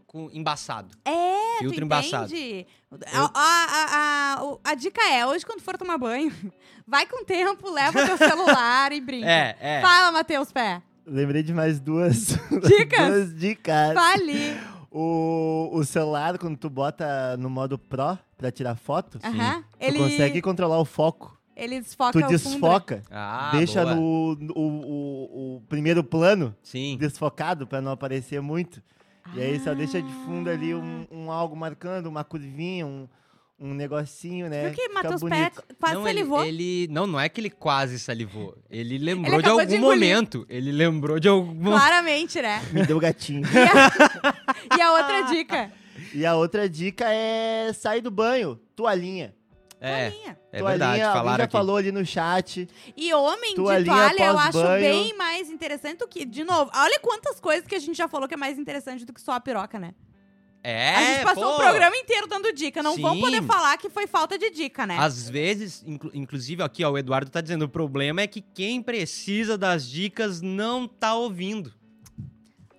com 0.06 0.30
embaçado. 0.32 0.96
É, 1.04 1.58
filtro 1.58 1.80
tu 1.80 1.84
embaçado. 1.84 2.26
entende? 2.32 2.66
Eu- 3.12 3.24
A, 3.24 3.30
a, 3.34 4.36
a, 4.38 4.70
a, 4.70 4.74
dica 4.76 5.02
é, 5.10 5.26
hoje 5.26 5.44
quando 5.44 5.60
for 5.60 5.76
tomar 5.76 5.98
banho, 5.98 6.32
vai 6.86 7.04
com 7.06 7.24
tempo, 7.24 7.68
leva 7.70 8.06
teu 8.06 8.16
celular 8.18 8.92
e 8.92 9.00
brinca. 9.00 9.26
É, 9.28 9.56
é. 9.60 9.80
Fala, 9.82 10.12
Matheus 10.12 10.52
Pé. 10.52 10.80
Lembrei 11.04 11.42
de 11.42 11.52
mais 11.52 11.80
duas 11.80 12.28
Dicas? 12.68 13.06
duas 13.10 13.34
dicas. 13.34 13.92
Fale. 13.94 14.56
O, 14.90 15.70
o 15.72 15.84
celular, 15.84 16.38
quando 16.38 16.56
tu 16.56 16.70
bota 16.70 17.36
no 17.36 17.50
modo 17.50 17.76
Pro 17.76 18.16
pra 18.38 18.52
tirar 18.52 18.76
foto, 18.76 19.18
Aham. 19.24 19.62
tu 19.62 19.66
Ele, 19.80 19.98
consegue 19.98 20.40
controlar 20.40 20.78
o 20.78 20.84
foco. 20.84 21.36
Ele 21.56 21.80
desfoca 21.80 22.20
tu 22.20 22.26
desfoca, 22.28 23.02
Ah, 23.10 23.50
deixa 23.54 23.82
boa. 23.84 23.94
no, 23.96 24.34
no- 24.36 24.52
o, 24.56 24.60
o, 24.60 25.56
o 25.56 25.60
primeiro 25.68 26.02
plano 26.04 26.54
Sim. 26.62 26.96
desfocado 26.98 27.66
pra 27.66 27.80
não 27.80 27.92
aparecer 27.92 28.40
muito. 28.40 28.82
E 29.34 29.40
aí 29.40 29.58
só 29.60 29.72
deixa 29.74 30.02
de 30.02 30.12
fundo 30.24 30.50
ali 30.50 30.72
Ah. 30.72 30.76
um, 30.76 31.06
um 31.10 31.30
algo 31.32 31.56
marcando, 31.56 32.06
uma 32.06 32.22
curvinha, 32.24 32.86
um, 32.86 33.08
um 33.58 33.72
negocinho, 33.72 34.50
né? 34.50 34.64
Viu 34.66 34.74
que 34.74 34.82
Fica 34.82 34.94
Matheus 34.94 35.20
bonito. 35.22 35.62
quase 35.80 35.94
não, 35.94 36.06
ele, 36.08 36.18
salivou? 36.18 36.44
ele- 36.44 36.88
não, 36.90 37.06
não 37.06 37.18
é 37.20 37.28
que 37.28 37.40
ele 37.40 37.50
quase 37.50 37.98
salivou. 37.98 38.56
Ele 38.68 38.98
lembrou 38.98 39.36
de 39.40 39.46
acabou 39.46 39.60
algum 39.60 39.72
de 39.72 39.78
momento. 39.78 40.44
Ele 40.48 40.70
lembrou 40.72 41.18
de 41.18 41.28
algum 41.28 41.62
Claramente, 41.70 42.42
né? 42.42 42.60
Me 42.72 42.84
deu 42.84 42.98
gatinho. 43.00 43.42
E 44.76 44.80
a 44.80 44.92
outra 44.92 45.22
dica? 45.22 45.72
e 46.12 46.26
a 46.26 46.34
outra 46.36 46.68
dica 46.68 47.04
é 47.08 47.72
sair 47.72 48.00
do 48.00 48.10
banho, 48.10 48.56
toalhinha. 48.74 49.34
É, 49.86 50.10
Toalhinha. 50.10 50.38
é 50.52 50.58
toalhinha, 50.58 50.86
verdade. 50.88 51.18
Falaram 51.18 51.36
já 51.38 51.44
aqui. 51.44 51.52
falou 51.52 51.76
ali 51.76 51.92
no 51.92 52.06
chat. 52.06 52.68
E 52.96 53.12
homem 53.12 53.50
de 53.50 53.56
Toalhinha 53.56 53.94
toalha 53.94 54.24
eu 54.24 54.38
acho 54.38 54.52
pós-banho. 54.52 54.80
bem 54.80 55.16
mais 55.16 55.50
interessante 55.50 55.98
do 55.98 56.08
que. 56.08 56.24
De 56.24 56.42
novo, 56.44 56.70
olha 56.74 56.98
quantas 57.00 57.38
coisas 57.38 57.66
que 57.66 57.74
a 57.74 57.78
gente 57.78 57.96
já 57.96 58.08
falou 58.08 58.26
que 58.26 58.34
é 58.34 58.36
mais 58.36 58.58
interessante 58.58 59.04
do 59.04 59.12
que 59.12 59.20
só 59.20 59.32
a 59.32 59.40
piroca, 59.40 59.78
né? 59.78 59.92
É, 60.66 60.94
a 60.94 61.02
gente 61.12 61.24
passou 61.24 61.44
pô. 61.44 61.52
o 61.52 61.56
programa 61.56 61.94
inteiro 61.94 62.26
dando 62.26 62.50
dica. 62.50 62.82
Não 62.82 62.96
vão 62.96 63.14
Sim. 63.14 63.20
poder 63.20 63.42
falar 63.42 63.76
que 63.76 63.90
foi 63.90 64.06
falta 64.06 64.38
de 64.38 64.48
dica, 64.48 64.86
né? 64.86 64.96
Às 64.98 65.28
vezes, 65.28 65.84
inclu- 65.86 66.10
inclusive 66.14 66.62
aqui, 66.62 66.82
ó, 66.82 66.90
o 66.92 66.96
Eduardo 66.96 67.30
tá 67.30 67.42
dizendo, 67.42 67.66
o 67.66 67.68
problema 67.68 68.22
é 68.22 68.26
que 68.26 68.40
quem 68.40 68.80
precisa 68.82 69.58
das 69.58 69.86
dicas 69.86 70.40
não 70.40 70.88
tá 70.88 71.14
ouvindo. 71.14 71.70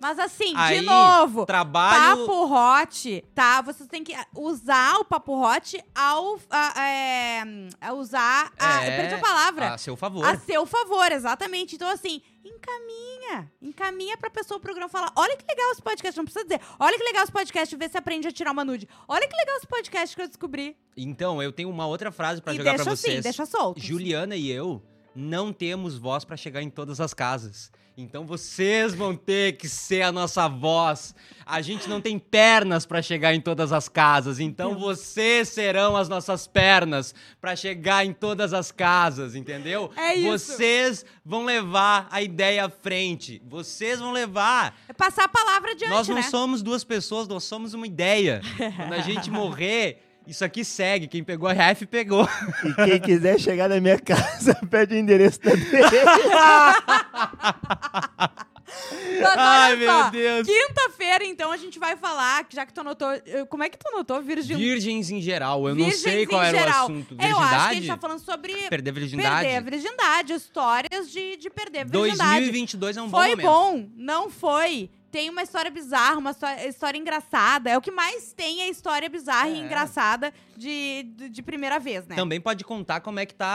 Mas 0.06 0.20
assim, 0.20 0.52
Aí, 0.54 0.78
de 0.78 0.86
novo. 0.86 1.44
Trabalho... 1.44 2.26
Papo 2.28 2.54
hot, 2.54 3.24
tá? 3.34 3.60
Vocês 3.60 3.88
têm 3.88 4.04
que 4.04 4.14
usar 4.36 5.00
o 5.00 5.04
papo 5.04 5.32
hot 5.34 5.82
ao 5.92 6.38
a- 6.48 6.80
é, 6.80 7.42
a 7.80 7.92
usar. 7.92 8.52
A, 8.56 8.84
É, 8.84 8.92
eu 8.92 9.00
perdi 9.00 9.14
a 9.14 9.18
palavra. 9.18 9.74
A 9.74 9.78
seu 9.78 9.96
favor. 9.96 10.24
A 10.24 10.38
seu 10.38 10.64
favor, 10.64 11.10
exatamente. 11.10 11.74
Então, 11.74 11.88
assim, 11.88 12.22
encaminha. 12.44 13.50
Encaminha 13.60 14.16
pra 14.16 14.30
pessoa 14.30 14.58
o 14.58 14.60
programa 14.60 14.88
falar: 14.88 15.10
olha 15.16 15.36
que 15.36 15.44
legal 15.44 15.72
esse 15.72 15.82
podcast. 15.82 16.16
Não 16.16 16.24
precisa 16.24 16.44
dizer, 16.44 16.60
olha 16.78 16.96
que 16.96 17.02
legal 17.04 17.24
esse 17.24 17.32
podcast, 17.32 17.74
ver 17.76 17.90
se 17.90 17.98
aprende 17.98 18.28
a 18.28 18.30
tirar 18.32 18.52
uma 18.52 18.64
nude. 18.64 18.88
Olha 19.08 19.26
que 19.26 19.36
legal 19.36 19.56
esse 19.56 19.66
podcast 19.66 20.14
que 20.14 20.22
eu 20.22 20.28
descobri. 20.28 20.76
Então, 20.96 21.42
eu 21.42 21.50
tenho 21.50 21.68
uma 21.68 21.84
outra 21.88 22.12
frase 22.12 22.40
pra 22.40 22.54
e 22.54 22.58
jogar 22.58 22.74
pra 22.74 22.82
assim, 22.92 23.08
vocês. 23.08 23.24
deixa 23.24 23.44
solto. 23.44 23.80
Juliana 23.80 24.36
e 24.36 24.48
eu 24.52 24.80
não 25.16 25.52
temos 25.52 25.98
voz 25.98 26.24
pra 26.24 26.36
chegar 26.36 26.62
em 26.62 26.70
todas 26.70 27.00
as 27.00 27.12
casas. 27.12 27.72
Então 27.98 28.26
vocês 28.26 28.94
vão 28.94 29.16
ter 29.16 29.56
que 29.56 29.66
ser 29.70 30.02
a 30.02 30.12
nossa 30.12 30.46
voz. 30.46 31.14
A 31.46 31.62
gente 31.62 31.88
não 31.88 31.98
tem 31.98 32.18
pernas 32.18 32.84
pra 32.84 33.00
chegar 33.00 33.34
em 33.34 33.40
todas 33.40 33.72
as 33.72 33.88
casas. 33.88 34.38
Então 34.38 34.78
vocês 34.78 35.48
serão 35.48 35.96
as 35.96 36.06
nossas 36.06 36.46
pernas 36.46 37.14
pra 37.40 37.56
chegar 37.56 38.04
em 38.04 38.12
todas 38.12 38.52
as 38.52 38.70
casas, 38.70 39.34
entendeu? 39.34 39.90
É 39.96 40.14
isso. 40.14 40.28
Vocês 40.28 41.06
vão 41.24 41.46
levar 41.46 42.06
a 42.10 42.20
ideia 42.20 42.66
à 42.66 42.68
frente. 42.68 43.40
Vocês 43.48 43.98
vão 43.98 44.12
levar. 44.12 44.78
É 44.86 44.92
passar 44.92 45.24
a 45.24 45.28
palavra 45.28 45.70
adiante, 45.70 45.90
nós 45.90 46.06
não 46.06 46.16
né? 46.16 46.22
somos 46.22 46.62
duas 46.62 46.84
pessoas, 46.84 47.26
nós 47.26 47.44
somos 47.44 47.72
uma 47.72 47.86
ideia. 47.86 48.42
Quando 48.76 48.92
a 48.92 49.00
gente 49.00 49.30
morrer, 49.30 50.05
isso 50.26 50.44
aqui 50.44 50.64
segue. 50.64 51.06
Quem 51.06 51.22
pegou 51.24 51.48
a 51.48 51.52
ref 51.52 51.82
pegou. 51.86 52.28
E 52.64 52.74
quem 52.84 53.00
quiser 53.00 53.38
chegar 53.38 53.68
na 53.68 53.80
minha 53.80 53.98
casa, 53.98 54.54
pede 54.70 54.94
o 54.94 54.98
endereço 54.98 55.40
da 55.40 55.52
olha 59.20 59.34
Ai, 59.36 59.76
meu 59.76 59.88
só, 59.90 60.10
Deus. 60.10 60.46
Quinta-feira, 60.46 61.24
então, 61.24 61.50
a 61.50 61.56
gente 61.56 61.78
vai 61.78 61.96
falar, 61.96 62.44
que 62.44 62.54
já 62.56 62.66
que 62.66 62.72
tu 62.72 62.80
anotou. 62.80 63.08
Como 63.48 63.62
é 63.62 63.68
que 63.68 63.78
tu 63.78 63.88
anotou? 63.88 64.20
Virgem. 64.22 64.56
Virgens 64.56 65.10
em 65.10 65.20
geral, 65.20 65.68
eu 65.68 65.74
não 65.74 65.84
Virgens 65.84 66.02
sei 66.02 66.26
qual 66.26 66.42
era 66.42 66.58
geral. 66.58 66.82
o 66.82 66.84
assunto. 66.84 67.14
Eu 67.18 67.18
acho 67.18 67.36
que 67.38 67.42
a 67.42 67.46
Virgindade? 67.46 67.74
gente 67.76 67.86
tá 67.88 67.96
falando 67.96 68.18
sobre 68.20 68.52
Perder 68.68 68.90
a 68.90 68.92
virgindade? 68.94 69.40
perder 69.46 69.56
a 69.56 69.60
virgindade, 69.60 70.32
histórias 70.32 71.10
de, 71.10 71.36
de 71.36 71.50
perder 71.50 71.80
a 71.80 71.84
virgindade. 71.84 72.30
2022 72.40 72.96
é 72.96 73.02
um 73.02 73.08
bom 73.08 73.18
foi 73.18 73.30
momento. 73.30 73.46
bom, 73.46 73.88
não 73.96 74.30
foi. 74.30 74.90
Tem 75.16 75.30
uma 75.30 75.42
história 75.42 75.70
bizarra, 75.70 76.18
uma 76.18 76.32
histó- 76.32 76.46
história 76.68 76.98
engraçada. 76.98 77.70
É 77.70 77.78
o 77.78 77.80
que 77.80 77.90
mais 77.90 78.34
tem 78.34 78.60
é 78.60 78.68
história 78.68 79.08
bizarra 79.08 79.48
e 79.48 79.54
É. 79.54 79.56
engraçada 79.64 80.30
de, 80.54 81.04
de, 81.16 81.28
de 81.30 81.42
primeira 81.42 81.78
vez, 81.78 82.06
né? 82.06 82.14
Também 82.14 82.38
pode 82.38 82.62
contar 82.64 83.00
como 83.00 83.18
é 83.18 83.24
que 83.24 83.34
tá 83.34 83.46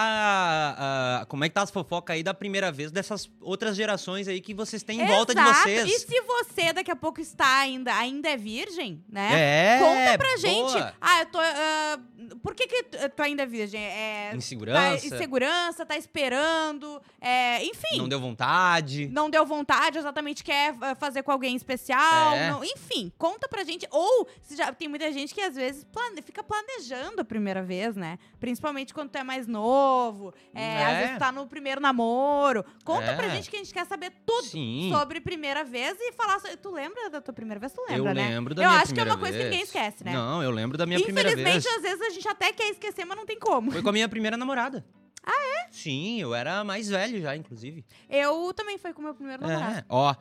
ah, 1.21 1.25
como 1.27 1.43
é 1.45 1.49
que 1.49 1.53
tá 1.53 1.61
as 1.61 1.69
fofocas 1.69 2.15
aí 2.15 2.23
da 2.23 2.33
primeira 2.33 2.71
vez 2.71 2.91
dessas 2.91 3.29
outras 3.39 3.75
gerações 3.75 4.27
aí 4.27 4.41
que 4.41 4.55
vocês 4.55 4.81
têm 4.81 5.01
em 5.01 5.05
volta 5.05 5.35
de 5.35 5.39
Exato. 5.41 5.59
vocês. 5.61 5.85
E 5.87 5.99
se 5.99 6.21
você 6.21 6.73
daqui 6.73 6.89
a 6.89 6.95
pouco 6.95 7.21
está 7.21 7.59
ainda, 7.59 7.93
ainda 7.95 8.27
é 8.29 8.35
virgem, 8.37 9.03
né? 9.07 9.29
É, 9.31 9.79
Conta 9.79 10.17
pra 10.17 10.27
boa. 10.27 10.37
gente. 10.39 10.95
Ah, 10.99 11.19
eu 11.19 11.25
tô. 11.27 11.39
ah, 11.39 11.99
por 12.41 12.55
que, 12.55 12.65
que 12.65 12.83
tu 13.09 13.21
ainda 13.21 13.43
é 13.43 13.45
virgem? 13.45 13.83
É, 13.83 14.29
tá 14.31 14.35
Insegurança, 14.37 15.05
insegurança, 15.05 15.85
tá 15.85 15.95
esperando. 15.95 16.99
é, 17.19 17.63
enfim. 17.65 17.97
não 17.97 18.09
deu 18.09 18.19
vontade. 18.19 19.07
não 19.09 19.29
deu 19.29 19.45
vontade, 19.45 19.99
exatamente 19.99 20.43
quer 20.43 20.75
ah, 20.81 20.95
fazer 20.95 21.21
com 21.23 21.31
alguém 21.31 21.50
especial. 21.55 22.33
É. 22.33 22.49
não- 22.51 22.63
enfim, 22.63 23.11
conta 23.17 23.47
pra 23.47 23.63
gente. 23.63 23.87
Ou 23.91 24.27
se 24.41 24.55
já 24.55 24.71
tem 24.73 24.87
muita 24.87 25.11
gente 25.11 25.33
que 25.33 25.41
às 25.41 25.55
vezes 25.55 25.83
plane- 25.85 26.21
fica 26.21 26.43
planejando 26.43 27.21
a 27.21 27.23
primeira 27.25 27.61
vez, 27.63 27.95
né? 27.95 28.17
Principalmente 28.39 28.93
quando 28.93 29.09
tu 29.09 29.17
é 29.17 29.23
mais 29.23 29.47
novo. 29.47 30.33
é, 30.53 30.61
É. 30.63 30.83
Às 30.85 30.97
vezes 30.99 31.17
tá 31.19 31.31
no 31.31 31.45
primeiro 31.47 31.79
namoro. 31.81 32.63
Conta 32.83 33.11
É. 33.11 33.15
pra 33.15 33.29
gente 33.29 33.49
que 33.49 33.55
a 33.55 33.59
gente 33.59 33.73
quer 33.73 33.85
saber 33.85 34.11
tudo 34.25 34.45
Sim. 34.47 34.89
sobre 34.93 35.19
primeira 35.21 35.63
vez 35.63 35.97
e 35.99 36.11
falar. 36.13 36.39
so- 36.39 36.57
Tu 36.57 36.71
lembra 36.71 37.09
da 37.09 37.21
tua 37.21 37.33
primeira 37.33 37.59
vez? 37.59 37.71
Tu 37.73 37.81
lembra, 37.89 38.11
eu 38.11 38.15
né? 38.15 38.29
lembro 38.29 38.53
da 38.55 38.63
eu 38.63 38.69
minha 38.69 38.81
acho 38.81 38.93
que 38.93 38.99
é 38.99 39.03
primeira 39.03 39.13
uma 39.13 39.19
coisa 39.19 39.33
que 39.37 39.43
vez. 39.43 39.49
ninguém 39.51 39.63
esquece, 39.65 40.03
né? 40.03 40.13
Não, 40.13 40.41
eu 40.43 40.51
lembro 40.51 40.77
da 40.77 40.85
minha 40.85 41.01
primeira 41.01 41.29
Infelizmente, 41.29 41.63
vez. 41.63 41.75
às 41.75 41.81
vezes 41.81 42.01
a 42.01 42.09
gente 42.09 42.27
até 42.27 42.51
quer 42.53 42.69
esquecer, 42.69 43.05
mas 43.05 43.17
não 43.17 43.25
tem 43.25 43.39
como. 43.39 43.71
Foi 43.71 43.81
com 43.81 43.89
a 43.89 43.93
minha 43.93 44.07
primeira 44.09 44.37
namorada. 44.37 44.85
Ah, 45.23 45.59
é? 45.59 45.67
Sim, 45.71 46.19
eu 46.19 46.33
era 46.33 46.63
mais 46.63 46.89
velho 46.89 47.21
já, 47.21 47.35
inclusive. 47.35 47.85
Eu 48.09 48.51
também 48.55 48.77
fui 48.79 48.91
com 48.93 49.01
o 49.01 49.03
meu 49.05 49.13
primeiro 49.13 49.45
namorado. 49.45 49.77
É, 49.79 49.85
ó. 49.87 50.15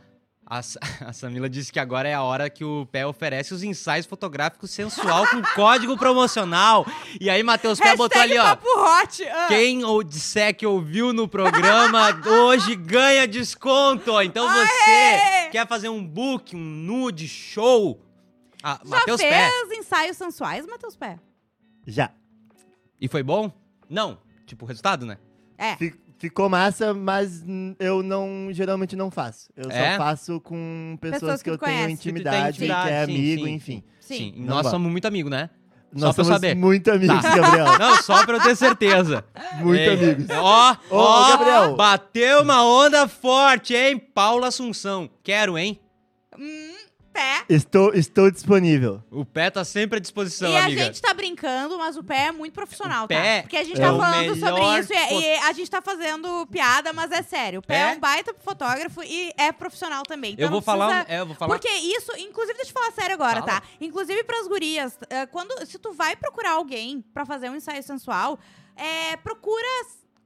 A, 0.47 0.59
a 1.07 1.12
Samila 1.12 1.49
disse 1.49 1.72
que 1.72 1.78
agora 1.78 2.09
é 2.09 2.14
a 2.14 2.22
hora 2.22 2.51
que 2.51 2.64
o 2.64 2.86
Pé 2.86 3.07
oferece 3.07 3.55
os 3.55 3.62
ensaios 3.62 4.07
fotográficos 4.07 4.70
sensual 4.70 5.26
com 5.28 5.41
código 5.55 5.97
promocional. 5.97 6.84
E 7.20 7.30
aí, 7.30 7.43
Matheus 7.43 7.78
Pé 7.78 7.95
botou 7.97 8.20
ali, 8.20 8.36
ó. 8.36 8.43
Papo 8.45 8.66
hot. 8.68 9.24
ah. 9.28 9.47
Quem 9.49 9.84
ou 9.84 10.03
disser 10.03 10.57
que 10.57 10.66
ouviu 10.66 11.12
no 11.12 11.28
programa 11.28 12.09
hoje 12.47 12.74
ganha 12.74 13.28
desconto. 13.28 14.20
Então 14.22 14.49
você 14.49 14.91
Aê! 14.91 15.49
quer 15.51 15.66
fazer 15.68 15.88
um 15.88 16.05
book, 16.05 16.57
um 16.57 16.59
nude 16.59 17.28
show? 17.28 18.03
Ah, 18.62 18.78
Já 18.84 18.91
Matheus 18.91 19.20
fez 19.20 19.32
Pé. 19.32 19.51
ensaios 19.78 20.16
sensuais, 20.16 20.66
Matheus 20.66 20.97
Pé? 20.97 21.18
Já. 21.86 22.11
E 23.01 23.09
foi 23.09 23.22
bom? 23.22 23.51
Não. 23.88 24.18
Tipo, 24.47 24.64
o 24.64 24.68
resultado, 24.68 25.07
né? 25.07 25.16
É. 25.57 25.76
Fi- 25.76 25.95
Ficou 26.21 26.49
massa, 26.51 26.93
mas 26.95 27.43
eu 27.79 28.03
não 28.03 28.49
geralmente 28.53 28.95
não 28.95 29.11
faço. 29.11 29.49
Eu 29.57 29.71
É? 29.71 29.93
só 29.93 29.97
faço 29.97 30.41
com 30.41 30.97
pessoas, 31.01 31.21
Pessoas 31.21 31.43
que, 31.43 31.45
que 31.45 31.51
eu 31.55 31.59
tenho 31.59 31.77
conhece. 31.79 31.89
Que 31.89 31.97
tu 31.97 32.03
tem 32.03 32.11
intimidade, 32.12 32.43
que, 32.59 32.64
intimidade, 32.64 32.91
é 32.91 33.07
sim, 33.07 33.12
amigo, 33.12 33.41
sim. 33.41 33.47
Sim. 33.49 33.55
enfim. 33.55 33.85
Sim. 34.01 34.35
Não 34.37 34.55
Nós 34.57 34.64
vá. 34.64 34.71
somos 34.71 34.91
muito 34.93 35.07
amigos, 35.09 35.31
né? 35.31 35.49
Nós 35.93 36.14
pra 36.14 36.21
eu 36.23 36.25
somos 36.27 36.29
saber. 36.41 36.55
muito 36.55 36.91
amigos, 36.91 37.23
Tá. 37.23 37.35
Gabriel. 37.35 37.79
Não, 37.79 37.97
só 38.03 38.25
pra 38.27 38.37
eu 38.37 38.41
ter 38.43 38.55
certeza. 38.55 39.25
Muito 39.61 39.81
Ei, 39.81 39.89
amigos. 39.95 40.27
Ó, 40.31 40.73
Ô, 40.91 40.97
ó, 40.97 41.29
Gabriel. 41.31 41.75
bateu 41.75 42.43
uma 42.43 42.62
onda 42.64 43.09
forte, 43.09 43.75
hein? 43.75 43.99
Paula 43.99 44.49
Assunção. 44.49 45.09
Quero, 45.25 45.57
hein? 45.59 45.81
Hum, 46.39 46.70
pé. 47.13 47.45
Estou, 47.49 47.93
estou 47.95 48.31
disponível. 48.31 49.03
O 49.11 49.25
pé 49.25 49.51
tá 49.51 49.65
sempre 49.65 49.99
à 49.99 50.01
disposição, 50.01 50.51
e 50.51 50.57
amiga. 50.57 50.83
a 50.83 50.85
gente 50.87 51.03
tá 51.03 51.13
brincando, 51.13 51.77
mas 51.79 51.97
o 51.97 52.05
pé 52.05 52.27
é 52.27 52.33
muito 52.33 52.53
profissional, 52.55 53.05
O 53.05 53.09
pé 53.09 53.37
tá? 53.39 53.43
Porque 53.43 53.57
a 53.57 53.65
gente 53.65 53.81
é 53.81 53.85
tá 53.85 53.97
falando 53.97 54.37
sobre 54.39 54.79
isso 54.81 54.93
e, 54.93 55.21
e 55.21 55.35
a 55.39 55.53
gente 55.53 55.71
tá 55.71 55.83
fazendo 55.83 56.47
piada, 56.47 56.93
mas 56.93 57.11
é 57.13 57.23
sério. 57.23 57.59
O 57.61 57.63
pé 57.63 57.75
é, 57.75 57.81
É? 57.93 57.97
um 57.97 58.01
baita 58.01 58.35
fotógrafo 58.43 59.03
e 59.03 59.33
é 59.37 59.51
profissional 59.53 60.03
também. 60.05 60.33
Então 60.35 60.45
eu 60.45 60.51
vou 60.51 60.59
não 60.59 60.63
falar, 60.63 60.87
precisa- 60.89 61.11
um- 61.11 61.13
é, 61.17 61.21
eu 61.21 61.27
vou 61.27 61.35
falar 61.37 61.55
Porque 61.55 61.69
isso, 61.69 62.13
inclusive, 62.19 62.55
deixa 62.57 62.71
eu 62.71 62.75
falar 62.75 62.93
sério 62.93 63.15
agora, 63.15 63.41
Fala. 63.41 63.61
tá? 63.61 63.63
Inclusive 63.81 64.23
pras 64.25 64.47
gurias, 64.47 64.97
eh, 65.09 65.27
quando, 65.27 65.67
se 65.67 65.79
tu 65.79 65.93
vai 65.93 66.15
procurar 66.17 66.53
alguém 66.53 67.05
pra 67.13 67.27
fazer 67.27 67.49
um 67.51 67.57
ensaio 67.57 67.83
sensual, 67.83 68.39
é, 68.77 69.17
procura 69.17 69.67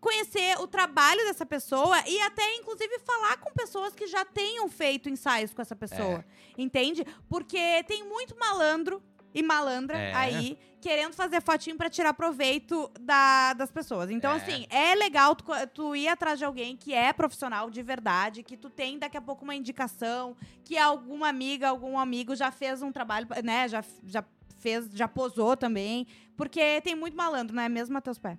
conhecer 0.04 0.60
o 0.60 0.66
trabalho 0.66 1.20
dessa 1.24 1.46
pessoa 1.46 1.96
e 2.06 2.20
até, 2.20 2.56
inclusive, 2.56 2.98
falar 3.00 3.38
com 3.38 3.50
pessoas 3.52 3.94
que 3.94 4.06
já 4.06 4.22
tenham 4.24 4.68
feito 4.68 5.08
ensaios 5.08 5.54
com 5.54 5.62
essa 5.62 5.74
pessoa. 5.74 6.22
Entende? 6.58 7.04
Porque 7.28 7.82
tem 7.84 8.04
muito 8.06 8.36
malandro 8.38 9.02
e 9.32 9.42
malandra 9.42 9.96
É. 9.98 10.14
aí 10.14 10.58
querendo 10.80 11.14
fazer 11.14 11.40
fotinho 11.40 11.76
pra 11.78 11.88
tirar 11.88 12.12
proveito 12.12 12.90
da- 13.00 13.54
das 13.54 13.70
pessoas. 13.70 14.10
Então, 14.10 14.32
É. 14.32 14.36
assim, 14.36 14.66
é 14.68 14.94
legal 14.94 15.34
tu, 15.34 15.44
tu 15.72 15.96
ir 15.96 16.06
atrás 16.08 16.38
de 16.38 16.44
alguém 16.44 16.76
que 16.76 16.92
é 16.92 17.10
profissional 17.10 17.70
de 17.70 17.82
verdade, 17.82 18.42
que 18.42 18.56
tu 18.58 18.68
tem 18.68 18.98
daqui 18.98 19.16
a 19.16 19.22
pouco 19.22 19.42
uma 19.42 19.54
indicação, 19.54 20.36
que 20.62 20.76
alguma 20.76 21.28
amiga, 21.28 21.70
algum 21.70 21.98
amigo 21.98 22.36
já 22.36 22.50
fez 22.52 22.82
um 22.82 22.92
trabalho, 22.92 23.26
né? 23.42 23.66
Já, 23.66 23.82
já 24.06 24.22
fez, 24.58 24.90
já 24.92 25.08
posou 25.08 25.56
também. 25.56 26.06
Porque 26.36 26.80
tem 26.82 26.94
muito 26.94 27.16
malandro, 27.16 27.56
né? 27.56 27.68
Mesmo 27.68 27.94
Matheus 27.94 28.18
Pé. 28.18 28.36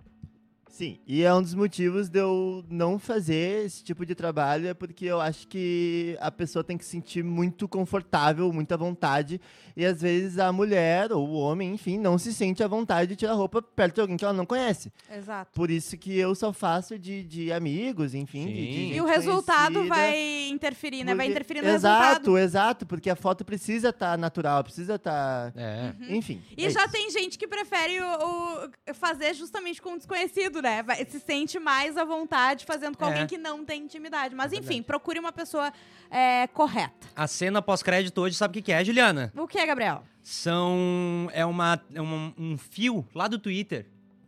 Sim, 0.70 1.00
e 1.08 1.24
é 1.24 1.34
um 1.34 1.42
dos 1.42 1.54
motivos 1.54 2.10
de 2.10 2.20
eu 2.20 2.66
não 2.70 3.00
fazer 3.00 3.66
esse 3.66 3.82
tipo 3.82 4.06
de 4.06 4.14
trabalho, 4.14 4.68
é 4.68 4.74
porque 4.74 5.06
eu 5.06 5.22
acho 5.22 5.48
que 5.48 6.18
a 6.20 6.30
pessoa 6.30 6.66
tem 6.66 6.78
que 6.78 6.84
se 6.84 6.92
sentir 6.92 7.24
muito 7.24 7.66
confortável, 7.66 8.52
muita 8.52 8.76
vontade, 8.76 9.40
e 9.78 9.86
às 9.86 10.02
vezes 10.02 10.38
a 10.38 10.52
mulher 10.52 11.14
ou 11.14 11.26
o 11.30 11.34
homem, 11.34 11.74
enfim, 11.74 11.98
não 11.98 12.18
se 12.18 12.34
sente 12.34 12.62
à 12.62 12.68
vontade 12.68 13.12
de 13.12 13.16
tirar 13.16 13.34
roupa 13.36 13.62
perto 13.62 13.96
de 13.96 14.02
alguém 14.02 14.18
que 14.18 14.26
ela 14.26 14.34
não 14.34 14.46
conhece. 14.46 14.92
Exato. 15.10 15.52
Por 15.54 15.72
isso 15.72 15.98
que 15.98 16.18
eu 16.18 16.36
só 16.36 16.52
faço 16.52 17.00
de, 17.00 17.24
de 17.24 17.54
amigos, 17.54 18.14
enfim. 18.14 18.46
de- 18.48 18.54
de 18.90 18.94
E 18.96 19.02
o 19.02 19.06
resultado 19.06 19.86
vai 19.88 20.50
interferir, 20.50 21.06
né? 21.06 21.16
Vai 21.16 21.28
interferir 21.28 21.62
no 21.62 21.70
exato, 21.70 22.04
resultado. 22.32 22.38
Exato, 22.38 22.86
porque 22.86 23.10
a 23.10 23.16
foto 23.16 23.46
precisa 23.46 23.90
estar 23.90 24.18
natural, 24.18 24.62
precisa 24.64 24.96
estar. 24.96 25.54
É. 25.56 25.94
Enfim. 26.10 26.42
E 26.58 26.66
é 26.66 26.70
já 26.70 26.82
isso. 26.84 26.92
tem 26.92 27.10
gente 27.12 27.38
que 27.38 27.48
prefere 27.48 28.02
o, 28.02 28.06
o- 28.06 28.94
fazer 28.94 29.34
justamente 29.34 29.82
com 29.82 29.92
um 29.92 29.98
desconhecido, 29.98 30.55
né? 30.62 30.82
Vai- 30.84 31.06
se 31.06 31.20
sente 31.20 31.60
mais 31.60 31.98
à 31.98 32.04
vontade 32.06 32.66
fazendo 32.66 32.98
com 32.98 33.06
É. 33.06 33.08
alguém 33.08 33.28
que 33.28 33.38
não 33.38 33.64
tem 33.66 33.84
intimidade. 33.84 34.34
Mas 34.36 34.52
É 34.54 34.58
enfim, 34.58 34.82
procure 34.82 35.20
uma 35.20 35.32
pessoa 35.32 35.72
é, 36.10 36.48
correta. 36.48 37.08
A 37.16 37.28
cena 37.28 37.62
pós-crédito 37.62 38.20
hoje, 38.22 38.36
sabe 38.36 38.52
o 38.52 38.54
que 38.54 38.62
que 38.68 38.72
é, 38.72 38.84
Juliana? 38.84 39.32
O 39.36 39.48
que 39.48 39.58
é, 39.58 39.66
Gabriel? 39.66 40.04
São. 40.22 41.30
É, 41.34 41.46
uma, 41.46 41.82
é 41.94 42.02
um, 42.02 42.34
um 42.38 42.58
fio 42.58 43.06
lá 43.14 43.28
do 43.28 43.38
Twitter 43.40 43.86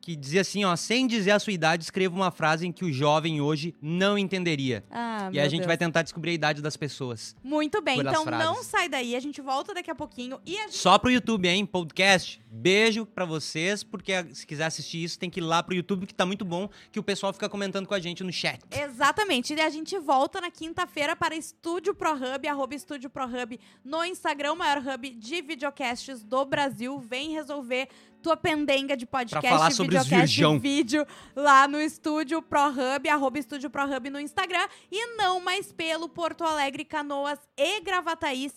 que 0.08 0.16
dizia 0.16 0.39
assim, 0.39 0.64
ó, 0.64 0.74
sem 0.78 1.05
dizer 1.05 1.32
a 1.32 1.39
sua 1.39 1.51
idade, 1.51 1.84
escreva 1.84 2.16
uma 2.16 2.32
frase 2.32 2.66
em 2.66 2.72
que 2.72 2.86
o 2.86 2.93
jovem 2.93 3.41
hoje 3.41 3.76
não 3.82 4.18
entenderia. 4.18 4.82
Ah, 4.89 5.30
e 5.34 5.38
a 5.38 5.49
gente 5.49 5.68
vai 5.68 5.76
tentar 5.76 6.01
descobrir 6.01 6.32
a 6.32 6.34
idade 6.34 6.62
das 6.62 6.78
pessoas. 6.78 7.36
Muito 7.43 7.82
bem, 7.82 7.99
então 7.99 8.24
frases. 8.24 8.45
não 8.45 8.64
sai 8.64 8.88
daí, 8.88 9.18
a 9.18 9.20
gente 9.20 9.41
volta 9.41 9.74
daqui 9.74 9.91
a 9.91 9.95
pouquinho 9.95 10.39
e 10.45 10.58
a 10.58 10.62
gente... 10.62 10.78
Só 10.78 10.97
pro 10.97 11.12
YouTube, 11.12 11.45
hein? 11.49 11.66
Podcast. 11.66 12.39
Beijo 12.49 13.05
pra 13.05 13.26
vocês, 13.26 13.84
porque 13.84 14.14
se 14.34 14.47
quiser 14.47 14.68
assistir 14.68 15.03
isso, 15.03 15.20
tem 15.20 15.30
que 15.30 15.41
ir 15.41 15.43
lá 15.43 15.62
pro 15.62 15.76
YouTube, 15.76 16.08
que 16.08 16.14
tá 16.14 16.26
muito 16.26 16.45
bom, 16.45 16.70
que 16.89 16.99
o 17.01 17.03
pessoal 17.03 17.34
fica 17.34 17.49
comentando 17.49 17.86
com 17.86 17.93
a 17.93 17.99
gente 17.99 18.24
no 18.24 18.32
chat. 18.32 18.62
Exatamente. 18.72 19.53
E 19.53 19.60
a 19.60 19.70
gente 19.70 19.99
volta 19.99 20.39
na 20.39 20.49
quinta-feira 20.49 21.18
para 21.18 21.36
Estúdio 21.36 21.93
ProHub, 21.93 22.47
arroba 22.47 22.74
Estúdio 22.74 23.10
ProHub 23.10 23.60
no 23.84 24.05
Instagram, 24.05 24.53
o 24.53 24.55
maior 24.55 24.78
hub 24.78 25.10
de 25.10 25.41
videocasts 25.41 26.24
do 26.24 26.45
Brasil. 26.45 26.97
Vem 26.97 27.34
resolver 27.34 27.89
tua 28.22 28.38
pendenga 28.38 28.95
de 28.95 29.05
podcast, 29.05 29.47
falar 29.47 29.72
sobre 29.72 29.97
os 29.97 30.03
videocast, 30.03 30.36
virgão. 30.36 30.59
vídeo 30.59 31.05
lá 31.36 31.68
no 31.68 31.80
Estúdio 31.80 32.41
ProHub, 32.41 33.09
arroba 33.09 33.39
Estúdio 33.39 33.70
ProHub 33.70 34.09
no 34.09 34.20
Instagram. 34.20 34.68
E 34.91 35.15
não 35.15 35.39
mais 35.39 35.72
pelo 35.72 36.09
Porto 36.09 36.43
Alegre, 36.43 36.84
Canoas 36.84 37.39
e 37.57 37.82
Gravataí. 37.82 38.51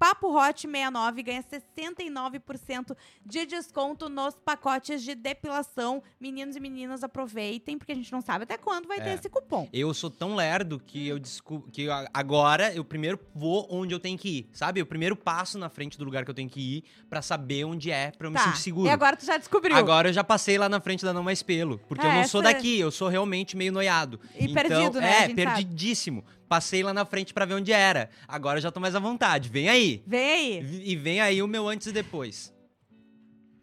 Papo 0.00 0.34
Hot 0.34 0.62
69 0.62 1.22
ganha 1.22 1.42
69% 1.42 2.96
de 3.24 3.44
desconto 3.44 4.08
nos 4.08 4.34
pacotes 4.34 5.02
de 5.02 5.14
depilação. 5.14 6.02
Meninos 6.18 6.56
e 6.56 6.60
meninas, 6.60 7.04
aproveitem, 7.04 7.76
porque 7.76 7.92
a 7.92 7.94
gente 7.94 8.10
não 8.10 8.22
sabe 8.22 8.44
até 8.44 8.56
quando 8.56 8.88
vai 8.88 8.98
ter 8.98 9.10
É. 9.10 9.14
esse 9.14 9.28
cupom. 9.28 9.68
Eu 9.70 9.92
sou 9.92 10.08
tão 10.10 10.34
lerdo 10.34 10.80
que 10.80 11.06
eu 11.06 11.18
descubro 11.18 11.70
que 11.70 11.82
eu- 11.82 11.92
agora 12.14 12.72
eu 12.74 12.82
primeiro 12.82 13.20
vou 13.34 13.66
onde 13.70 13.94
eu 13.94 14.00
tenho 14.00 14.16
que 14.16 14.28
ir, 14.38 14.48
sabe? 14.54 14.80
Eu 14.80 14.86
primeiro 14.86 15.14
passo 15.14 15.58
na 15.58 15.68
frente 15.68 15.98
do 15.98 16.04
lugar 16.04 16.24
que 16.24 16.30
eu 16.30 16.34
tenho 16.34 16.48
que 16.48 16.78
ir 16.78 16.84
pra 17.10 17.20
saber 17.20 17.64
onde 17.64 17.90
é, 17.90 18.10
pra 18.10 18.26
eu 18.26 18.30
me 18.30 18.38
Tá. 18.38 18.44
sentir 18.44 18.58
seguro. 18.62 18.86
E 18.88 18.90
agora 18.90 19.18
tu 19.18 19.26
já 19.26 19.36
descobriu. 19.36 19.76
Agora 19.76 20.08
eu 20.08 20.12
já 20.14 20.24
passei 20.24 20.56
lá 20.56 20.66
na 20.66 20.80
frente 20.80 21.04
da 21.04 21.12
Não 21.12 21.22
Mais 21.22 21.42
Pelo. 21.42 21.78
Porque 21.80 22.06
eu 22.06 22.10
Ah, 22.10 22.14
não 22.14 22.24
sou 22.26 22.40
essa- 22.42 22.54
daqui, 22.54 22.78
eu 22.80 22.90
sou 22.90 23.08
realmente 23.08 23.54
meio 23.54 23.70
noiado. 23.70 24.18
E 24.34 24.44
Então, 24.44 24.54
perdido, 24.54 24.98
né? 24.98 25.24
É, 25.24 25.28
perdidíssimo. 25.34 26.24
Passei 26.50 26.82
lá 26.82 26.92
na 26.92 27.04
frente 27.04 27.32
pra 27.32 27.44
ver 27.44 27.54
onde 27.54 27.70
era. 27.72 28.10
Agora 28.26 28.58
eu 28.58 28.62
já 28.62 28.72
tô 28.72 28.80
mais 28.80 28.96
à 28.96 28.98
vontade. 28.98 29.48
Vem 29.48 29.68
aí. 29.68 30.02
Vem 30.04 30.30
aí. 30.32 30.82
E 30.84 30.96
vem 30.96 31.20
aí 31.20 31.40
o 31.40 31.46
meu 31.46 31.68
antes 31.68 31.86
e 31.86 31.92
depois. 31.92 32.52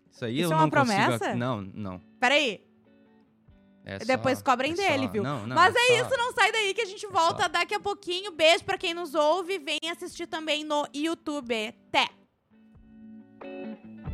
Isso 0.09 0.23
aí 0.23 0.35
Isso 0.39 0.43
eu 0.45 0.47
é 0.47 0.57
não 0.57 0.65
uma 0.65 0.71
consigo. 0.71 0.95
promessa? 1.05 1.35
Não, 1.35 1.61
não. 1.61 2.01
Peraí. 2.17 2.65
É 3.83 3.99
Depois 3.99 4.37
só- 4.39 4.43
cobrem 4.45 4.71
é 4.71 4.75
dele, 4.75 5.03
só- 5.05 5.11
viu? 5.11 5.21
Não, 5.23 5.45
não, 5.45 5.53
Mas 5.55 5.75
é 5.75 5.79
só- 5.79 5.93
isso, 6.07 6.17
não 6.17 6.31
sai 6.31 6.49
daí 6.53 6.73
que 6.73 6.79
a 6.81 6.85
gente 6.85 7.05
volta 7.07 7.49
daqui 7.49 7.73
a 7.75 7.79
pouquinho. 7.79 8.31
Beijo 8.31 8.63
pra 8.63 8.77
quem 8.77 8.93
nos 8.93 9.13
ouve. 9.13 9.59
Vem 9.59 9.79
assistir 9.91 10.25
também 10.25 10.63
no 10.63 10.87
YouTube. 10.93 11.73
Até! 11.89 12.07